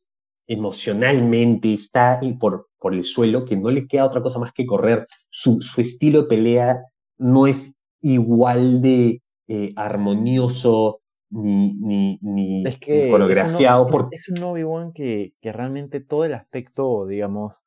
emocionalmente, 0.49 1.74
está 1.74 2.18
por, 2.40 2.68
por 2.78 2.94
el 2.94 3.05
suelo 3.05 3.44
que 3.44 3.57
no 3.57 3.70
le 3.70 3.86
queda 3.86 4.07
otra 4.07 4.22
cosa 4.22 4.38
más 4.40 4.53
que 4.53 4.66
correr. 4.66 5.07
Su, 5.28 5.61
su 5.61 5.80
estilo 5.80 6.22
de 6.22 6.28
pelea 6.28 6.82
no 7.18 7.46
es 7.46 7.76
igual 8.01 8.82
de 8.82 9.22
eh, 9.49 9.72
armonioso 9.76 11.01
ni, 11.30 11.74
ni, 11.74 12.18
ni, 12.22 12.66
Es 12.66 12.78
que 12.78 13.11
coreografiado. 13.11 13.86
es, 13.86 13.92
un, 13.94 13.99
por... 14.01 14.09
es, 14.14 14.28
es 14.30 14.38
un 14.38 14.44
Obi-Wan 14.44 14.92
que, 14.92 15.34
que 15.40 15.53
realmente 15.53 16.01
todo 16.01 16.24
el 16.24 16.34
aspecto, 16.34 17.07
digamos, 17.07 17.62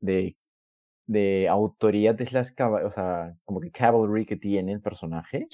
de, 0.00 0.36
de 1.06 1.48
autoridad 1.48 2.16
slash, 2.24 2.50
cava- 2.54 2.84
o 2.86 2.90
sea, 2.90 3.36
como 3.44 3.60
que 3.60 3.70
cavalry 3.70 4.26
que 4.26 4.36
tiene 4.36 4.72
el 4.72 4.80
personaje, 4.80 5.46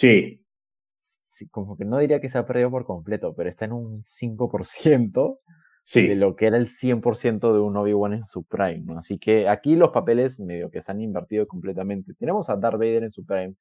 sí, 1.23 1.49
como 1.49 1.77
que 1.77 1.85
no 1.85 1.99
diría 1.99 2.21
que 2.21 2.29
se 2.29 2.39
ha 2.39 2.47
perdido 2.47 2.71
por 2.71 2.85
completo, 2.85 3.35
pero 3.35 3.49
está 3.49 3.65
en 3.65 3.73
un 3.73 4.03
5% 4.05 5.41
de 5.85 5.91
sí. 5.91 6.15
lo 6.15 6.37
que 6.37 6.47
era 6.47 6.57
el 6.57 6.67
100% 6.67 7.53
de 7.53 7.59
un 7.59 7.77
Obi-Wan 7.77 8.13
en 8.13 8.25
su 8.25 8.45
prime, 8.45 8.81
¿no? 8.85 8.99
Así 8.99 9.19
que 9.19 9.49
aquí 9.49 9.77
los 9.77 9.91
papeles 9.91 10.39
medio 10.39 10.71
que 10.71 10.81
se 10.81 10.93
han 10.93 11.01
invertido 11.01 11.47
completamente. 11.47 12.15
Tenemos 12.15 12.49
a 12.49 12.57
Darth 12.57 12.79
Vader 12.79 13.05
en 13.05 13.11
su 13.11 13.25
prime 13.25 13.55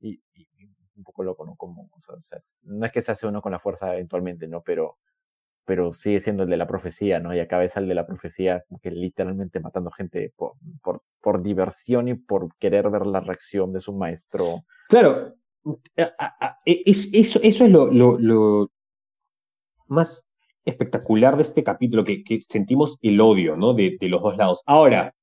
y, 0.00 0.20
un 0.96 1.04
poco 1.04 1.22
loco, 1.24 1.46
¿no? 1.46 1.56
Como, 1.56 1.88
o 1.92 2.00
sea, 2.00 2.38
no 2.62 2.86
es 2.86 2.92
que 2.92 3.02
se 3.02 3.12
hace 3.12 3.26
uno 3.26 3.40
con 3.40 3.52
la 3.52 3.58
fuerza 3.58 3.92
eventualmente, 3.94 4.46
¿no? 4.46 4.62
Pero, 4.62 4.98
pero 5.64 5.92
sigue 5.92 6.20
siendo 6.20 6.42
el 6.42 6.50
de 6.50 6.56
la 6.56 6.66
profecía, 6.66 7.20
¿no? 7.20 7.34
Y 7.34 7.40
acá 7.40 7.58
ves 7.58 7.76
al 7.76 7.88
de 7.88 7.94
la 7.94 8.06
profecía 8.06 8.64
que 8.82 8.90
literalmente 8.90 9.60
matando 9.60 9.90
gente 9.90 10.32
por, 10.36 10.54
por, 10.82 11.02
por 11.20 11.42
diversión 11.42 12.08
y 12.08 12.14
por 12.14 12.54
querer 12.58 12.90
ver 12.90 13.06
la 13.06 13.20
reacción 13.20 13.72
de 13.72 13.80
su 13.80 13.94
maestro. 13.94 14.64
Claro, 14.88 15.34
es, 16.64 17.10
eso, 17.12 17.40
eso 17.42 17.64
es 17.64 17.70
lo, 17.70 17.86
lo, 17.86 18.18
lo 18.18 18.70
más 19.88 20.29
espectacular 20.64 21.36
de 21.36 21.42
este 21.42 21.64
capítulo, 21.64 22.04
que, 22.04 22.22
sentimos 22.40 22.98
el 23.02 23.20
odio, 23.20 23.56
¿no? 23.56 23.74
De, 23.74 23.96
los 24.02 24.22
dos 24.22 24.36
lados. 24.36 24.62
Ahora, 24.66 25.14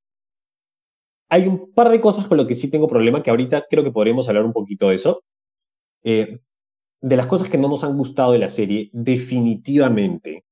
hay 1.30 1.48
un 1.48 1.74
par 1.74 1.90
de 1.90 2.02
cosas 2.02 2.28
con 2.28 2.38
lo 2.38 2.48
que 2.48 2.56
sí 2.56 2.70
tengo 2.70 2.88
problema, 2.88 3.22
que 3.22 3.30
ahorita 3.30 3.66
creo 3.70 3.84
que 3.84 3.92
podremos 3.92 4.28
hablar 4.28 4.46
un 4.46 4.54
poquito 4.54 4.90
de 4.90 4.96
eso. 4.96 5.24
Eh, 6.04 6.40
de 7.02 7.18
las 7.18 7.28
cosas 7.28 7.50
que 7.50 7.58
no 7.58 7.68
nos 7.68 7.84
han 7.84 7.98
gustado 7.98 8.32
de 8.32 8.40
la 8.40 8.50
serie, 8.50 8.90
definitivamente 8.92 10.46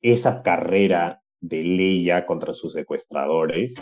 esa 0.00 0.42
carrera 0.42 1.22
de 1.40 1.62
Leia 1.62 2.24
contra 2.26 2.54
sus 2.54 2.72
secuestradores. 2.72 3.74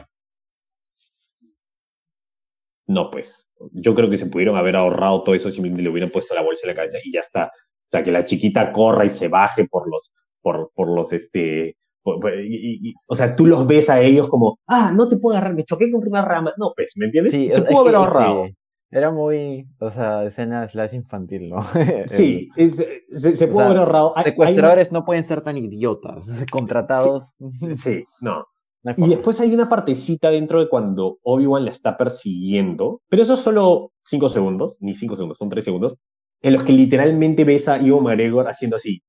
No, 2.86 3.10
pues, 3.10 3.52
yo 3.72 3.94
creo 3.94 4.10
que 4.10 4.16
se 4.16 4.26
pudieron 4.26 4.56
haber 4.56 4.74
ahorrado 4.74 5.22
todo 5.22 5.34
eso 5.34 5.50
simplemente 5.50 5.82
le 5.82 5.90
hubieran 5.90 6.10
puesto 6.10 6.34
la 6.34 6.42
bolsa 6.42 6.62
en 6.66 6.70
la 6.70 6.74
cabeza 6.74 6.98
y 7.04 7.12
ya 7.12 7.20
está. 7.20 7.52
O 7.90 7.92
sea, 7.92 8.04
que 8.04 8.12
la 8.12 8.24
chiquita 8.24 8.70
corra 8.70 9.04
y 9.04 9.10
se 9.10 9.26
baje 9.28 9.66
por 9.68 9.90
los, 9.90 10.12
por, 10.40 10.70
por 10.74 10.88
los, 10.94 11.12
este, 11.12 11.76
por- 12.02 12.20
por- 12.20 12.32
y- 12.38 12.78
y- 12.90 12.94
o 13.08 13.14
sea, 13.16 13.34
tú 13.34 13.46
los 13.46 13.66
ves 13.66 13.90
a 13.90 14.00
ellos 14.00 14.28
como, 14.28 14.58
ah, 14.68 14.92
no 14.94 15.08
te 15.08 15.16
puedo 15.16 15.36
agarrar, 15.36 15.54
me 15.56 15.64
choqué 15.64 15.90
contra 15.90 16.08
una 16.08 16.24
rama. 16.24 16.52
No, 16.56 16.72
pues, 16.76 16.92
¿me 16.96 17.06
entiendes? 17.06 17.34
Sí, 17.34 17.50
se 17.52 17.62
pudo 17.62 17.80
haber 17.80 17.96
ahorrado. 17.96 18.46
sí, 18.46 18.54
era 18.92 19.10
muy, 19.10 19.66
o 19.80 19.90
sea, 19.90 20.24
escena 20.24 20.66
slash 20.68 20.94
infantil, 20.94 21.50
¿no? 21.50 21.58
Sí, 22.06 22.48
es- 22.56 22.76
se, 23.12 23.34
se 23.34 23.44
O 23.44 23.48
pudo 23.48 23.58
sea, 23.58 23.66
haber 23.66 23.78
ahorrado. 23.78 24.12
Hay- 24.16 24.22
hay 24.22 24.22
una- 24.22 24.30
Secuestradores 24.30 24.92
no 24.92 25.04
pueden 25.04 25.24
ser 25.24 25.40
tan 25.40 25.56
idiotas, 25.56 26.44
contratados. 26.52 27.34
Sí, 27.82 28.04
no. 28.20 28.44
Y 28.96 29.08
después 29.10 29.38
hay 29.40 29.52
una 29.52 29.68
partecita 29.68 30.30
dentro 30.30 30.58
de 30.60 30.68
cuando 30.70 31.18
Obi-Wan 31.22 31.66
la 31.66 31.70
está 31.70 31.98
persiguiendo, 31.98 33.02
pero 33.10 33.22
eso 33.22 33.34
es 33.34 33.40
solo 33.40 33.92
cinco 34.04 34.28
segundos, 34.30 34.78
ni 34.80 34.94
cinco 34.94 35.16
segundos, 35.16 35.36
son 35.38 35.50
tres 35.50 35.64
segundos, 35.64 35.98
en 36.42 36.52
los 36.52 36.62
que 36.62 36.72
literalmente 36.72 37.44
ves 37.44 37.68
a 37.68 37.78
Ivo 37.78 38.00
McGregor 38.00 38.48
haciendo 38.48 38.76
así. 38.76 39.02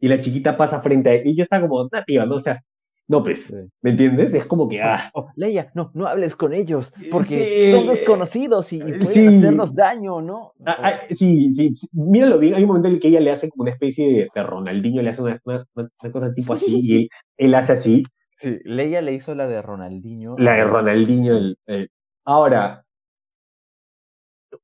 Y 0.00 0.08
la 0.08 0.20
chiquita 0.20 0.56
pasa 0.56 0.80
frente 0.80 1.10
a 1.10 1.14
él 1.14 1.26
y 1.26 1.36
yo 1.36 1.42
está 1.42 1.60
como, 1.60 1.88
nativa, 1.90 2.24
no 2.24 2.40
seas, 2.40 2.62
no 3.08 3.24
pues, 3.24 3.46
Sí. 3.46 3.56
¿me 3.82 3.90
entiendes? 3.90 4.32
Es 4.34 4.46
como 4.46 4.68
que, 4.68 4.80
ah, 4.80 5.10
Oh, 5.12 5.28
Leia, 5.34 5.70
no, 5.74 5.90
no 5.94 6.06
hables 6.06 6.36
con 6.36 6.52
ellos, 6.54 6.92
porque 7.10 7.64
Sí, 7.66 7.70
son 7.72 7.86
desconocidos 7.88 8.72
y, 8.72 8.78
pueden 8.80 9.00
sí. 9.06 9.26
hacernos 9.26 9.74
daño, 9.74 10.20
¿no? 10.20 10.52
ah, 10.66 10.78
ah, 10.82 10.92
sí, 11.10 11.52
sí, 11.52 11.74
sí, 11.74 11.88
míralo 11.92 12.38
bien, 12.38 12.54
hay 12.54 12.62
un 12.62 12.68
momento 12.68 12.88
en 12.88 12.94
el 12.94 13.00
que 13.00 13.08
ella 13.08 13.20
le 13.20 13.30
hace 13.30 13.48
como 13.50 13.62
una 13.62 13.72
especie 13.72 14.06
de, 14.12 14.28
de 14.32 14.42
Ronaldinho, 14.42 15.02
le 15.02 15.10
hace 15.10 15.22
una, 15.22 15.40
una- 15.44 15.66
una 15.74 16.12
cosa 16.12 16.32
tipo 16.32 16.52
así 16.52 16.78
y 16.80 16.96
él, 16.96 17.08
él 17.36 17.54
hace 17.54 17.72
así, 17.72 18.02
Sí, 18.36 18.56
Leia 18.62 19.02
le 19.02 19.14
hizo 19.14 19.34
la 19.34 19.48
de 19.48 19.60
Ronaldinho. 19.60 20.36
La 20.38 20.54
de 20.54 20.62
Ronaldinho. 20.64 21.36
el- 21.36 21.58
el- 21.66 21.90
Ahora, 22.24 22.84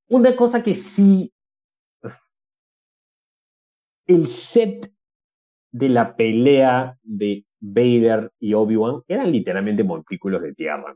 una 0.09 0.37
cosa 0.37 0.63
que 0.63 0.75
sí. 0.75 1.34
El 4.07 4.27
set 4.29 4.93
de 5.73 5.89
la 5.89 6.17
pelea 6.17 6.99
de 7.03 7.45
Vader 7.61 8.31
y 8.39 8.55
Obi-Wan 8.55 9.03
eran 9.09 9.33
literalmente 9.33 9.83
montículos 9.85 10.43
de 10.43 10.55
tierra. 10.55 10.95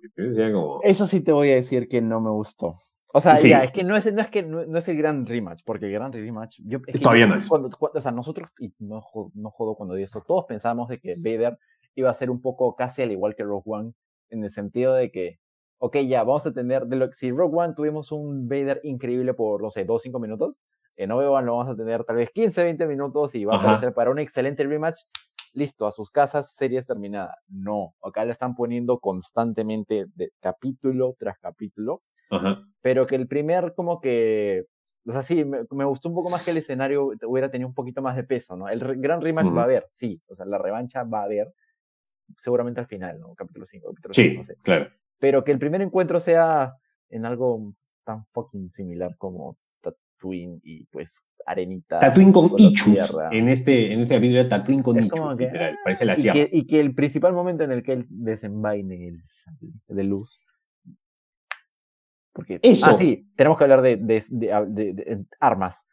Eso 0.83 1.07
sí 1.07 1.21
te 1.23 1.33
voy 1.33 1.51
a 1.51 1.55
decir 1.55 1.89
que 1.89 2.01
no 2.01 2.21
me 2.21 2.31
gustó. 2.31 2.75
O 3.15 3.21
sea, 3.21 3.37
Sí. 3.37 3.49
ya, 3.49 3.65
es 3.65 3.73
que 3.73 3.85
no 3.85 3.97
es, 3.97 4.13
no 4.13 4.21
es 4.21 4.29
que 4.29 4.43
no, 4.43 4.67
no 4.67 4.79
es 4.79 4.87
el 4.89 4.99
gran 4.99 5.25
rematch, 5.25 5.63
porque 5.65 5.87
el 5.87 5.93
gran 5.93 6.13
rematch, 6.13 6.61
yo, 6.63 6.79
es 6.87 7.01
Todavía 7.01 7.25
yo- 7.25 7.29
no 7.31 7.37
es. 7.37 7.49
Cuando, 7.49 7.71
cuando- 7.71 7.99
o 7.99 8.03
sea, 8.03 8.13
nosotros, 8.13 8.51
y 8.61 8.73
no, 8.81 9.03
no 9.35 9.51
jodo 9.51 9.75
cuando 9.77 9.95
digo 9.95 10.05
esto, 10.05 10.23
todos 10.27 10.45
pensábamos 10.47 10.89
de 10.91 11.01
que 11.01 11.15
Vader 11.17 11.59
iba 11.95 12.11
a 12.11 12.15
ser 12.15 12.29
un 12.31 12.43
poco 12.43 12.77
casi 12.77 13.01
al 13.03 13.11
igual 13.11 13.35
que 13.35 13.45
Rogue 13.45 13.63
One, 13.65 13.93
en 14.29 14.45
el 14.45 14.51
sentido 14.51 14.93
de 14.93 15.11
que, 15.11 15.39
ok, 15.79 15.97
ya, 16.07 16.23
vamos 16.23 16.47
a 16.47 16.53
tener, 16.53 16.85
de 16.87 16.97
lo, 16.97 17.13
si 17.15 17.31
Rogue 17.31 17.57
One 17.57 17.75
tuvimos 17.75 18.13
un 18.13 18.47
Vader 18.47 18.81
increíble 18.85 19.33
por, 19.33 19.63
no 19.63 19.71
sé, 19.71 19.87
2 19.87 20.03
5 20.03 20.21
minutos, 20.21 20.59
en 20.99 21.13
Obi-Wan 21.13 21.47
lo 21.47 21.57
vamos 21.57 21.73
a 21.73 21.77
tener 21.77 22.05
tal 22.05 22.17
vez 22.17 22.31
15, 22.31 22.63
20 22.65 22.87
minutos 22.87 23.35
y 23.35 23.45
va 23.45 23.55
a 23.55 23.57
Ajá. 23.57 23.67
aparecer 23.69 23.95
para 23.95 24.11
un 24.11 24.19
excelente 24.19 24.65
rematch. 24.65 24.99
Listo, 25.55 25.87
a 25.87 25.93
sus 25.93 26.11
casas, 26.11 26.53
series 26.55 26.87
terminada. 26.87 27.37
No, 27.49 27.95
acá 28.03 28.25
le 28.25 28.33
están 28.33 28.55
poniendo 28.55 28.99
constantemente 28.99 30.07
de 30.15 30.31
capítulo 30.41 31.15
tras 31.19 31.39
capítulo 31.39 32.03
Ajá. 32.31 32.63
pero 32.83 33.07
que 33.07 33.15
el 33.17 33.27
primer 33.27 33.73
como 33.75 34.01
que, 34.01 34.67
o 35.07 35.13
sea, 35.13 35.23
sí, 35.23 35.45
me, 35.45 35.61
me 35.71 35.85
gustó 35.87 36.09
un 36.11 36.15
poco 36.15 36.29
más 36.31 36.43
que 36.45 36.51
el 36.51 36.59
escenario 36.59 37.13
hubiera 37.27 37.51
tenido 37.51 37.67
un 37.69 37.75
poquito 37.75 38.03
más 38.03 38.15
de 38.17 38.25
peso, 38.25 38.57
¿no? 38.57 38.69
El 38.69 38.81
re- 38.81 38.97
gran 38.99 39.21
rematch 39.23 39.47
Ujú. 39.47 39.57
va 39.57 39.63
a 39.63 39.65
haber, 39.65 39.85
sí, 39.87 40.21
o 40.29 40.35
sea, 40.35 40.45
la 40.45 40.59
revancha 40.59 41.03
va 41.05 41.21
a 41.21 41.25
haber, 41.25 41.53
seguramente 42.37 42.81
al 42.81 42.87
final, 42.87 43.19
¿no? 43.19 43.35
Capítulo 43.35 43.65
5, 43.67 43.89
capítulo 43.89 44.15
Sí, 44.15 44.23
6, 44.25 44.37
no 44.39 44.45
sé. 44.45 44.57
claro. 44.63 44.91
Pero 45.19 45.45
que 45.45 45.53
el 45.53 45.59
primer 45.59 45.81
encuentro 45.81 46.21
sea 46.21 46.75
en 47.09 47.25
algo 47.25 47.73
tan 48.05 48.27
fucking 48.33 48.71
similar 48.71 49.17
como 49.17 49.57
Tatooine 50.19 50.61
y 50.65 50.85
pues 50.87 51.21
Arenita. 51.47 51.99
Tatooine 51.99 52.33
con 52.33 52.53
Ichus. 52.59 52.93
tierra. 52.93 53.31
En 53.33 53.49
este, 53.49 53.93
en 53.93 54.01
este 54.01 54.17
capítulo 54.17 54.41
era 54.41 54.49
Tatooine 54.49 54.83
con 54.83 54.99
Es 54.99 55.07
Ichus, 55.07 55.21
como 55.21 55.37
que, 55.37 55.45
literal. 55.47 55.79
Parece 55.85 56.05
la 56.05 56.19
y 56.19 56.23
que, 56.33 56.51
y 56.53 56.67
que 56.67 56.81
el 56.81 56.95
principal 56.95 57.33
momento 57.33 57.65
en 57.65 57.73
el 57.73 57.83
que 57.83 57.93
él 57.93 58.05
desenvaine 58.11 59.09
el 59.09 59.21
de 59.89 60.05
luz. 60.05 60.41
Porque, 62.33 62.61
Eso. 62.63 62.87
Ah, 62.87 62.95
sí, 62.95 63.29
tenemos 63.35 63.59
que 63.59 63.65
hablar 63.65 63.83
de, 63.83 63.97
de- 63.97 64.25
de- 64.31 64.67
de- 64.69 64.93
de- 64.93 65.25
armas. 65.41 65.87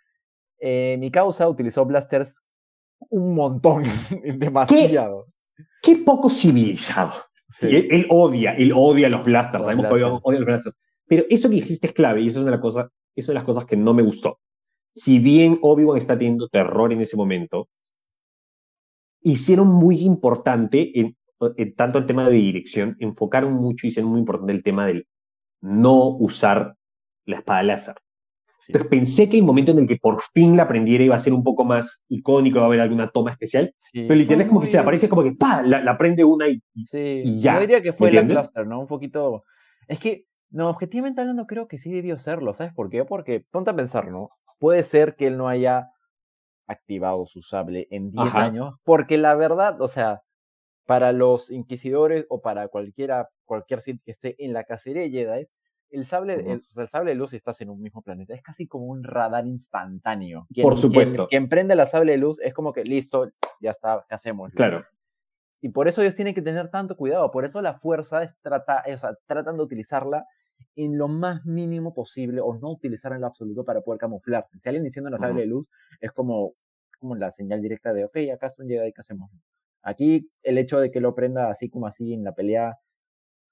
Eh, 0.59 0.97
mi 0.99 1.09
causa 1.09 1.47
utilizó 1.49 1.85
blasters 1.85 2.41
un 3.09 3.33
montón, 3.35 3.83
demasiado. 4.37 5.27
Qué 5.81 5.95
poco 5.97 6.29
civilizado. 6.29 7.13
Sí. 7.49 7.67
Y 7.67 7.75
él, 7.75 7.87
él 7.91 8.05
odia, 8.09 8.53
él 8.55 8.71
odia 8.75 9.07
los 9.09 9.23
blasters. 9.23 9.59
Los 9.59 9.65
Sabemos 9.65 9.85
que 9.87 9.93
blasters. 9.93 10.21
odia 10.25 10.39
los 10.39 10.45
blasters. 10.47 10.75
Pero 11.07 11.23
eso 11.29 11.49
que 11.49 11.55
dijiste 11.55 11.87
es 11.87 11.93
clave 11.93 12.21
y 12.21 12.27
eso 12.27 12.39
es 12.39 12.45
una 12.45 12.59
cosa, 12.59 12.89
eso 13.15 13.25
es 13.25 13.27
de 13.27 13.33
las 13.33 13.43
cosas 13.43 13.65
que 13.65 13.77
no 13.77 13.93
me 13.93 14.03
gustó. 14.03 14.39
Si 14.93 15.19
bien 15.19 15.59
Obi-Wan 15.61 15.97
está 15.97 16.17
teniendo 16.17 16.47
terror 16.47 16.91
en 16.91 17.01
ese 17.01 17.17
momento, 17.17 17.67
hicieron 19.21 19.67
muy 19.67 20.01
importante, 20.01 20.99
en, 20.99 21.17
en 21.57 21.75
tanto 21.75 21.99
el 21.99 22.05
tema 22.05 22.29
de 22.29 22.37
dirección, 22.37 22.95
enfocaron 22.99 23.53
mucho 23.53 23.85
y 23.85 23.89
hicieron 23.89 24.11
muy 24.11 24.19
importante 24.19 24.53
el 24.53 24.63
tema 24.63 24.87
del 24.87 25.07
no 25.61 26.09
usar 26.09 26.75
la 27.25 27.37
espada 27.37 27.63
láser. 27.63 27.95
Sí. 28.59 28.71
Entonces 28.71 28.89
pensé 28.89 29.29
que 29.29 29.37
el 29.37 29.43
momento 29.43 29.71
en 29.71 29.79
el 29.79 29.87
que 29.87 29.97
por 29.97 30.21
fin 30.33 30.55
la 30.55 30.63
aprendiera 30.63 31.03
iba 31.03 31.15
a 31.15 31.19
ser 31.19 31.33
un 31.33 31.43
poco 31.43 31.65
más 31.65 32.03
icónico, 32.07 32.57
iba 32.57 32.65
a 32.65 32.67
haber 32.67 32.79
alguna 32.79 33.09
toma 33.09 33.31
especial, 33.31 33.73
Sí, 33.77 34.03
pero 34.03 34.15
literal 34.15 34.41
es 34.41 34.47
como 34.47 34.61
que 34.61 34.67
se 34.67 34.79
aparece 34.79 35.09
como 35.09 35.23
que 35.23 35.33
¡pa! 35.33 35.61
La, 35.61 35.81
la 35.83 35.97
prende 35.97 36.23
una 36.23 36.47
y, 36.47 36.61
Sí, 36.83 37.21
y 37.25 37.41
ya, 37.41 37.55
Yo 37.55 37.61
diría 37.61 37.81
que 37.81 37.93
fue 37.93 38.11
¿me 38.11 38.21
la 38.21 38.27
cluster, 38.27 38.65
¿no? 38.65 38.79
Un 38.79 38.87
poquito. 38.87 39.43
Es 39.87 39.99
que, 39.99 40.25
no, 40.49 40.69
objetivamente 40.69 41.21
hablando, 41.21 41.47
creo 41.47 41.67
que 41.67 41.77
sí 41.77 41.91
debió 41.91 42.17
serlo. 42.17 42.53
¿Sabes 42.53 42.73
por 42.73 42.89
qué? 42.89 43.05
Porque, 43.05 43.45
ponte 43.51 43.71
a 43.71 43.75
pensar, 43.75 44.09
¿no? 44.09 44.29
Puede 44.59 44.83
ser 44.83 45.15
que 45.15 45.27
él 45.27 45.37
no 45.37 45.47
haya 45.47 45.91
activado 46.67 47.25
su 47.25 47.41
sable 47.41 47.87
en 47.91 48.11
10 48.11 48.27
Ajá. 48.27 48.45
años, 48.45 48.75
porque 48.83 49.17
la 49.17 49.35
verdad, 49.35 49.81
o 49.81 49.87
sea, 49.87 50.23
para 50.85 51.11
los 51.11 51.51
inquisidores 51.51 52.25
o 52.29 52.41
para 52.41 52.67
cualquiera, 52.67 53.29
cualquier 53.45 53.81
Sith 53.81 54.01
que 54.03 54.11
esté 54.11 54.43
en 54.43 54.53
la 54.53 54.63
cacería 54.63 55.03
de 55.03 55.09
Jedi, 55.11 55.43
el 55.91 56.05
sable, 56.05 56.33
el, 56.51 56.61
sable 56.61 57.11
de 57.11 57.15
luz 57.15 57.31
si 57.31 57.35
estás 57.35 57.61
en 57.61 57.69
un 57.69 57.81
mismo 57.81 58.01
planeta. 58.01 58.33
Es 58.33 58.41
casi 58.41 58.67
como 58.67 58.85
un 58.85 59.03
radar 59.03 59.45
instantáneo. 59.45 60.47
Por 60.61 60.77
supuesto. 60.77 61.27
Quien, 61.27 61.47
prende 61.47 61.75
la 61.75 61.85
sable 61.85 62.13
de 62.13 62.17
luz 62.17 62.39
es 62.41 62.53
como 62.53 62.73
que 62.73 62.83
listo, 62.83 63.31
ya 63.61 63.71
está, 63.71 64.05
¿qué 64.07 64.15
hacemos? 64.15 64.51
Claro. 64.53 64.83
Y 65.65 65.69
por 65.69 65.87
eso 65.87 66.03
ellos 66.03 66.13
tienen 66.13 66.35
que 66.35 66.43
tener 66.43 66.69
tanto 66.69 66.95
cuidado. 66.95 67.31
Por 67.31 67.43
eso 67.43 67.59
la 67.59 67.73
fuerza 67.73 68.21
es 68.21 68.35
trata, 68.43 68.83
o 68.87 68.97
sea, 68.99 69.17
tratan 69.25 69.57
de 69.57 69.63
utilizarla 69.63 70.27
en 70.75 70.95
lo 70.95 71.07
más 71.07 71.43
mínimo 71.43 71.91
posible 71.91 72.39
o 72.39 72.55
no 72.59 72.69
utilizar 72.69 73.13
en 73.13 73.21
lo 73.21 73.25
absoluto 73.25 73.65
para 73.65 73.81
poder 73.81 73.99
camuflarse. 73.99 74.59
Si 74.59 74.69
alguien 74.69 74.83
diciendo 74.83 75.07
una 75.07 75.17
sable 75.17 75.41
de 75.41 75.47
luz 75.47 75.67
es 75.99 76.11
como, 76.11 76.53
como 76.99 77.15
la 77.15 77.31
señal 77.31 77.63
directa 77.63 77.93
de, 77.93 78.05
ok, 78.05 78.15
acá 78.31 78.47
son 78.51 78.67
Jedi, 78.67 78.93
¿qué 78.93 79.01
hacemos? 79.01 79.31
Aquí 79.81 80.29
el 80.43 80.59
hecho 80.59 80.79
de 80.79 80.91
que 80.91 81.01
lo 81.01 81.15
prenda 81.15 81.49
así 81.49 81.67
como 81.67 81.87
así 81.87 82.13
en 82.13 82.23
la 82.23 82.35
pelea, 82.35 82.77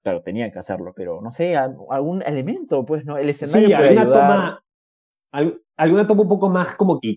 claro, 0.04 0.22
tenía 0.22 0.52
que 0.52 0.60
hacerlo, 0.60 0.92
pero 0.94 1.20
no 1.20 1.32
sé, 1.32 1.56
algún 1.56 2.22
elemento, 2.22 2.86
pues, 2.86 3.04
¿no? 3.04 3.18
El 3.18 3.28
escenario 3.28 3.66
sí, 3.66 3.72
alguna 3.72 4.04
Toma, 4.04 4.64
alguna 5.76 6.06
toma 6.06 6.22
un 6.22 6.28
poco 6.28 6.48
más 6.48 6.76
como 6.76 7.00
que 7.00 7.16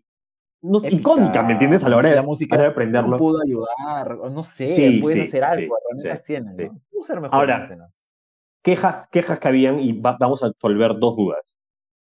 no, 0.68 0.80
icónica, 0.90 1.44
¿me 1.44 1.54
entiendes? 1.54 1.84
A 1.84 1.90
la 1.90 1.98
hora 1.98 2.10
de, 2.10 2.16
la 2.16 2.22
música, 2.22 2.58
de 2.58 2.68
aprenderlo. 2.68 3.12
No 3.12 3.18
pudo 3.18 3.40
ayudar, 3.44 4.18
no 4.32 4.44
sé, 4.44 4.68
sí, 4.68 5.00
puedes 5.02 5.28
hacer 5.28 5.44
algo, 5.44 5.76
sí, 5.96 6.10
tienen, 6.26 6.58
¿no? 6.58 7.04
ser 7.04 7.22
mejor 7.22 7.36
Ahora, 7.36 7.90
quejas, 8.62 9.08
quejas 9.08 9.40
que 9.40 9.48
habían 9.48 9.80
y 9.80 9.94
vamos 9.94 10.44
a 10.44 10.48
resolver 10.48 10.98
dos 10.98 11.16
dudas. 11.16 11.42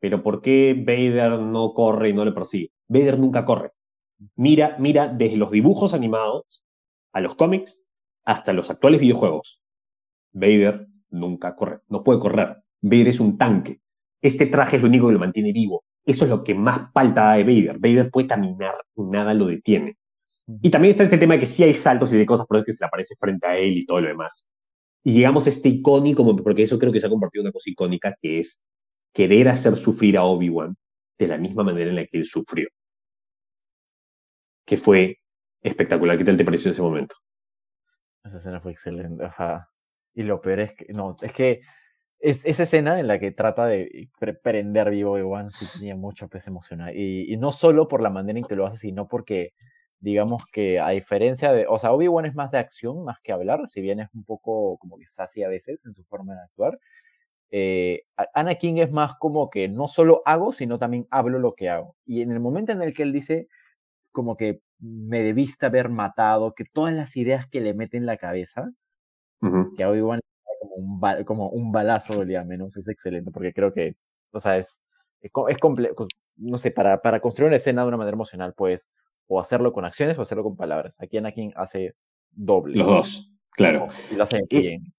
Pero 0.01 0.23
¿por 0.23 0.41
qué 0.41 0.75
Vader 0.75 1.39
no 1.39 1.75
corre 1.75 2.09
y 2.09 2.13
no 2.13 2.25
le 2.25 2.33
persigue? 2.33 2.71
Vader 2.89 3.19
nunca 3.19 3.45
corre. 3.45 3.73
Mira, 4.35 4.77
mira 4.79 5.09
desde 5.09 5.37
los 5.37 5.51
dibujos 5.51 5.95
animados 5.95 6.65
a 7.13 7.21
los 7.21 7.35
cómics 7.35 7.85
hasta 8.25 8.53
los 8.53 8.71
actuales 8.71 9.01
videojuegos. 9.01 9.63
Vader 10.33 10.87
nunca 11.11 11.55
corre, 11.55 11.81
no 11.89 12.03
puede 12.03 12.19
correr. 12.19 12.63
Vader 12.81 13.09
es 13.09 13.21
un 13.21 13.37
tanque. 13.37 13.81
Este 14.23 14.47
traje 14.47 14.77
es 14.77 14.83
lo 14.83 14.89
único 14.89 15.07
que 15.07 15.15
lo 15.15 15.19
mantiene 15.19 15.53
vivo. 15.53 15.85
Eso 16.05 16.24
es 16.24 16.30
lo 16.30 16.42
que 16.42 16.55
más 16.55 16.92
falta 16.92 17.32
de 17.34 17.44
Vader. 17.44 17.78
Vader 17.78 18.11
puede 18.11 18.26
caminar 18.26 18.74
y 18.96 19.03
nada 19.03 19.34
lo 19.34 19.46
detiene. 19.46 19.96
Y 20.62 20.70
también 20.70 20.90
está 20.90 21.05
este 21.05 21.18
tema 21.18 21.34
de 21.34 21.40
que 21.40 21.46
sí 21.46 21.62
hay 21.62 21.74
saltos 21.74 22.12
y 22.12 22.18
de 22.18 22.26
cosas, 22.26 22.46
por 22.46 22.57
eso 22.57 22.64
que 22.64 22.72
se 22.72 22.82
le 22.82 22.88
aparece 22.88 23.14
frente 23.18 23.46
a 23.46 23.57
él 23.57 23.76
y 23.76 23.86
todo 23.86 24.01
lo 24.01 24.09
demás. 24.09 24.46
Y 25.05 25.12
llegamos 25.12 25.46
a 25.46 25.51
este 25.51 25.68
icónico, 25.68 26.24
porque 26.36 26.62
eso 26.62 26.78
creo 26.78 26.92
que 26.92 27.01
se 27.01 27.07
ha 27.07 27.11
convertido 27.11 27.42
en 27.42 27.46
una 27.46 27.53
cosa 27.53 27.70
icónica, 27.70 28.16
que 28.20 28.40
es 28.40 28.62
querer 29.12 29.48
hacer 29.48 29.76
sufrir 29.76 30.16
a 30.16 30.24
Obi-Wan 30.24 30.76
de 31.18 31.28
la 31.28 31.38
misma 31.38 31.62
manera 31.62 31.90
en 31.90 31.96
la 31.96 32.07
que 32.07 32.18
él 32.18 32.24
sufrió. 32.24 32.68
Que 34.64 34.76
fue 34.76 35.18
espectacular. 35.62 36.18
¿Qué 36.18 36.24
tal 36.24 36.36
te 36.36 36.44
pareció 36.44 36.70
ese 36.70 36.82
momento? 36.82 37.14
Esa 38.24 38.38
escena 38.38 38.61
fue 38.61 38.72
excelente. 38.72 39.24
Y 40.14 40.22
lo 40.24 40.40
peor 40.40 40.61
es 40.61 40.74
que, 40.74 40.92
no, 40.92 41.16
es 41.20 41.32
que 41.32 41.61
es, 42.21 42.45
esa 42.45 42.64
escena 42.64 43.01
en 43.01 43.07
la 43.07 43.18
que 43.18 43.33
trata 43.33 43.66
de 43.66 44.09
prender 44.43 44.91
vivo 44.91 45.12
Obi-Wan 45.12 45.51
sí 45.51 45.66
tenía 45.79 45.97
mucho 45.97 46.29
peso 46.29 46.51
emocional. 46.51 46.95
Y, 46.97 47.33
y, 47.33 47.37
no 47.37 47.53
solo 47.53 47.89
por 47.89 48.03
la 48.03 48.11
manera 48.11 48.39
en 48.39 48.45
que 48.45 48.57
lo 48.57 48.66
hace, 48.66 48.77
sino 48.77 49.09
porque, 49.09 49.55
digamos 50.01 50.45
que 50.53 50.81
a 50.81 50.91
diferencia 50.91 51.53
de, 51.53 51.66
o 51.68 51.79
sea, 51.79 51.93
Obi-Wan 51.93 52.27
es 52.27 52.35
más 52.35 52.51
de 52.51 52.59
acción, 52.59 53.05
más 53.05 53.18
que 53.23 53.33
hablar, 53.33 53.68
si 53.68 53.81
bien 53.81 54.01
es 54.01 54.09
un 54.14 54.25
poco 54.25 54.79
como 54.79 54.99
que 54.99 55.07
sassy 55.07 55.43
a 55.43 55.49
veces 55.49 55.85
en 55.87 55.95
su 55.95 56.05
forma 56.05 56.35
de 56.35 56.43
actuar. 56.43 56.73
Eh, 57.53 58.05
Anakin 58.35 58.79
es 58.79 58.93
más 58.93 59.14
como 59.18 59.51
que 59.51 59.68
no 59.68 59.89
solo 59.89 60.23
hago, 60.25 60.53
sino 60.53 60.79
también 60.79 61.07
hablo 61.11 61.39
lo 61.39 61.55
que 61.55 61.68
hago. 61.71 61.97
Y 62.07 62.23
en 62.23 62.31
el 62.33 62.41
momento 62.41 62.73
en 62.73 62.83
el 62.83 62.95
que 62.95 63.03
él 63.03 63.12
dice, 63.12 63.49
como 64.12 64.37
que 64.37 64.62
me 64.79 65.23
debiste 65.23 65.66
haber 65.66 65.89
matado, 65.91 66.55
que 66.55 66.64
todas 66.64 66.95
las 66.95 67.16
ideas 67.16 67.49
que 67.49 67.61
le 67.61 67.75
mete 67.75 67.97
en 67.97 68.07
la 68.07 68.16
cabeza, 68.16 68.71
que 69.77 69.83
a 69.85 69.91
Obi-Wan 69.91 70.21
como 70.61 70.75
un, 70.77 71.25
como 71.25 71.49
un 71.49 71.73
balazo 71.73 72.15
dolía 72.15 72.45
menos, 72.45 72.77
es 72.77 72.89
excelente, 72.89 73.31
porque 73.31 73.53
creo 73.53 73.73
que, 73.73 73.97
o 74.33 74.39
sea, 74.39 74.59
es, 74.59 74.87
es, 75.21 75.59
complejo, 75.59 76.07
no 76.37 76.59
sé, 76.59 76.71
para, 76.71 77.01
para 77.01 77.21
construir 77.21 77.49
una 77.49 77.57
escena 77.57 77.83
de 77.83 77.89
una 77.89 77.97
manera 77.97 78.15
emocional, 78.15 78.55
pues, 78.57 78.91
o 79.27 79.41
hacerlo 79.41 79.73
con 79.73 79.85
acciones 79.85 80.19
o 80.19 80.23
hacerlo 80.23 80.45
con 80.45 80.57
palabras. 80.57 80.97
Aquí 81.01 81.17
Anakin 81.17 81.53
hace 81.57 81.95
doble. 82.31 82.77
Los 82.77 82.87
dos, 82.87 83.33
claro. 83.53 83.89
Y 84.11 84.17
lo 84.17 84.25
hace 84.25 84.41
bien. 84.49 84.93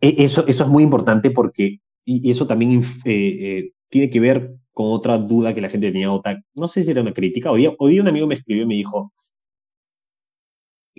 Eso, 0.00 0.46
eso 0.46 0.64
es 0.64 0.70
muy 0.70 0.82
importante 0.82 1.30
porque, 1.30 1.80
y 2.04 2.30
eso 2.30 2.46
también 2.46 2.80
eh, 3.04 3.38
eh, 3.40 3.72
tiene 3.88 4.08
que 4.08 4.20
ver 4.20 4.54
con 4.72 4.86
otra 4.90 5.18
duda 5.18 5.54
que 5.54 5.60
la 5.60 5.68
gente 5.68 5.90
tenía, 5.90 6.12
otra, 6.12 6.42
no 6.54 6.68
sé 6.68 6.82
si 6.82 6.90
era 6.90 7.00
una 7.02 7.12
crítica, 7.12 7.50
hoy 7.50 7.62
día, 7.62 7.72
hoy 7.78 8.00
un 8.00 8.08
amigo 8.08 8.26
me 8.26 8.34
escribió 8.34 8.64
y 8.64 8.66
me 8.66 8.74
dijo, 8.74 9.12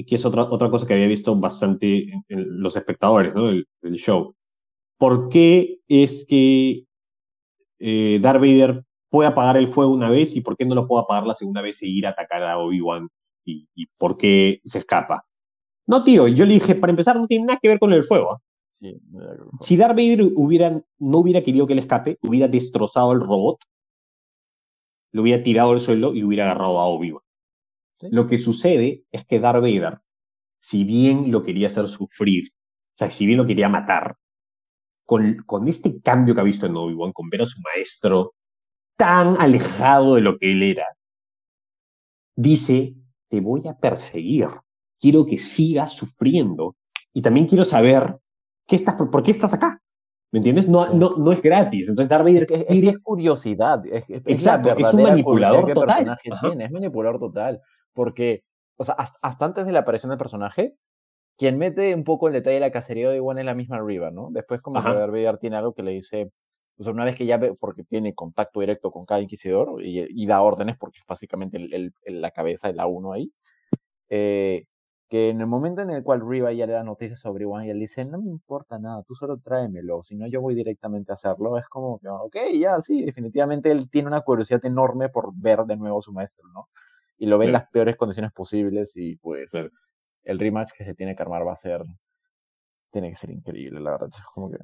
que 0.03 0.15
es 0.15 0.25
otra, 0.25 0.43
otra 0.43 0.69
cosa 0.69 0.85
que 0.85 0.93
había 0.93 1.07
visto 1.07 1.35
bastante 1.35 2.11
en, 2.27 2.61
los 2.61 2.75
espectadores 2.75 3.33
¿no? 3.33 3.45
del, 3.47 3.65
show. 3.95 4.35
¿Por 4.97 5.29
qué 5.29 5.79
es 5.87 6.25
que 6.27 6.85
eh, 7.79 8.19
Darth 8.21 8.41
Vader 8.41 8.83
puede 9.09 9.29
apagar 9.29 9.57
el 9.57 9.67
fuego 9.67 9.93
una 9.93 10.09
vez 10.09 10.35
y 10.35 10.41
por 10.41 10.57
qué 10.57 10.65
no 10.65 10.75
lo 10.75 10.87
puede 10.87 11.03
apagar 11.03 11.25
la 11.25 11.35
segunda 11.35 11.61
vez 11.61 11.81
e 11.81 11.87
ir 11.87 12.05
a 12.07 12.09
atacar 12.09 12.43
a 12.43 12.57
Obi-Wan? 12.57 13.07
Y, 13.47 13.67
por 13.97 14.17
qué 14.17 14.59
se 14.63 14.79
escapa? 14.79 15.23
No, 15.85 16.03
tío, 16.03 16.27
yo 16.27 16.45
le 16.45 16.55
dije, 16.55 16.73
para 16.73 16.89
empezar, 16.89 17.15
no 17.15 17.27
tiene 17.27 17.45
nada 17.45 17.59
que 17.61 17.67
ver 17.67 17.79
con 17.79 17.93
el 17.93 18.03
fuego. 18.03 18.31
¿ah? 18.31 18.41
si 19.61 19.77
Darth 19.77 19.95
Vader 19.95 20.31
hubiera, 20.35 20.81
no 20.99 21.17
hubiera 21.19 21.41
querido 21.41 21.67
que 21.67 21.73
él 21.73 21.79
escape, 21.79 22.17
hubiera 22.21 22.47
destrozado 22.47 23.13
el 23.13 23.21
robot, 23.21 23.59
lo 25.11 25.21
hubiera 25.21 25.41
tirado 25.43 25.71
al 25.71 25.79
suelo 25.79 26.13
y 26.13 26.23
hubiera 26.23 26.45
agarrado 26.45 26.79
a 26.79 26.85
Obi-Wan. 26.87 27.24
Lo 28.11 28.27
que 28.27 28.37
sucede 28.37 29.03
es 29.11 29.25
que 29.25 29.39
Darth 29.39 29.61
Vader, 29.61 29.99
si 30.59 30.83
bien 30.83 31.31
lo 31.31 31.43
quería 31.43 31.67
hacer 31.67 31.87
sufrir, 31.89 32.49
o 32.51 32.97
sea, 32.97 33.09
si 33.09 33.25
bien 33.25 33.37
lo 33.37 33.45
quería 33.45 33.69
matar, 33.69 34.15
con, 35.05 35.37
con 35.45 35.67
este 35.67 36.01
cambio 36.01 36.33
que 36.33 36.41
ha 36.41 36.45
visto 36.45 36.65
en 36.65 36.75
Obi-Wan, 36.75 37.11
con 37.11 37.29
ver 37.29 37.43
a 37.43 37.45
su 37.45 37.59
maestro 37.61 38.33
tan 38.97 39.39
alejado 39.39 40.15
de 40.15 40.21
lo 40.21 40.37
que 40.37 40.51
él 40.51 40.63
era, 40.63 40.85
dice, 42.35 42.95
te 43.29 43.41
voy 43.41 43.67
a 43.67 43.77
perseguir, 43.77 44.47
quiero 44.99 45.25
que 45.25 45.37
sigas 45.37 45.93
sufriendo 45.93 46.75
y 47.13 47.21
también 47.21 47.47
quiero 47.47 47.65
saber 47.65 48.17
¿qué 48.67 48.75
estás, 48.75 48.95
por, 48.95 49.23
qué 49.23 49.31
estás 49.31 49.53
acá? 49.53 49.81
¿Me 50.31 50.39
entiendes? 50.39 50.67
No, 50.67 50.93
no, 50.93 51.11
no 51.11 51.31
es 51.31 51.41
gratis. 51.41 51.87
Entonces 51.87 52.09
Darth 52.09 52.25
Vader 52.25 52.47
es, 52.49 52.65
es, 52.67 52.99
curiosidad. 52.99 53.85
Es, 53.85 54.03
Exacto, 54.09 54.75
es 54.75 54.93
un 54.93 55.03
manipulador 55.03 55.73
total. 55.73 56.17
es 56.59 56.71
manipulador 56.71 57.19
total. 57.19 57.61
Porque, 57.95 58.43
o 58.77 58.83
sea, 58.83 58.93
hasta, 58.95 59.45
antes 59.45 59.65
de 59.65 59.71
la 59.71 59.79
aparición 59.79 60.11
del 60.11 60.19
personaje, 60.19 60.75
quien 61.37 61.57
mete 61.57 61.95
un 61.95 62.03
poco 62.03 62.27
el 62.27 62.33
detalle 62.33 62.55
de 62.55 62.59
la 62.61 62.71
cacería 62.71 63.09
de 63.09 63.19
Obi-Wan 63.19 63.39
es 63.39 63.45
la 63.45 63.55
misma 63.55 63.81
Riva, 63.81 64.11
¿no? 64.11 64.29
Después 64.31 64.61
como 64.61 64.83
que 64.83 64.89
Vader 64.89 65.37
tiene 65.37 65.57
algo 65.57 65.73
que 65.73 65.83
le 65.83 65.91
dice, 65.91 66.31
pues 66.77 66.87
una 66.87 67.05
vez 67.05 67.15
que 67.15 67.25
ya 67.25 67.37
ve, 67.37 67.53
porque 67.59 67.83
tiene 67.83 68.13
contacto 68.13 68.59
directo 68.59 68.91
con 68.91 69.05
cada 69.05 69.21
inquisidor 69.21 69.81
y, 69.83 70.25
da 70.27 70.41
órdenes, 70.41 70.77
porque 70.77 70.99
es 70.99 71.05
básicamente 71.07 71.57
el, 71.57 71.93
la 72.05 72.31
cabeza 72.31 72.67
de 72.67 72.75
la 72.75 72.87
uno 72.87 73.13
ahí, 73.13 73.31
eh, 74.09 74.65
que 75.09 75.29
en 75.29 75.39
el 75.39 75.47
momento 75.47 75.81
en 75.81 75.91
el 75.91 76.03
cual 76.03 76.21
Riva 76.27 76.51
ya 76.53 76.65
le 76.67 76.73
da 76.73 76.83
noticias 76.83 77.19
sobre 77.19 77.45
Obi-Wan 77.45 77.65
y 77.65 77.69
él 77.69 77.79
dice, 77.79 78.05
no 78.05 78.19
me 78.21 78.29
importa 78.29 78.79
nada, 78.79 79.03
tú 79.03 79.15
solo 79.15 79.37
tráemelo, 79.37 80.03
si 80.03 80.15
no 80.15 80.27
yo 80.27 80.41
voy 80.41 80.55
directamente 80.55 81.11
a 81.11 81.15
hacerlo, 81.15 81.57
es 81.57 81.67
como 81.67 81.99
que, 81.99 82.09
ok, 82.09 82.35
ya, 82.59 82.81
sí, 82.81 83.03
definitivamente 83.03 83.71
él 83.71 83.89
tiene 83.89 84.07
una 84.07 84.21
curiosidad 84.21 84.65
enorme 84.65 85.09
por 85.09 85.31
ver 85.35 85.63
de 85.65 85.77
nuevo 85.77 85.99
a 85.99 86.01
su 86.01 86.11
maestro, 86.11 86.47
¿no? 86.53 86.69
Y 87.17 87.27
lo 87.27 87.37
ve 87.37 87.45
en 87.45 87.53
las 87.53 87.69
peores 87.69 87.95
condiciones 87.95 88.31
posibles 88.31 88.95
y 88.97 89.15
pues 89.17 89.51
el 90.23 90.39
rematch 90.39 90.71
que 90.77 90.85
se 90.85 90.95
tiene 90.95 91.15
que 91.15 91.21
armar 91.23 91.47
va 91.47 91.53
a 91.53 91.57
ser, 91.57 91.83
tiene 92.91 93.09
que 93.09 93.15
ser 93.15 93.31
increíble, 93.31 93.79
la 93.79 93.91
verdad. 93.91 94.09
como 94.33 94.49
que... 94.51 94.57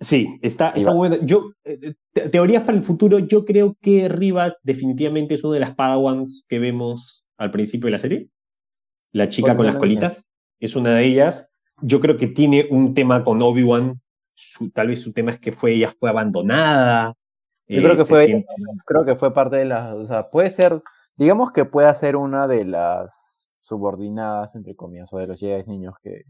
Sí, 0.00 0.38
está, 0.42 0.70
está 0.70 0.92
bueno. 0.92 1.16
Yo, 1.22 1.52
eh, 1.64 1.94
teorías 2.12 2.64
para 2.64 2.76
el 2.76 2.82
futuro, 2.82 3.20
yo 3.20 3.44
creo 3.44 3.76
que 3.80 4.08
Riva 4.08 4.56
definitivamente 4.64 5.34
es 5.34 5.44
una 5.44 5.54
de 5.54 5.60
las 5.60 5.76
Padawans 5.76 6.44
que 6.48 6.58
vemos 6.58 7.24
al 7.36 7.52
principio 7.52 7.86
de 7.86 7.92
la 7.92 7.98
serie. 7.98 8.28
La 9.12 9.28
chica 9.28 9.54
con 9.54 9.66
las 9.66 9.76
colitas 9.76 10.28
es 10.58 10.74
una 10.74 10.96
de 10.96 11.04
ellas. 11.04 11.50
Yo 11.82 12.00
creo 12.00 12.16
que 12.16 12.26
tiene 12.26 12.66
un 12.70 12.94
tema 12.94 13.22
con 13.22 13.40
Obi-Wan. 13.42 14.00
Tal 14.74 14.88
vez 14.88 15.02
su 15.02 15.12
tema 15.12 15.30
es 15.30 15.38
que 15.38 15.52
fue, 15.52 15.74
ella 15.74 15.94
fue 15.96 16.10
abandonada. 16.10 17.14
Yo 17.68 17.82
creo 17.82 17.94
que 17.94 18.02
eh, 18.02 18.06
fue, 18.06 18.44
creo 18.84 19.04
que 19.04 19.14
fue 19.14 19.32
parte 19.32 19.56
de 19.56 19.66
la, 19.66 19.94
o 19.94 20.06
sea, 20.06 20.28
puede 20.30 20.50
ser 20.50 20.82
digamos 21.16 21.52
que 21.52 21.64
puede 21.64 21.94
ser 21.94 22.16
una 22.16 22.46
de 22.46 22.64
las 22.64 23.50
subordinadas, 23.60 24.54
entre 24.54 24.74
comillas, 24.74 25.12
o 25.12 25.18
de 25.18 25.26
los 25.26 25.38
Jedi 25.38 25.64
niños 25.66 25.94
que, 26.02 26.24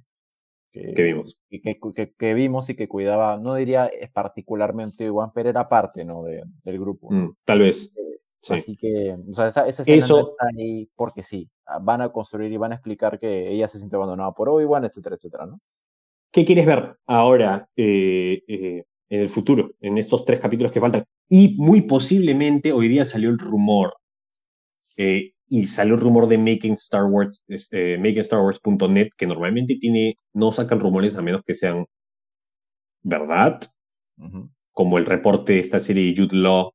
que, 0.73 1.03
vimos. 1.03 1.41
Que, 1.51 2.15
que, 2.17 2.35
vimos 2.35 2.71
y 2.71 2.75
que 2.75 2.89
cuidaba, 2.89 3.37
no 3.37 3.55
diría 3.55 3.91
particularmente 4.13 5.05
Iguan, 5.05 5.31
pero 5.35 5.51
era 5.51 5.69
parte 5.69 6.05
¿no? 6.05 6.23
De, 6.23 6.43
del 6.65 6.79
grupo. 6.79 7.11
Mm, 7.11 7.37
tal 7.45 7.59
vez. 7.61 7.95
Eh, 7.97 8.55
así 8.55 8.77
que, 8.77 9.17
o 9.31 9.35
sea, 9.35 9.49
esa, 9.49 9.67
esa 9.67 9.83
Eso... 9.87 10.17
no 10.17 10.23
está 10.23 10.47
ahí 10.57 10.89
porque 10.97 11.23
sí. 11.23 11.49
Ah, 11.67 11.79
van 11.79 12.01
a 12.01 12.11
construir 12.11 12.51
y 12.53 12.57
van 12.57 12.73
a 12.73 12.77
explicar 12.77 13.21
que 13.21 13.51
ella 13.51 13.69
se 13.69 13.79
siente 13.79 13.97
abandonada 13.97 14.33
por 14.33 14.49
Obi-Wan, 14.49 14.85
etcétera, 14.85 15.17
etcétera, 15.17 15.47
¿no? 15.47 15.61
¿Qué 16.33 16.47
quieres 16.47 16.65
ver 16.65 16.97
ahora 17.07 17.69
eh, 17.77 18.43
eh, 18.49 18.85
en 19.11 19.21
el 19.21 19.29
futuro, 19.29 19.73
en 19.81 19.99
estos 19.99 20.25
tres 20.25 20.41
capítulos 20.41 20.73
que 20.73 20.81
faltan? 20.81 21.05
Y 21.29 21.55
muy 21.59 21.83
posiblemente 21.83 22.73
hoy 22.73 22.89
día 22.89 23.05
salió 23.05 23.29
el 23.29 23.39
rumor 23.39 23.95
eh, 24.97 25.33
y 25.49 25.67
salió 25.67 25.95
el 25.95 26.01
rumor 26.01 26.29
de 26.29 26.39
Making 26.39 26.75
Star 26.75 27.05
Wars, 27.05 27.43
este, 27.47 27.99
makingstarwars.net, 27.99 29.11
que 29.17 29.27
normalmente 29.27 29.77
tiene, 29.77 30.17
no 30.33 30.51
sacan 30.51 30.81
rumores 30.81 31.17
a 31.17 31.23
menos 31.23 31.43
que 31.45 31.55
sean 31.55 31.85
verdad, 33.03 33.61
como 34.73 34.99
el 34.99 35.05
reporte 35.05 35.55
de 35.55 35.59
esta 35.59 35.79
serie 35.79 36.07
de 36.07 36.23
Jude 36.23 36.37
Law, 36.37 36.73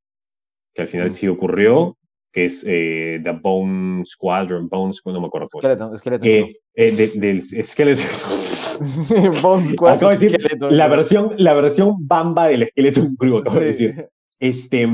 que 0.75 0.83
al 0.83 0.87
final 0.87 1.11
sí 1.11 1.27
ocurrió, 1.27 1.97
que 2.31 2.45
es 2.45 2.63
eh, 2.67 3.19
The 3.23 3.31
Bone 3.31 4.05
Squadron, 4.05 4.69
Bones, 4.69 5.01
no 5.05 5.21
me 5.21 5.25
acuerdo. 5.27 5.47
Skeleton, 5.47 5.97
Skeleton. 5.97 6.27
Eh, 6.27 6.53
eh, 6.75 7.09
del 7.15 7.43
Skeleton. 7.43 8.05
Bone 9.41 9.65
Squadron. 9.65 9.97
Acabo 9.97 10.11
de 10.11 10.17
decir 10.17 10.57
la 10.59 10.87
versión, 10.87 11.33
la 11.37 11.53
versión 11.55 12.07
bamba 12.07 12.47
del 12.47 12.67
Skeleton 12.67 13.15
Crew, 13.15 13.37
acabo 13.37 13.59
de 13.59 13.65
decir. 13.65 14.09
Este, 14.39 14.87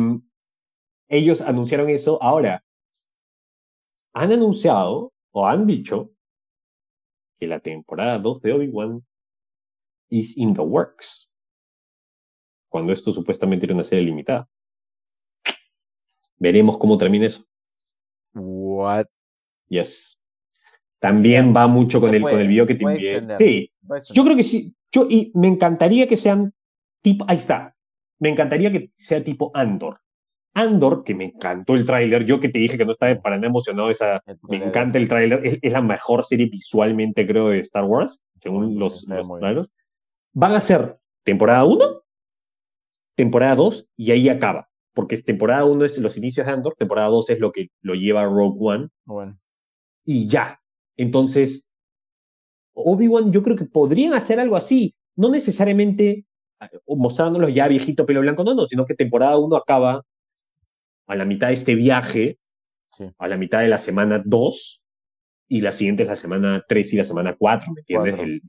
ellos 1.10 1.42
anunciaron 1.42 1.90
eso. 1.90 2.22
Ahora, 2.24 2.64
han 4.14 4.32
anunciado 4.32 5.12
o 5.32 5.48
han 5.48 5.66
dicho 5.66 6.12
que 7.40 7.48
la 7.48 7.60
temporada 7.60 8.20
2 8.20 8.42
de 8.42 8.54
Obi-Wan 8.54 9.06
is 10.10 10.38
in 10.38 10.54
the 10.54 10.62
works. 10.62 11.30
Cuando 12.70 12.94
esto 12.94 13.12
supuestamente 13.12 13.66
era 13.66 13.74
una 13.74 13.84
serie 13.84 14.06
limitada. 14.06 14.48
Veremos 16.38 16.78
cómo 16.78 16.98
termina 16.98 17.28
eso. 17.28 17.44
What? 18.34 19.08
Yes. 19.68 20.20
También 21.00 21.54
va 21.56 21.68
mucho 21.68 22.00
con 22.00 22.14
el, 22.14 22.22
con 22.22 22.40
el 22.40 22.48
video 22.48 22.66
que 22.66 22.76
te 22.76 22.84
envié. 22.84 23.28
Sí, 23.38 23.72
yo 24.14 24.24
creo 24.24 24.36
que 24.38 24.44
sí. 24.44 24.76
Yo, 24.92 25.08
y 25.10 25.32
me 25.36 25.48
encantaría 25.48 26.08
que 26.08 26.16
sean 26.16 26.54
tipo, 27.02 27.26
ahí 27.28 27.38
está. 27.38 27.76
Me 28.20 28.30
encantaría 28.30 28.72
que 28.72 28.92
sea 28.96 29.24
tipo 29.24 29.52
Andor. 29.54 30.00
Andor, 30.54 31.04
que 31.04 31.16
me 31.16 31.26
encantó 31.26 31.74
el 31.76 31.86
tráiler, 31.86 32.26
yo 32.26 32.40
que 32.40 32.50
te 32.50 32.60
dije 32.60 32.78
que 32.78 32.86
no 32.86 32.92
estaba 32.92 33.20
para 33.22 33.38
nada 33.38 33.48
emocionado, 33.48 33.90
esa, 33.90 34.22
me 34.50 34.58
encanta 34.58 34.98
el 34.98 35.08
tráiler, 35.08 35.60
es, 35.62 35.72
la 35.72 35.82
mejor 35.82 36.24
serie 36.24 36.48
visualmente, 36.48 37.26
creo, 37.26 37.50
de 37.50 37.60
Star 37.60 37.86
Wars, 37.86 38.22
según 38.38 38.78
los, 38.78 39.08
los 39.08 39.72
Van 40.34 40.54
a 40.54 40.60
ser 40.60 40.98
temporada 41.24 41.66
1, 41.66 42.04
temporada 43.16 43.56
2 43.56 43.88
y 43.98 44.12
ahí 44.12 44.30
acaba 44.30 44.70
porque 44.94 45.18
temporada 45.18 45.66
1 45.66 45.86
es 45.86 45.98
los 45.98 46.18
inicios 46.18 46.46
de 46.46 46.54
Andor, 46.54 46.76
temporada 46.78 47.08
2 47.10 47.32
es 47.32 47.40
lo 47.40 47.52
que 47.52 47.70
lo 47.82 47.96
lleva 47.96 48.26
Rogue 48.26 48.58
One. 48.60 48.88
Bueno. 49.06 49.38
Y 50.06 50.28
ya. 50.28 50.60
Entonces, 50.96 51.68
Obi-Wan 52.74 53.32
yo 53.32 53.42
creo 53.44 53.58
que 53.58 53.66
podrían 53.66 54.14
hacer 54.14 54.40
algo 54.40 54.56
así, 54.56 54.96
no 55.16 55.30
necesariamente 55.30 56.26
ah, 56.60 56.70
mostrándolos 56.88 57.54
ya 57.54 57.68
viejito 57.68 58.06
pelo 58.06 58.22
blanco, 58.22 58.44
no, 58.44 58.54
no, 58.54 58.68
sino 58.68 58.86
que 58.86 58.96
temporada 58.96 59.38
1 59.38 59.56
acaba 59.56 60.04
a 61.08 61.16
la 61.16 61.26
mitad 61.26 61.48
de 61.48 61.54
este 61.54 61.76
viaje, 61.76 62.40
a 63.18 63.28
la 63.28 63.38
mitad 63.38 63.60
de 63.60 63.68
la 63.68 63.78
semana 63.78 64.22
2, 64.24 64.84
y 65.48 65.62
la 65.62 65.72
siguiente 65.72 66.04
es 66.04 66.10
la 66.10 66.16
semana 66.16 66.64
3 66.68 66.94
y 66.94 66.98
la 66.98 67.04
semana 67.04 67.36
4, 67.38 67.72
¿me 67.74 67.82
entiendes? 67.82 68.42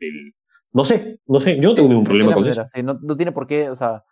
no 0.72 0.84
sé, 0.84 1.20
no 1.26 1.38
sé, 1.38 1.60
yo 1.60 1.70
no 1.70 1.74
tengo 1.74 1.88
ningún 1.88 2.04
problema 2.04 2.34
con 2.34 2.46
eso. 2.46 2.64
no, 2.82 2.98
no, 3.00 3.16
tiene 3.16 3.32
por 3.32 3.46
qué, 3.46 3.70
o 3.70 3.76
sea, 3.76 4.04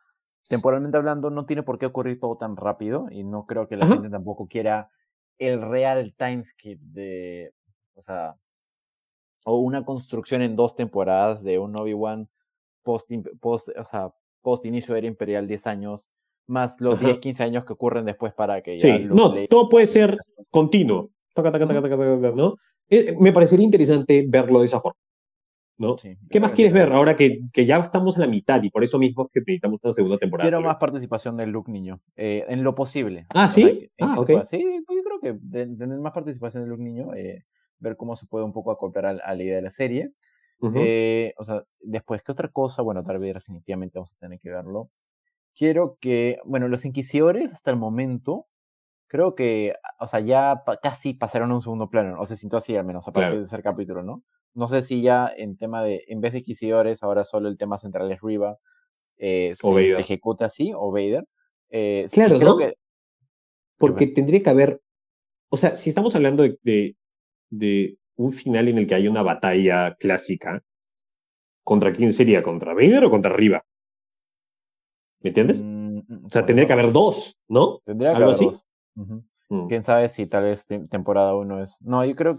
temporalmente 0.48 0.96
hablando, 0.96 1.30
no 1.30 1.44
tiene 1.44 1.62
por 1.62 1.78
qué 1.78 1.86
ocurrir 1.86 2.20
todo 2.20 2.36
tan 2.36 2.56
rápido 2.56 3.08
y 3.10 3.24
no 3.24 3.46
creo 3.46 3.66
que 3.66 3.76
la 3.76 3.86
gente 3.86 4.10
tampoco 4.10 4.46
quiera 4.46 4.90
el 5.38 5.60
real 5.60 6.14
timeskip 6.16 6.80
de, 6.80 7.52
o 7.94 8.02
sea, 8.02 8.36
o 9.44 9.58
una 9.58 9.84
construcción 9.84 10.42
en 10.42 10.54
dos 10.54 10.76
temporadas 10.76 11.42
de 11.42 11.58
un 11.58 11.76
Obi-Wan 11.76 12.28
post, 12.82 13.10
post, 13.40 13.68
o 13.76 13.84
sea, 13.84 14.12
post 14.40 14.64
inicio 14.64 14.94
de 14.94 14.98
era 15.00 15.08
imperial 15.08 15.46
10 15.46 15.66
años, 15.66 16.10
más 16.46 16.80
los 16.80 17.00
10, 17.00 17.18
15 17.18 17.42
años 17.44 17.64
que 17.64 17.72
ocurren 17.72 18.04
después 18.04 18.32
para 18.32 18.60
que 18.62 18.78
ya... 18.78 18.96
Sí, 18.96 19.04
no, 19.04 19.34
todo 19.48 19.68
puede 19.68 19.86
ser 19.86 20.18
continuo. 20.50 21.10
¿no? 22.34 22.56
Eh, 22.88 23.16
me 23.18 23.32
parecería 23.32 23.64
interesante 23.64 24.24
verlo 24.28 24.60
de 24.60 24.66
esa 24.66 24.80
forma. 24.80 24.98
¿no? 25.78 25.96
¿Qué 26.30 26.40
más 26.40 26.52
quieres 26.52 26.72
ver 26.72 26.92
ahora 26.92 27.16
que, 27.16 27.40
que, 27.52 27.66
ya 27.66 27.78
estamos 27.78 28.16
en 28.16 28.22
la 28.22 28.26
mitad 28.28 28.62
y 28.62 28.70
por 28.70 28.84
eso 28.84 28.98
mismo 28.98 29.28
que 29.28 29.40
necesitamos 29.40 29.80
una 29.82 29.92
segunda 29.92 30.18
temporada? 30.18 30.48
Quiero 30.48 30.60
más 30.64 30.76
participación 30.78 31.36
del 31.36 31.50
Luke 31.50 31.72
niño, 31.72 32.00
eh, 32.16 32.44
en 32.48 32.62
lo 32.62 32.74
posible. 32.74 33.26
Ah, 33.34 33.48
¿sí? 33.48 33.90
Ah, 34.00 34.14
ok. 34.18 34.44
Sí, 34.44 34.82
pues 34.86 34.98
yo 34.98 35.02
creo 35.02 35.20
que 35.20 35.56
tener 35.56 35.98
más 35.98 36.12
participación 36.12 36.62
del 36.62 36.70
Luke 36.70 36.82
niño, 36.82 37.14
eh, 37.14 37.44
ver 37.78 37.96
cómo 37.96 38.14
se 38.14 38.26
puede 38.26 38.44
un 38.44 38.52
poco 38.52 38.70
acoplar 38.70 39.06
a, 39.06 39.34
la 39.34 39.42
idea 39.42 39.56
de 39.56 39.62
la 39.62 39.70
serie. 39.70 40.12
Eh, 40.76 41.34
o 41.38 41.44
sea, 41.44 41.64
después, 41.80 42.22
¿qué 42.22 42.30
otra 42.30 42.48
cosa? 42.48 42.82
Bueno, 42.82 43.02
tal 43.02 43.18
vez 43.18 43.34
definitivamente 43.34 43.98
vamos 43.98 44.14
a 44.14 44.18
tener 44.18 44.38
que 44.38 44.48
verlo. 44.48 44.90
Quiero 45.56 45.98
que, 46.00 46.38
bueno, 46.44 46.68
los 46.68 46.84
inquisidores 46.84 47.52
hasta 47.52 47.70
el 47.70 47.76
momento, 47.76 48.46
creo 49.06 49.34
que, 49.34 49.74
o 49.98 50.06
sea, 50.06 50.20
ya 50.20 50.62
casi 50.82 51.14
pasaron 51.14 51.50
a 51.50 51.54
un 51.56 51.62
segundo 51.62 51.90
plano, 51.90 52.18
o 52.18 52.24
se 52.24 52.36
sintió 52.36 52.58
así 52.58 52.76
al 52.76 52.86
menos, 52.86 53.06
a 53.06 53.12
partir 53.12 53.38
de 53.38 53.44
ese 53.44 53.62
capítulo, 53.62 54.02
¿no? 54.02 54.22
No 54.54 54.68
sé 54.68 54.82
si 54.82 55.02
ya 55.02 55.30
en 55.34 55.56
tema 55.56 55.82
de, 55.82 56.04
en 56.08 56.20
vez 56.20 56.32
de 56.32 56.38
Inquisidores, 56.38 57.02
ahora 57.02 57.24
solo 57.24 57.48
el 57.48 57.58
tema 57.58 57.78
central 57.78 58.10
es 58.10 58.20
Riva, 58.20 58.58
eh, 59.18 59.54
se, 59.54 60.00
ejecuta 60.00 60.46
así, 60.46 60.72
o 60.74 60.90
Vader. 60.90 61.26
Eh, 61.70 62.06
claro, 62.12 62.38
creo 62.38 62.58
que... 62.58 62.74
Porque 63.78 64.06
tendría 64.06 64.42
que 64.42 64.50
haber, 64.50 64.80
o 65.48 65.56
sea, 65.56 65.74
si 65.74 65.90
estamos 65.90 66.14
hablando 66.14 66.44
de, 66.62 66.96
de, 67.50 67.96
un 68.16 68.32
final 68.32 68.68
en 68.68 68.78
el 68.78 68.86
que 68.86 68.94
hay 68.94 69.08
una 69.08 69.22
batalla 69.22 69.94
clásica, 69.98 70.62
¿contra 71.64 71.92
quién 71.92 72.12
sería? 72.12 72.42
¿Contra 72.42 72.74
Vader 72.74 73.04
o 73.04 73.10
contra 73.10 73.32
Riva? 73.32 73.64
¿Me 75.22 75.28
entiendes? 75.28 75.62
Mm, 75.62 75.98
mm, 75.98 76.26
o 76.26 76.30
sea, 76.30 76.44
tendría 76.44 76.66
que 76.66 76.72
haber 76.72 76.92
dos, 76.92 77.36
¿no? 77.48 77.78
Tendría 77.84 78.14
que 78.14 78.22
haber 78.22 78.36
dos. 78.36 78.66
Mm. 78.94 79.68
Quién 79.68 79.84
sabe 79.84 80.08
si 80.08 80.26
tal 80.26 80.44
vez 80.44 80.64
temporada 80.90 81.36
uno 81.36 81.62
es. 81.62 81.80
No, 81.82 82.04
yo 82.04 82.14
creo. 82.14 82.36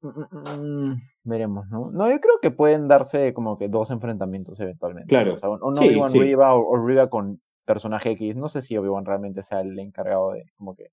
Mm, 0.00 0.94
veremos, 1.24 1.68
¿no? 1.68 1.90
No, 1.90 2.10
yo 2.10 2.20
creo 2.20 2.38
que 2.40 2.50
pueden 2.50 2.88
darse 2.88 3.34
como 3.34 3.58
que 3.58 3.68
dos 3.68 3.90
enfrentamientos 3.90 4.58
eventualmente. 4.60 5.08
Claro. 5.08 5.32
O 5.32 5.36
sea, 5.36 5.50
un, 5.50 5.60
Obi-Wan 5.62 6.12
Riva 6.12 6.54
o, 6.54 6.86
Riva 6.86 7.08
con 7.08 7.40
personaje 7.64 8.12
X. 8.12 8.36
No 8.36 8.48
sé 8.48 8.62
si 8.62 8.76
Obi-Wan 8.76 9.04
realmente 9.04 9.42
sea 9.42 9.60
el 9.60 9.78
encargado 9.78 10.32
de 10.32 10.46
como 10.56 10.74
que 10.74 10.90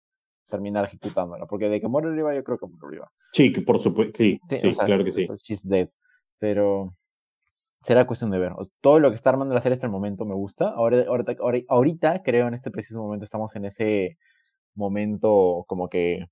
terminar 0.49 0.85
ejecutándola. 0.85 1.45
Porque 1.45 1.69
de 1.69 1.79
que 1.79 1.87
muere 1.87 2.11
Riva, 2.11 2.35
yo 2.35 2.43
creo 2.43 2.57
que 2.57 2.67
muere 2.67 2.97
Riva. 2.97 3.11
Sí, 3.31 3.53
que 3.53 3.61
por 3.61 3.79
supuesto. 3.79 4.17
Sí, 4.17 4.39
sí, 4.49 4.71
claro 4.71 5.03
que 5.03 5.11
sí. 5.11 5.25
She's 5.43 5.67
dead. 5.67 5.89
Pero 6.39 6.93
será 7.85 8.07
cuestión 8.07 8.31
de 8.31 8.39
ver. 8.39 8.53
todo 8.81 8.99
lo 8.99 9.11
que 9.11 9.15
está 9.15 9.29
armando 9.29 9.53
la 9.53 9.61
serie 9.61 9.75
hasta 9.75 9.85
el 9.85 9.91
momento 9.91 10.25
me 10.25 10.33
gusta. 10.33 10.69
Ahora, 10.69 11.05
ahorita, 11.07 11.35
ahorita, 11.67 12.23
creo, 12.23 12.47
en 12.47 12.55
este 12.55 12.71
preciso 12.71 12.99
momento, 12.99 13.25
estamos 13.25 13.55
en 13.55 13.65
ese 13.65 14.17
momento 14.73 15.65
como 15.67 15.87
que 15.87 16.25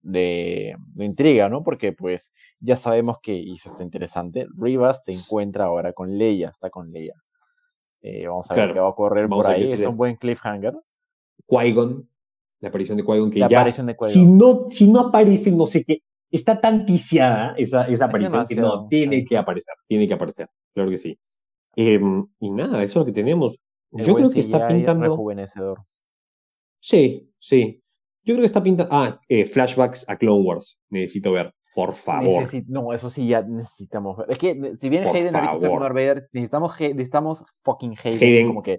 de, 0.00 0.74
intriga, 0.96 1.50
¿no? 1.50 1.62
Porque 1.62 1.92
pues 1.92 2.32
ya 2.58 2.74
sabemos 2.74 3.18
que, 3.20 3.34
y 3.34 3.52
eso 3.52 3.68
está 3.68 3.82
interesante, 3.82 4.46
Rivas 4.56 5.04
se 5.04 5.12
encuentra 5.12 5.66
ahora 5.66 5.92
con 5.92 6.16
Leia, 6.16 6.48
está 6.48 6.70
con 6.70 6.90
Leia. 6.90 7.22
Eh, 8.00 8.26
vamos 8.26 8.50
a 8.50 8.54
ver 8.54 8.72
qué 8.72 8.80
va 8.80 8.86
a 8.86 8.90
ocurrir 8.90 9.28
por 9.28 9.46
ahí, 9.46 9.70
es 9.70 9.84
un 9.84 9.96
buen 9.96 10.16
cliffhanger. 10.16 10.72
Qui-Gon, 11.46 12.08
la 12.60 12.70
aparición 12.70 12.96
de 12.96 13.04
Qui-Gon 13.04 13.30
que 13.30 13.40
la 13.40 13.48
ya... 13.50 13.58
Aparición 13.58 13.86
de 13.88 13.96
si, 14.08 14.24
no, 14.24 14.70
si 14.70 14.90
no 14.90 15.00
aparece, 15.00 15.52
no 15.52 15.66
sé 15.66 15.84
qué, 15.84 16.00
está 16.30 16.60
tan 16.60 16.84
ticiada 16.86 17.54
esa, 17.56 17.86
esa 17.88 18.06
aparición 18.06 18.46
que 18.46 18.56
no, 18.56 18.86
tiene 18.88 19.24
que 19.24 19.36
aparecer, 19.36 19.74
tiene 19.86 20.06
que 20.06 20.14
aparecer, 20.14 20.48
claro 20.78 20.90
que 20.90 20.98
sí. 20.98 21.18
Em, 21.76 22.26
y 22.40 22.50
nada, 22.50 22.82
eso 22.82 22.92
es 22.92 22.96
lo 22.96 23.04
que 23.04 23.12
tenemos. 23.12 23.60
Yo 23.90 24.14
creo 24.14 24.30
que 24.30 24.40
está 24.40 24.68
pintando... 24.68 25.04
Rejuvenecedor. 25.06 25.78
Sí, 26.80 27.32
sí. 27.38 27.82
Yo 28.22 28.34
creo 28.34 28.42
que 28.42 28.46
está 28.46 28.62
pintando. 28.62 28.94
Ah, 28.94 29.20
eh, 29.28 29.44
flashbacks 29.44 30.08
a 30.08 30.16
Clone 30.16 30.44
Wars. 30.44 30.80
Necesito 30.90 31.32
ver, 31.32 31.54
por 31.74 31.94
favor. 31.94 32.44
no, 32.66 32.92
eso 32.92 33.10
sí 33.10 33.26
ya 33.26 33.42
necesitamos 33.42 34.16
ver. 34.18 34.30
Es 34.30 34.38
que 34.38 34.74
si 34.76 34.88
bien 34.88 35.06
Hayden 35.06 35.34
ahorita 35.34 35.54
está 35.54 35.68
Vader, 35.68 36.28
necesitamos, 36.32 36.78
necesitamos 36.78 37.44
fucking 37.62 37.96
Hayden, 38.02 38.48
como 38.48 38.62
que 38.62 38.78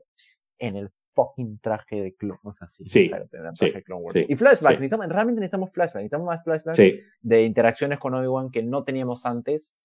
en 0.60 0.76
el 0.76 0.90
fucking 1.16 1.60
traje 1.60 2.02
de 2.02 2.16
Clone 2.16 2.40
Wars. 2.44 2.62
Así, 2.62 2.86
sí, 2.86 3.08
sí, 3.08 3.74
sí, 4.12 4.26
y 4.28 4.36
flashback, 4.36 4.74
necesitamos, 4.74 5.08
realmente 5.10 5.40
necesitamos 5.42 5.72
flashback, 5.72 6.04
necesitamos 6.04 6.28
más 6.28 6.44
flashback 6.44 6.78
de 7.22 7.44
interacciones 7.44 8.00
con 8.00 8.14
Obi-Wan 8.14 8.52
que 8.52 8.64
no 8.64 8.84
teníamos 8.84 9.26
antes. 9.26 9.78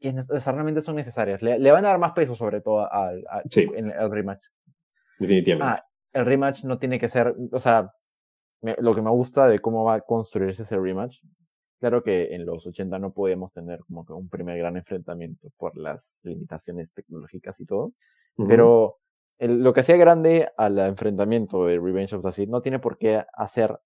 Que 0.00 0.14
realmente 0.46 0.82
son 0.82 0.96
necesarias. 0.96 1.42
Le, 1.42 1.70
van 1.72 1.84
a 1.84 1.88
dar 1.88 1.98
más 1.98 2.12
peso, 2.12 2.34
sobre 2.34 2.60
todo, 2.60 2.90
al, 2.90 3.24
al 3.28 4.10
rematch. 4.10 4.46
Definitivamente. 5.18 5.80
Ah, 5.80 5.88
el 6.12 6.24
rematch 6.24 6.64
no 6.64 6.78
tiene 6.78 6.98
que 6.98 7.08
ser, 7.08 7.34
o 7.52 7.58
sea, 7.58 7.92
lo 8.60 8.94
que 8.94 9.02
me 9.02 9.10
gusta 9.10 9.46
de 9.46 9.58
cómo 9.58 9.84
va 9.84 9.94
a 9.94 10.00
construirse 10.00 10.62
ese 10.62 10.78
rematch, 10.78 11.20
claro 11.80 12.02
que 12.02 12.34
en 12.34 12.44
los 12.44 12.66
80 12.66 12.98
no 12.98 13.12
podíamos 13.12 13.52
tener 13.52 13.80
como 13.80 14.04
que 14.04 14.12
un 14.12 14.28
primer 14.28 14.58
gran 14.58 14.76
enfrentamiento 14.76 15.48
por 15.56 15.76
las 15.76 16.20
limitaciones 16.24 16.92
tecnológicas 16.92 17.60
y 17.60 17.64
todo, 17.64 17.92
pero 18.36 18.98
lo 19.38 19.72
que 19.72 19.80
hacía 19.80 19.96
grande 19.96 20.48
al 20.56 20.78
enfrentamiento 20.78 21.64
de 21.66 21.78
Revenge 21.78 22.14
of 22.14 22.24
the 22.24 22.32
Sith 22.32 22.48
no 22.48 22.60
tiene 22.60 22.78
por 22.78 22.98
qué 22.98 23.24
hacer 23.32 23.78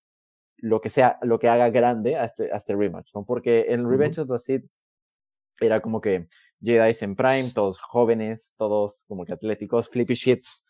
lo 0.56 0.80
que 0.80 0.88
sea, 0.88 1.18
lo 1.22 1.38
que 1.38 1.48
haga 1.48 1.70
grande 1.70 2.16
a 2.16 2.24
este, 2.24 2.52
a 2.52 2.56
este 2.56 2.76
rematch, 2.76 3.14
¿no? 3.14 3.24
Porque 3.24 3.66
en 3.68 3.88
Revenge 3.88 4.20
of 4.20 4.28
the 4.28 4.38
Sith 4.38 4.64
era 5.62 5.80
como 5.80 6.00
que 6.00 6.28
Jedi 6.62 6.92
en 7.00 7.16
Prime, 7.16 7.50
todos 7.54 7.78
jóvenes, 7.78 8.54
todos 8.56 9.04
como 9.08 9.24
que 9.24 9.32
atléticos, 9.32 9.88
flippy 9.88 10.14
shits, 10.14 10.64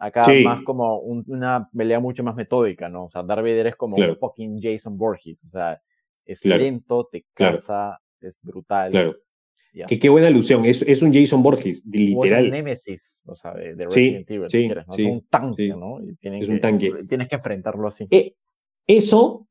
Acá 0.00 0.26
más 0.42 0.64
como 0.64 0.98
una 1.00 1.68
pelea 1.76 2.00
mucho 2.00 2.24
más 2.24 2.34
metódica, 2.34 2.88
¿no? 2.88 3.04
O 3.04 3.08
sea, 3.10 3.22
Darth 3.22 3.42
Vader 3.42 3.66
es 3.66 3.76
como 3.76 3.96
un 3.96 4.16
fucking 4.16 4.58
Jason 4.58 4.96
Borges, 4.96 5.44
o 5.44 5.48
sea, 5.48 5.78
es 6.24 6.42
lento, 6.42 7.06
te 7.12 7.26
cansa, 7.34 8.00
es 8.18 8.40
brutal. 8.40 8.92
Claro. 8.92 9.16
Que 9.86 10.00
qué 10.00 10.08
buena 10.08 10.28
alusión. 10.28 10.64
Es, 10.64 10.80
es 10.80 11.02
un 11.02 11.12
Jason 11.12 11.42
Borges, 11.42 11.84
literal. 11.84 12.40
es 12.40 12.44
un 12.46 12.50
Nemesis, 12.50 13.20
o 13.26 13.36
sea, 13.36 13.52
de, 13.52 13.74
Resident 13.84 14.30
Evil. 14.30 14.48
Sí, 14.48 14.68
¿no? 14.68 14.80
es 14.96 15.04
un 15.04 15.26
tanque, 15.28 15.68
¿no? 15.68 15.98
es 16.00 16.48
un 16.48 16.60
tanque. 16.60 16.92
Tienes 17.06 17.28
que 17.28 17.34
enfrentarlo 17.34 17.86
así. 17.86 18.06
Eh, 18.10 18.36
eso, 18.86 19.48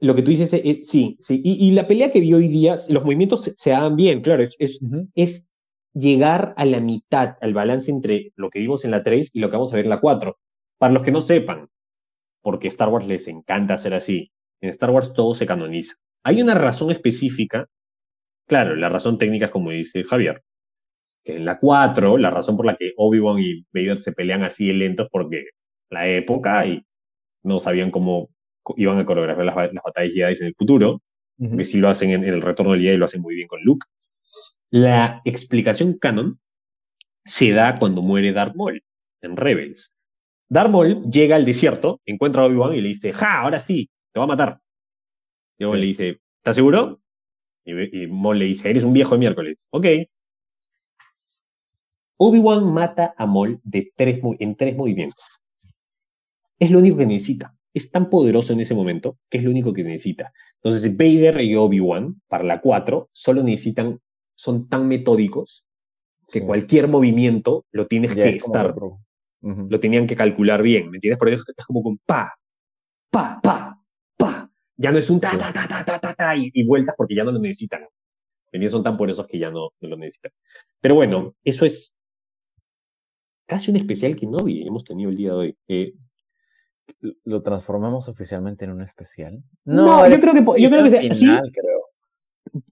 lo 0.00 0.14
que 0.14 0.22
tú 0.22 0.30
dices, 0.30 0.52
es, 0.52 0.88
sí, 0.88 1.16
sí. 1.20 1.40
Y, 1.44 1.70
la 1.72 1.86
pelea 1.86 2.10
que 2.10 2.20
vi 2.20 2.32
hoy 2.32 2.48
día, 2.48 2.76
los 2.88 3.04
movimientos 3.04 3.52
se, 3.54 3.70
dan 3.70 3.96
bien, 3.96 4.22
claro. 4.22 4.42
Es, 4.42 4.80
es, 5.14 5.46
llegar 5.92 6.54
a 6.56 6.64
la 6.64 6.80
mitad, 6.80 7.36
al 7.40 7.52
balance 7.52 7.90
entre 7.90 8.32
lo 8.36 8.48
que 8.48 8.60
vimos 8.60 8.84
en 8.84 8.92
la 8.92 9.02
3 9.02 9.30
y 9.34 9.40
lo 9.40 9.50
que 9.50 9.56
vamos 9.56 9.72
a 9.72 9.76
ver 9.76 9.84
en 9.84 9.90
la 9.90 10.00
4. 10.00 10.38
Para 10.78 10.92
los 10.92 11.02
que 11.02 11.10
no 11.10 11.20
sepan, 11.20 11.68
porque 12.42 12.68
Star 12.68 12.88
Wars 12.88 13.06
les 13.06 13.28
encanta 13.28 13.74
hacer 13.74 13.94
así, 13.94 14.30
en 14.60 14.70
Star 14.70 14.90
Wars 14.90 15.12
todo 15.12 15.34
se 15.34 15.46
canoniza. 15.46 15.96
Hay 16.24 16.40
una 16.40 16.54
razón 16.54 16.90
específica, 16.90 17.66
claro, 18.46 18.76
la 18.76 18.88
razón 18.88 19.18
técnica 19.18 19.46
es 19.46 19.50
como 19.50 19.70
dice 19.70 20.04
Javier, 20.04 20.42
que 21.24 21.36
en 21.36 21.44
la 21.44 21.58
4, 21.58 22.18
la 22.18 22.30
razón 22.30 22.56
por 22.56 22.66
la 22.66 22.76
que 22.76 22.92
Obi-Wan 22.96 23.40
y 23.40 23.66
Vader 23.72 23.98
se 23.98 24.12
pelean 24.12 24.44
así 24.44 24.72
lentos 24.72 25.08
porque 25.10 25.46
la 25.90 26.08
época 26.08 26.66
y 26.66 26.82
no 27.42 27.60
sabían 27.60 27.90
cómo 27.90 28.30
iban 28.76 28.98
a 28.98 29.06
coreografiar 29.06 29.46
las, 29.46 29.54
batallas 29.54 30.14
Jedi 30.14 30.38
en 30.40 30.46
el 30.46 30.54
futuro, 30.54 31.02
que 31.56 31.64
si 31.64 31.78
lo 31.78 31.88
hacen 31.88 32.10
en, 32.10 32.24
el 32.24 32.42
retorno 32.42 32.72
del 32.72 32.82
Jedi 32.82 32.96
lo 32.96 33.06
hacen 33.06 33.22
muy 33.22 33.34
bien 33.34 33.48
con 33.48 33.62
Luke. 33.62 33.86
La 34.70 35.22
explicación 35.24 35.98
canon 35.98 36.38
se 37.24 37.50
da 37.52 37.78
cuando 37.78 38.02
muere 38.02 38.32
Darth 38.32 38.54
Maul 38.54 38.82
en 39.22 39.36
Rebels. 39.36 39.92
Darth 40.48 40.70
Maul 40.70 41.02
llega 41.02 41.36
al 41.36 41.44
desierto, 41.44 42.00
encuentra 42.04 42.42
a 42.42 42.46
Obi-Wan 42.46 42.74
y 42.74 42.80
le 42.80 42.88
dice, 42.88 43.12
¡ja! 43.12 43.40
Ahora 43.40 43.58
sí, 43.58 43.88
te 44.12 44.18
va 44.20 44.24
a 44.24 44.28
matar. 44.28 44.60
Y 45.58 45.64
Obi-Wan 45.64 45.80
le 45.80 45.86
dice, 45.86 46.20
¿estás 46.38 46.56
seguro? 46.56 47.00
Y, 47.64 48.06
Maul 48.06 48.38
le 48.38 48.46
dice, 48.46 48.70
eres 48.70 48.84
un 48.84 48.92
viejo 48.92 49.14
de 49.14 49.18
miércoles. 49.18 49.68
Ok. 49.70 49.86
Obi-Wan 52.16 52.72
mata 52.72 53.14
a 53.16 53.26
Maul 53.26 53.60
de 53.62 53.92
tres, 53.96 54.20
en 54.38 54.56
tres 54.56 54.76
movimientos. 54.76 55.24
Es 56.58 56.70
lo 56.70 56.78
único 56.78 56.98
que 56.98 57.06
necesita. 57.06 57.54
Es 57.72 57.90
tan 57.90 58.10
poderoso 58.10 58.52
en 58.52 58.60
ese 58.60 58.74
momento 58.74 59.18
que 59.30 59.38
es 59.38 59.44
lo 59.44 59.50
único 59.50 59.72
que 59.72 59.84
necesita. 59.84 60.32
Entonces, 60.62 60.96
Vader 60.96 61.40
y 61.40 61.54
Obi-Wan, 61.54 62.20
para 62.28 62.44
la 62.44 62.60
4, 62.60 63.08
solo 63.12 63.42
necesitan 63.42 64.00
son 64.40 64.70
tan 64.70 64.88
metódicos 64.88 65.66
que 66.26 66.40
cualquier 66.42 66.88
movimiento 66.88 67.66
lo 67.72 67.86
tienes 67.86 68.14
que 68.14 68.36
estar, 68.36 68.74
lo 69.42 69.80
tenían 69.80 70.06
que 70.06 70.16
calcular 70.16 70.62
bien, 70.62 70.90
¿me 70.90 70.96
entiendes? 70.96 71.18
Por 71.18 71.28
eso 71.28 71.44
es 71.54 71.66
como 71.66 71.82
con 71.82 71.98
pa, 71.98 72.34
pa, 73.10 73.38
pa, 73.42 73.78
pa. 74.16 74.50
Ya 74.76 74.92
no 74.92 74.98
es 74.98 75.10
un 75.10 75.20
ta, 75.20 75.36
ta, 75.36 75.52
ta, 75.52 75.68
ta, 75.68 75.84
ta, 75.84 75.98
ta, 75.98 76.14
ta 76.14 76.36
y, 76.36 76.64
vueltas 76.64 76.94
porque 76.96 77.14
ya 77.14 77.24
no 77.24 77.32
lo 77.32 77.38
necesitan. 77.38 77.82
¿Me 78.52 78.68
Son 78.68 78.82
tan 78.82 78.96
poderosos 78.96 79.26
que 79.26 79.38
ya 79.38 79.50
no, 79.50 79.72
lo 79.80 79.96
necesitan. 79.96 80.32
Pero 80.80 80.94
bueno, 80.94 81.34
eso 81.44 81.66
es 81.66 81.92
casi 83.46 83.70
un 83.70 83.76
especial 83.76 84.16
que 84.16 84.26
no 84.26 84.38
hemos 84.46 84.84
tenido 84.84 85.10
el 85.10 85.16
día 85.16 85.32
de 85.32 85.36
hoy. 85.36 85.56
Eh, 85.68 85.92
¿Lo 87.24 87.42
transformamos 87.42 88.08
oficialmente 88.08 88.64
en 88.64 88.72
un 88.72 88.82
especial? 88.82 89.42
No, 89.64 90.08
yo 90.08 90.20
creo 90.20 90.34
que, 90.34 90.62
yo 90.62 90.70
creo 90.70 90.84
que 90.84 91.14
sí, 91.14 91.28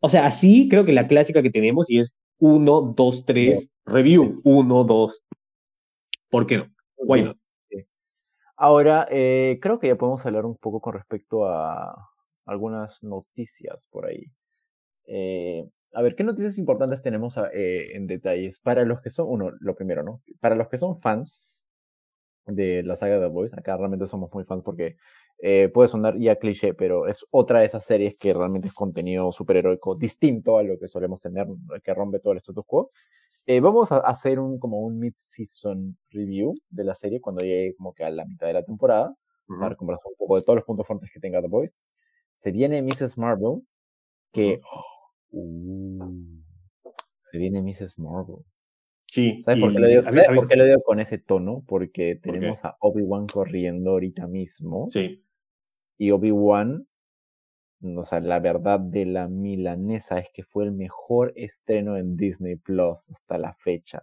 o 0.00 0.08
sea, 0.08 0.26
así 0.26 0.68
creo 0.68 0.84
que 0.84 0.92
la 0.92 1.06
clásica 1.06 1.42
que 1.42 1.50
tenemos 1.50 1.90
y 1.90 2.00
es 2.00 2.16
1, 2.38 2.94
2, 2.96 3.24
3, 3.24 3.70
review, 3.86 4.40
1, 4.44 4.84
2. 4.84 5.24
¿Por 6.30 6.46
qué 6.46 6.58
no? 6.58 6.66
Bueno. 7.04 7.34
Ahora, 8.56 9.06
eh, 9.10 9.58
creo 9.62 9.78
que 9.78 9.86
ya 9.86 9.96
podemos 9.96 10.24
hablar 10.26 10.44
un 10.44 10.56
poco 10.56 10.80
con 10.80 10.94
respecto 10.94 11.46
a 11.46 11.94
algunas 12.44 13.02
noticias 13.04 13.88
por 13.90 14.06
ahí. 14.06 14.24
Eh, 15.06 15.68
a 15.92 16.02
ver, 16.02 16.16
¿qué 16.16 16.24
noticias 16.24 16.58
importantes 16.58 17.00
tenemos 17.00 17.36
eh, 17.52 17.96
en 17.96 18.06
detalles? 18.08 18.58
Para 18.60 18.84
los 18.84 19.00
que 19.00 19.10
son, 19.10 19.26
uno, 19.28 19.52
lo 19.60 19.76
primero, 19.76 20.02
¿no? 20.02 20.22
Para 20.40 20.56
los 20.56 20.68
que 20.68 20.76
son 20.76 20.98
fans 20.98 21.44
de 22.48 22.82
la 22.82 22.96
saga 22.96 23.14
de 23.14 23.20
The 23.20 23.32
Boys, 23.32 23.54
acá 23.54 23.76
realmente 23.76 24.06
somos 24.06 24.32
muy 24.32 24.44
fans 24.44 24.62
porque 24.64 24.96
eh, 25.38 25.68
puede 25.72 25.88
sonar 25.88 26.18
ya 26.18 26.36
cliché, 26.36 26.74
pero 26.74 27.06
es 27.06 27.24
otra 27.30 27.60
de 27.60 27.66
esas 27.66 27.84
series 27.84 28.16
que 28.16 28.34
realmente 28.34 28.68
es 28.68 28.74
contenido 28.74 29.30
superheroico 29.30 29.94
distinto 29.94 30.58
a 30.58 30.62
lo 30.62 30.78
que 30.78 30.88
solemos 30.88 31.20
tener, 31.20 31.46
que 31.82 31.94
rompe 31.94 32.18
todo 32.18 32.32
el 32.32 32.38
status 32.38 32.64
quo. 32.66 32.90
Eh, 33.46 33.60
vamos 33.60 33.92
a 33.92 33.98
hacer 33.98 34.40
un 34.40 34.58
como 34.58 34.80
un 34.80 34.98
mid-season 34.98 35.96
review 36.10 36.54
de 36.68 36.84
la 36.84 36.94
serie 36.94 37.20
cuando 37.20 37.42
llegue 37.42 37.74
como 37.76 37.94
que 37.94 38.04
a 38.04 38.10
la 38.10 38.24
mitad 38.24 38.46
de 38.46 38.52
la 38.52 38.62
temporada, 38.62 39.14
para 39.58 39.74
conversar 39.76 40.10
un 40.10 40.16
poco 40.18 40.36
de 40.36 40.42
todos 40.42 40.56
los 40.56 40.64
puntos 40.64 40.86
fuertes 40.86 41.10
que 41.12 41.20
tenga 41.20 41.40
The 41.40 41.48
Boys. 41.48 41.80
Se 42.36 42.50
viene 42.50 42.82
Mrs. 42.82 43.16
Marvel, 43.16 43.62
que... 44.32 44.60
Uh, 45.30 45.98
se 47.30 47.38
viene 47.38 47.62
Mrs. 47.62 47.98
Marvel. 47.98 48.44
Sí. 49.18 49.42
¿Sabes, 49.42 49.60
por 49.60 49.72
qué, 49.72 49.80
lo 49.80 49.88
digo, 49.88 50.02
por 50.34 50.48
qué 50.48 50.56
lo 50.56 50.64
digo 50.64 50.82
con 50.82 51.00
ese 51.00 51.18
tono? 51.18 51.64
Porque 51.66 52.14
tenemos 52.22 52.64
a 52.64 52.76
Obi-Wan 52.78 53.26
corriendo 53.26 53.90
ahorita 53.90 54.28
mismo. 54.28 54.86
Sí. 54.90 55.24
Y 55.96 56.12
Obi-Wan, 56.12 56.86
o 57.82 58.04
sea, 58.04 58.20
la 58.20 58.38
verdad 58.38 58.78
de 58.78 59.06
la 59.06 59.28
milanesa 59.28 60.18
es 60.18 60.30
que 60.32 60.44
fue 60.44 60.64
el 60.64 60.72
mejor 60.72 61.32
estreno 61.34 61.96
en 61.96 62.16
Disney 62.16 62.54
Plus 62.54 63.10
hasta 63.10 63.38
la 63.38 63.54
fecha. 63.54 64.00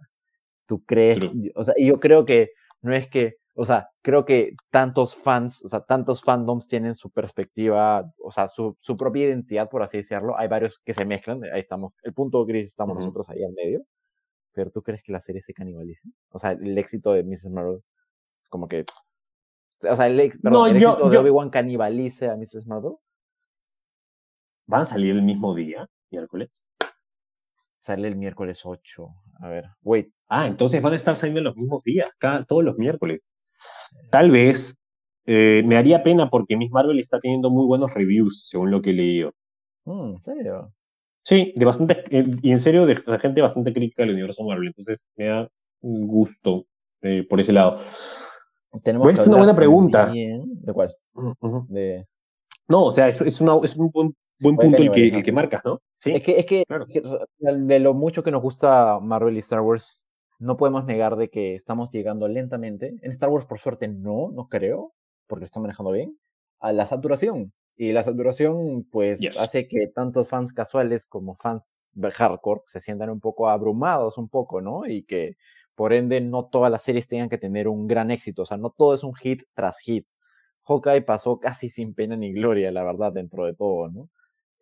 ¿Tú 0.66 0.84
crees? 0.84 1.18
O 1.54 1.64
sea, 1.64 1.74
yo 1.78 1.98
creo 1.98 2.26
que 2.26 2.50
no 2.82 2.92
es 2.92 3.08
que, 3.08 3.36
o 3.54 3.64
sea, 3.64 3.88
creo 4.02 4.26
que 4.26 4.54
tantos 4.70 5.14
fans, 5.14 5.64
o 5.64 5.68
sea, 5.68 5.80
tantos 5.80 6.22
fandoms 6.22 6.68
tienen 6.68 6.94
su 6.94 7.10
perspectiva, 7.10 8.06
o 8.22 8.30
sea, 8.30 8.48
su, 8.48 8.76
su 8.80 8.98
propia 8.98 9.28
identidad, 9.28 9.70
por 9.70 9.82
así 9.82 9.96
decirlo. 9.96 10.36
Hay 10.38 10.48
varios 10.48 10.78
que 10.80 10.92
se 10.92 11.06
mezclan, 11.06 11.42
ahí 11.44 11.60
estamos, 11.60 11.94
el 12.02 12.12
punto 12.12 12.44
gris 12.44 12.66
estamos 12.66 12.96
nosotros 12.96 13.30
ahí 13.30 13.42
al 13.42 13.54
medio. 13.54 13.86
Pero 14.56 14.70
¿tú 14.70 14.82
crees 14.82 15.02
que 15.02 15.12
la 15.12 15.20
serie 15.20 15.42
se 15.42 15.52
canibalice? 15.52 16.00
O 16.30 16.38
sea, 16.38 16.52
el 16.52 16.76
éxito 16.78 17.12
de 17.12 17.22
Mrs. 17.22 17.50
Marvel, 17.50 17.82
como 18.48 18.66
que 18.66 18.86
o 19.82 19.94
sea, 19.94 20.06
el, 20.06 20.18
ex, 20.18 20.38
perdón, 20.38 20.70
el 20.70 20.76
éxito 20.76 21.10
de 21.10 21.18
Obi-Wan 21.18 21.50
canibalice 21.50 22.30
a 22.30 22.36
Mrs. 22.36 22.66
Marvel. 22.66 22.92
¿Van 24.66 24.80
a 24.80 24.84
salir 24.86 25.14
el 25.14 25.22
mismo 25.22 25.54
día, 25.54 25.86
miércoles? 26.10 26.50
Sale 27.78 28.08
el 28.08 28.16
miércoles 28.16 28.62
8. 28.64 29.06
A 29.40 29.48
ver, 29.48 29.66
wait. 29.82 30.10
Ah, 30.28 30.46
entonces 30.46 30.80
van 30.80 30.94
a 30.94 30.96
estar 30.96 31.14
saliendo 31.14 31.42
los 31.42 31.56
mismos 31.56 31.82
días, 31.84 32.08
cada, 32.18 32.46
todos 32.46 32.64
los 32.64 32.78
miércoles. 32.78 33.30
Tal 34.10 34.30
vez 34.30 34.74
eh, 35.26 35.60
me 35.66 35.76
haría 35.76 36.02
pena 36.02 36.30
porque 36.30 36.56
Miss 36.56 36.70
Marvel 36.70 36.98
está 36.98 37.20
teniendo 37.20 37.50
muy 37.50 37.66
buenos 37.66 37.92
reviews, 37.92 38.48
según 38.48 38.70
lo 38.70 38.80
que 38.80 38.90
he 38.90 38.94
leído. 38.94 39.34
Mm, 39.84 40.14
¿En 40.14 40.20
serio? 40.20 40.72
Sí, 41.26 41.52
de 41.56 41.64
bastante, 41.64 42.04
eh, 42.10 42.24
y 42.40 42.52
en 42.52 42.60
serio, 42.60 42.86
de, 42.86 42.94
gente 43.18 43.42
bastante 43.42 43.72
crítica 43.72 44.04
del 44.04 44.12
universo 44.12 44.44
Marvel. 44.44 44.68
Entonces 44.68 45.04
me 45.16 45.24
da 45.24 45.48
gusto 45.80 46.66
eh, 47.02 47.26
por 47.28 47.40
ese 47.40 47.52
lado. 47.52 47.80
Tenemos 48.84 49.12
es 49.12 49.26
una 49.26 49.38
buena 49.38 49.56
pregunta. 49.56 50.12
¿De 50.12 50.72
cuál? 50.72 50.94
de... 51.68 52.06
No, 52.68 52.84
o 52.84 52.92
sea, 52.92 53.08
es, 53.08 53.20
es, 53.22 53.40
una, 53.40 53.58
es 53.64 53.74
un 53.74 53.90
buen, 53.90 54.14
buen 54.40 54.56
punto 54.56 54.80
el 54.80 54.92
que, 54.92 55.08
el 55.08 55.22
que 55.24 55.32
marcas, 55.32 55.64
¿no? 55.64 55.80
¿Sí? 55.98 56.12
Es 56.12 56.22
que, 56.22 56.38
es 56.38 56.46
que, 56.46 56.64
de 57.40 57.78
lo 57.80 57.92
mucho 57.92 58.22
que 58.22 58.30
nos 58.30 58.42
gusta 58.42 59.00
Marvel 59.00 59.34
y 59.34 59.40
Star 59.40 59.62
Wars, 59.62 59.98
no 60.38 60.56
podemos 60.56 60.84
negar 60.84 61.16
de 61.16 61.28
que 61.28 61.56
estamos 61.56 61.90
llegando 61.90 62.28
lentamente. 62.28 62.94
En 63.02 63.10
Star 63.10 63.30
Wars, 63.30 63.46
por 63.46 63.58
suerte, 63.58 63.88
no, 63.88 64.30
no 64.30 64.46
creo, 64.46 64.92
porque 65.26 65.46
está 65.46 65.58
manejando 65.58 65.90
bien, 65.90 66.16
a 66.60 66.72
la 66.72 66.86
saturación. 66.86 67.52
Y 67.76 67.92
la 67.92 68.02
saturación, 68.02 68.84
pues, 68.90 69.20
hace 69.38 69.68
que 69.68 69.88
tantos 69.88 70.28
fans 70.28 70.52
casuales 70.52 71.04
como 71.04 71.34
fans 71.34 71.76
hardcore 72.00 72.62
se 72.66 72.80
sientan 72.80 73.10
un 73.10 73.20
poco 73.20 73.48
abrumados, 73.48 74.16
un 74.18 74.28
poco, 74.28 74.60
¿no? 74.60 74.86
Y 74.86 75.02
que 75.04 75.36
por 75.76 75.92
ende, 75.92 76.20
no 76.22 76.46
todas 76.46 76.72
las 76.72 76.82
series 76.82 77.06
tengan 77.06 77.28
que 77.28 77.38
tener 77.38 77.68
un 77.68 77.86
gran 77.86 78.10
éxito. 78.10 78.42
O 78.42 78.46
sea, 78.46 78.56
no 78.56 78.70
todo 78.70 78.94
es 78.94 79.04
un 79.04 79.14
hit 79.14 79.42
tras 79.54 79.78
hit. 79.80 80.06
Hawkeye 80.64 81.02
pasó 81.02 81.38
casi 81.38 81.68
sin 81.68 81.94
pena 81.94 82.16
ni 82.16 82.32
gloria, 82.32 82.72
la 82.72 82.82
verdad, 82.82 83.12
dentro 83.12 83.44
de 83.44 83.54
todo, 83.54 83.88
¿no? 83.88 84.08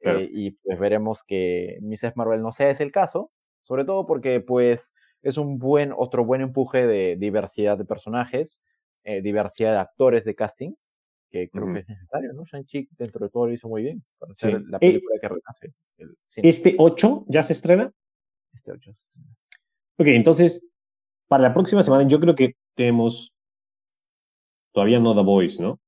Eh, 0.00 0.28
y 0.30 0.50
pues 0.50 0.78
veremos 0.78 1.22
que 1.22 1.78
Mrs. 1.80 2.16
Marvel 2.16 2.42
no 2.42 2.52
sea 2.52 2.68
ese 2.68 2.82
el 2.82 2.92
caso, 2.92 3.30
sobre 3.62 3.86
todo 3.86 4.04
porque 4.06 4.40
pues 4.40 4.94
es 5.22 5.38
un 5.38 5.58
buen, 5.58 5.94
otro 5.96 6.26
buen 6.26 6.42
empuje 6.42 6.86
de 6.86 7.16
diversidad 7.16 7.78
de 7.78 7.86
personajes, 7.86 8.60
eh, 9.04 9.22
diversidad 9.22 9.72
de 9.72 9.78
actores 9.78 10.26
de 10.26 10.34
casting, 10.34 10.72
que 11.34 11.50
creo 11.50 11.72
que 11.72 11.80
es 11.80 11.88
necesario, 11.88 12.32
¿no? 12.32 12.44
Shang-Chi 12.44 12.90
dentro 12.96 13.26
de 13.26 13.30
todo 13.30 13.46
lo 13.46 13.52
hizo 13.52 13.68
muy 13.68 13.82
bien 13.82 14.04
para 14.20 14.30
hacer 14.30 14.62
la 14.68 14.76
eh, 14.76 14.80
película 14.80 15.18
que 15.20 15.28
renace. 15.28 15.72
¿Este 16.36 16.76
8 16.78 17.24
ya 17.26 17.42
se 17.42 17.54
estrena? 17.54 17.90
Este 18.52 18.70
8 18.70 18.92
se 18.94 19.02
estrena. 19.02 19.28
Ok, 19.96 20.06
entonces 20.06 20.64
para 21.26 21.42
la 21.42 21.52
próxima 21.52 21.82
semana 21.82 22.06
yo 22.06 22.20
creo 22.20 22.36
que 22.36 22.54
tenemos 22.76 23.32
todavía 24.72 25.00
no 25.00 25.12
The 25.12 25.22
Voice, 25.22 25.60
¿no? 25.60 25.80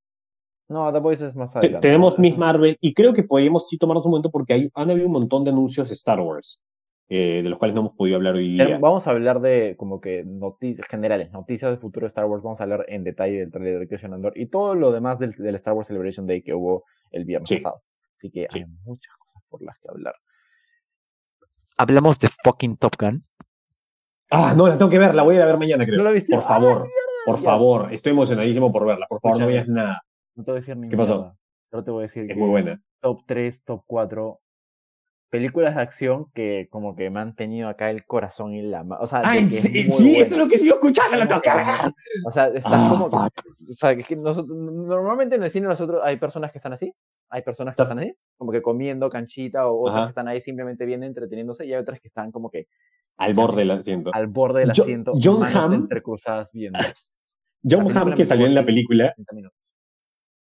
No, 0.69 0.93
The 0.93 0.99
Voice 0.99 1.25
es 1.25 1.37
más 1.37 1.55
adelante. 1.55 1.87
tenemos 1.87 2.19
Miss 2.19 2.37
Marvel 2.37 2.77
y 2.81 2.93
creo 2.93 3.13
que 3.13 3.23
podríamos 3.23 3.69
sí 3.69 3.79
tomarnos 3.79 4.05
un 4.05 4.11
momento 4.11 4.33
porque 4.33 4.53
hay, 4.53 4.71
han 4.75 4.91
habido 4.91 5.07
un 5.07 5.13
montón 5.13 5.45
de 5.45 5.51
anuncios 5.51 5.87
de 5.87 5.95
Star 5.95 6.19
Wars. 6.19 6.61
Eh, 7.09 7.41
de 7.45 7.49
los 7.49 7.59
cuales 7.61 7.75
no 7.77 7.83
hemos 7.83 7.95
podido 7.95 8.17
hablar 8.17 8.35
hoy 8.35 8.55
día. 8.55 8.79
Vamos 8.81 9.07
a 9.07 9.13
hablar 9.13 9.41
de 9.41 9.77
como 9.77 10.01
que 10.01 10.25
noticias 10.25 10.89
generales, 10.89 11.31
noticias 11.31 11.71
del 11.71 11.79
futuro 11.79 12.05
de 12.05 12.09
Star 12.09 12.25
Wars. 12.25 12.43
Vamos 12.43 12.61
a 12.61 12.65
hablar 12.65 12.85
en 12.89 13.05
detalle 13.05 13.39
del 13.39 13.53
trailer 13.53 13.79
de 13.79 13.87
Christian 13.87 14.13
Andor 14.13 14.33
y 14.37 14.47
todo 14.47 14.75
lo 14.75 14.91
demás 14.91 15.21
del, 15.21 15.33
Star 15.55 15.75
Wars 15.75 15.87
Celebration 15.87 16.27
Day 16.27 16.43
que 16.43 16.53
hubo 16.53 16.83
el 17.13 17.25
viernes 17.25 17.49
pasado. 17.49 17.83
Así 18.17 18.29
que 18.31 18.49
hay 18.53 18.65
muchas 18.85 19.15
cosas 19.19 19.41
por 19.49 19.63
las 19.63 19.79
que 19.79 19.89
hablar. 19.89 20.15
hablamos 21.79 22.19
de 22.19 22.29
fucking 22.43 22.77
Top 22.77 22.95
Gun. 22.99 23.21
Ah, 24.31 24.55
no, 24.57 24.67
la 24.67 24.77
tengo 24.77 24.91
que 24.91 24.99
ver, 24.99 25.15
la 25.15 25.23
voy 25.23 25.35
a 25.37 25.39
ir 25.39 25.43
a 25.43 25.47
ver 25.47 25.59
mañana, 25.59 25.85
creo. 25.85 25.99
¿No 25.99 26.05
la 26.05 26.11
viste? 26.11 26.35
Por 26.35 26.43
¡Ah, 26.43 26.49
favor, 26.49 26.89
por 27.25 27.39
favor, 27.39 27.93
estoy 27.95 28.11
emocionadísimo 28.11 28.73
por 28.73 28.85
verla. 28.85 29.07
Por 29.09 29.21
favor, 29.21 29.39
no 29.39 29.45
Escúchame. 29.49 29.53
veas 29.55 29.69
nada. 29.69 30.03
No 30.35 30.43
te 30.43 30.51
voy 30.51 30.59
a 30.59 30.61
decir 30.61 30.77
ni 30.77 30.89
¿Qué 30.89 30.97
pasó? 30.97 31.37
Solo 31.71 31.85
te 31.85 31.91
voy 31.93 32.01
a 32.01 32.03
decir 32.03 32.23
Es 32.25 32.29
que 32.31 32.35
muy 32.35 32.49
buena. 32.49 32.81
top 33.01 33.21
3, 33.27 33.63
top 33.65 33.85
4 33.87 34.41
películas 35.37 35.75
de 35.75 35.83
acción 35.83 36.27
que 36.33 36.69
como 36.71 36.97
que 36.97 37.11
me 37.11 37.21
han 37.21 37.35
tenido 37.35 37.69
acá 37.69 37.91
el 37.91 38.05
corazón 38.07 38.55
y 38.55 38.63
la 38.63 38.85
mano. 38.85 39.03
O 39.03 39.07
sea, 39.07 39.21
Ay, 39.25 39.47
que 39.47 39.57
es 39.57 39.63
sí, 39.63 39.91
sí, 39.91 40.17
eso 40.17 40.35
es 40.35 40.39
lo 40.41 40.49
que 40.49 40.59
sigo 40.59 40.75
escuchando, 40.77 41.17
la 41.17 41.29
tengo 41.29 41.41
que 41.43 41.51
ver. 41.51 41.67
O 42.27 42.31
sea, 42.31 42.47
estás 42.49 42.73
Ah, 42.75 42.89
como 42.91 43.11
que, 43.11 43.17
o 43.17 43.75
sea, 43.75 43.93
es 43.93 44.07
que 44.07 44.17
nosotros, 44.17 44.57
normalmente 44.57 45.37
en 45.37 45.43
el 45.43 45.51
cine 45.51 45.67
nosotros 45.67 46.01
hay 46.05 46.17
personas 46.17 46.51
que 46.53 46.59
están 46.59 46.73
así, 46.73 46.93
hay 47.29 47.43
personas 47.43 47.75
que 47.77 47.83
están 47.83 47.99
así, 47.99 48.15
como 48.39 48.51
que 48.53 48.63
comiendo 48.63 49.09
canchita 49.11 49.69
o 49.69 49.83
otras 49.83 49.97
Ajá. 49.97 50.07
que 50.07 50.11
están 50.11 50.29
ahí 50.29 50.41
simplemente 50.41 50.85
bien 50.87 51.03
entreteniéndose 51.05 51.67
y 51.67 51.73
hay 51.75 51.81
otras 51.81 52.01
que 52.01 52.09
están 52.09 52.33
como 52.33 52.51
que 52.51 52.67
Al 53.19 53.35
borde 53.35 53.59
del 53.59 53.71
asiento. 53.73 54.11
al 54.15 54.27
borde 54.27 54.61
del 54.61 54.71
asiento, 54.71 55.13
John 55.23 55.41
manos 55.41 55.55
Hamm- 55.57 55.75
entrecruzadas 55.75 56.49
viendo. 56.53 56.79
John 57.69 57.97
Hamm, 57.97 58.15
que 58.15 58.25
salió 58.25 58.47
en 58.47 58.55
la 58.55 58.65
película. 58.65 59.13
30 59.15 59.35
minutos. 59.35 59.59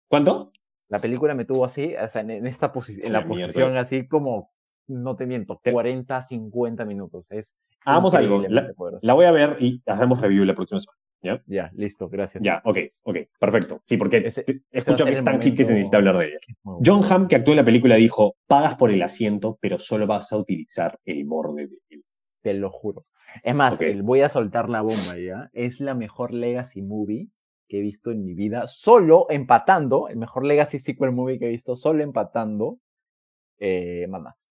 ¿Cuánto? 0.08 0.52
La 0.90 1.00
película 1.00 1.34
me 1.34 1.46
tuvo 1.46 1.64
así, 1.64 1.96
o 1.96 2.08
sea, 2.10 2.22
en, 2.22 2.46
esta 2.46 2.72
posición, 2.74 3.08
en 3.08 3.14
La 3.14 3.20
la 3.22 3.26
posición 3.28 3.78
así 3.78 4.08
como, 4.08 4.52
no 4.92 5.16
te 5.16 5.26
miento, 5.26 5.60
Te- 5.64 5.72
40, 5.72 6.22
50 6.22 6.86
minutos. 6.86 7.26
Es 7.30 7.56
Hagamos 7.84 8.14
algo. 8.14 8.44
La, 9.02 9.14
voy 9.14 9.26
a 9.26 9.32
ver 9.32 9.58
y 9.60 9.82
hacemos 9.88 10.22
review 10.22 10.46
la 10.46 10.54
próxima 10.54 10.80
semana. 10.80 10.98
Ya, 11.46 11.72
listo, 11.76 12.10
gracias. 12.10 12.44
Ya, 12.44 12.62
ok, 12.66 12.78
ok, 13.04 13.18
perfecto. 13.40 13.82
Sí, 13.86 13.98
porque 13.98 14.18
Ese- 14.18 14.44
te- 14.44 14.62
escucho 14.72 15.06
que 15.06 15.12
es 15.12 15.24
tan 15.24 15.40
hit 15.42 15.56
que 15.56 15.64
se 15.64 15.72
momento- 15.72 15.74
necesita 15.78 15.98
hablar 15.98 16.18
de 16.18 16.26
ella. 16.28 16.38
John. 16.84 17.02
Hamm, 17.10 17.28
que 17.28 17.36
actuó 17.36 17.54
en 17.54 17.58
la 17.58 17.66
película, 17.66 17.96
dijo, 17.96 18.36
pagas 18.48 18.76
por 18.76 18.92
el 18.92 19.02
asiento, 19.04 19.58
pero 19.62 19.78
solo 19.80 20.08
vas 20.08 20.32
a 20.34 20.38
utilizar 20.38 21.00
el 21.06 21.26
borde 21.26 21.68
de 21.68 21.78
él. 21.90 22.04
Te 22.42 22.54
lo 22.56 22.72
juro. 22.72 23.04
Es 23.44 23.54
más, 23.56 23.80
el- 23.82 24.02
voy 24.04 24.22
a 24.22 24.30
soltar 24.30 24.70
la 24.70 24.82
bomba 24.82 25.18
ya. 25.18 25.50
Es 25.54 25.80
la 25.80 25.94
mejor 25.94 26.34
Legacy 26.34 26.82
Movie 26.82 27.30
que 27.68 27.80
he 27.80 27.82
visto 27.82 28.10
en 28.12 28.26
mi 28.26 28.34
vida. 28.34 28.66
Solo 28.68 29.28
empatando, 29.30 30.08
el 30.10 30.18
mejor 30.18 30.44
Legacy 30.46 30.80
Sequel 30.80 31.12
Movie 31.12 31.38
que 31.40 31.46
he 31.46 31.50
visto, 31.50 31.76
solo 31.78 32.02
empatando 32.04 32.80
eh, 33.60 34.08
Mad 34.10 34.22
Max. 34.22 34.50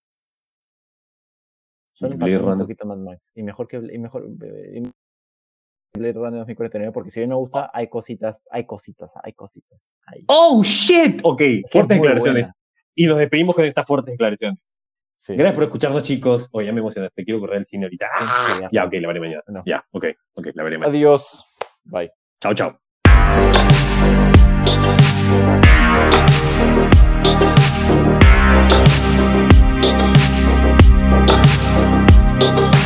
Y 2.08 2.16
Blade 2.16 2.32
empatando 2.32 2.38
un 2.38 2.50
Runner. 2.52 2.64
poquito 2.64 2.86
Mad 2.86 2.96
Max. 2.98 3.32
Y 3.34 3.42
mejor 3.42 3.68
que 3.68 3.76
y 3.76 3.98
mejor, 3.98 4.28
eh, 4.42 4.82
y 4.82 5.98
Blade 5.98 6.12
Runner 6.14 6.38
2049, 6.40 6.92
porque 6.92 7.10
si 7.10 7.20
bien 7.20 7.30
me 7.30 7.36
gusta, 7.36 7.70
hay 7.74 7.88
cositas, 7.88 8.42
hay 8.50 8.64
cositas, 8.64 9.12
hay 9.22 9.32
cositas. 9.32 9.80
Hay. 10.06 10.24
¡Oh, 10.28 10.62
shit! 10.64 11.20
Ok, 11.24 11.42
fuertes 11.70 11.96
declaraciones. 11.96 12.46
buena. 12.46 12.56
Y 12.94 13.06
nos 13.06 13.18
despedimos 13.18 13.54
con 13.54 13.64
estas 13.64 13.86
fuertes 13.86 14.12
declaraciones. 14.12 14.58
Sí. 15.16 15.34
Gracias 15.34 15.54
por 15.54 15.64
escucharnos, 15.64 16.02
chicos. 16.02 16.48
Oye, 16.52 16.66
ya 16.66 16.72
me 16.72 16.80
emocionaste. 16.80 17.24
Quiero 17.24 17.40
correr 17.40 17.58
al 17.58 17.66
cine 17.66 17.84
ahorita. 17.84 18.06
¡Ah! 18.18 18.46
verla. 18.52 18.68
Ya, 18.72 18.84
ok, 18.86 18.92
la 18.94 19.08
veré 19.08 19.20
mañana. 19.20 19.42
No. 19.48 19.62
Ya, 19.66 19.84
ok, 19.90 20.06
ok, 20.34 20.46
la 20.54 20.62
veré 20.62 20.78
mañana. 20.78 20.96
Adiós. 20.96 21.44
Bye. 21.84 22.10
Chao, 22.40 22.54
chao. 22.54 22.78
Thank 32.40 32.79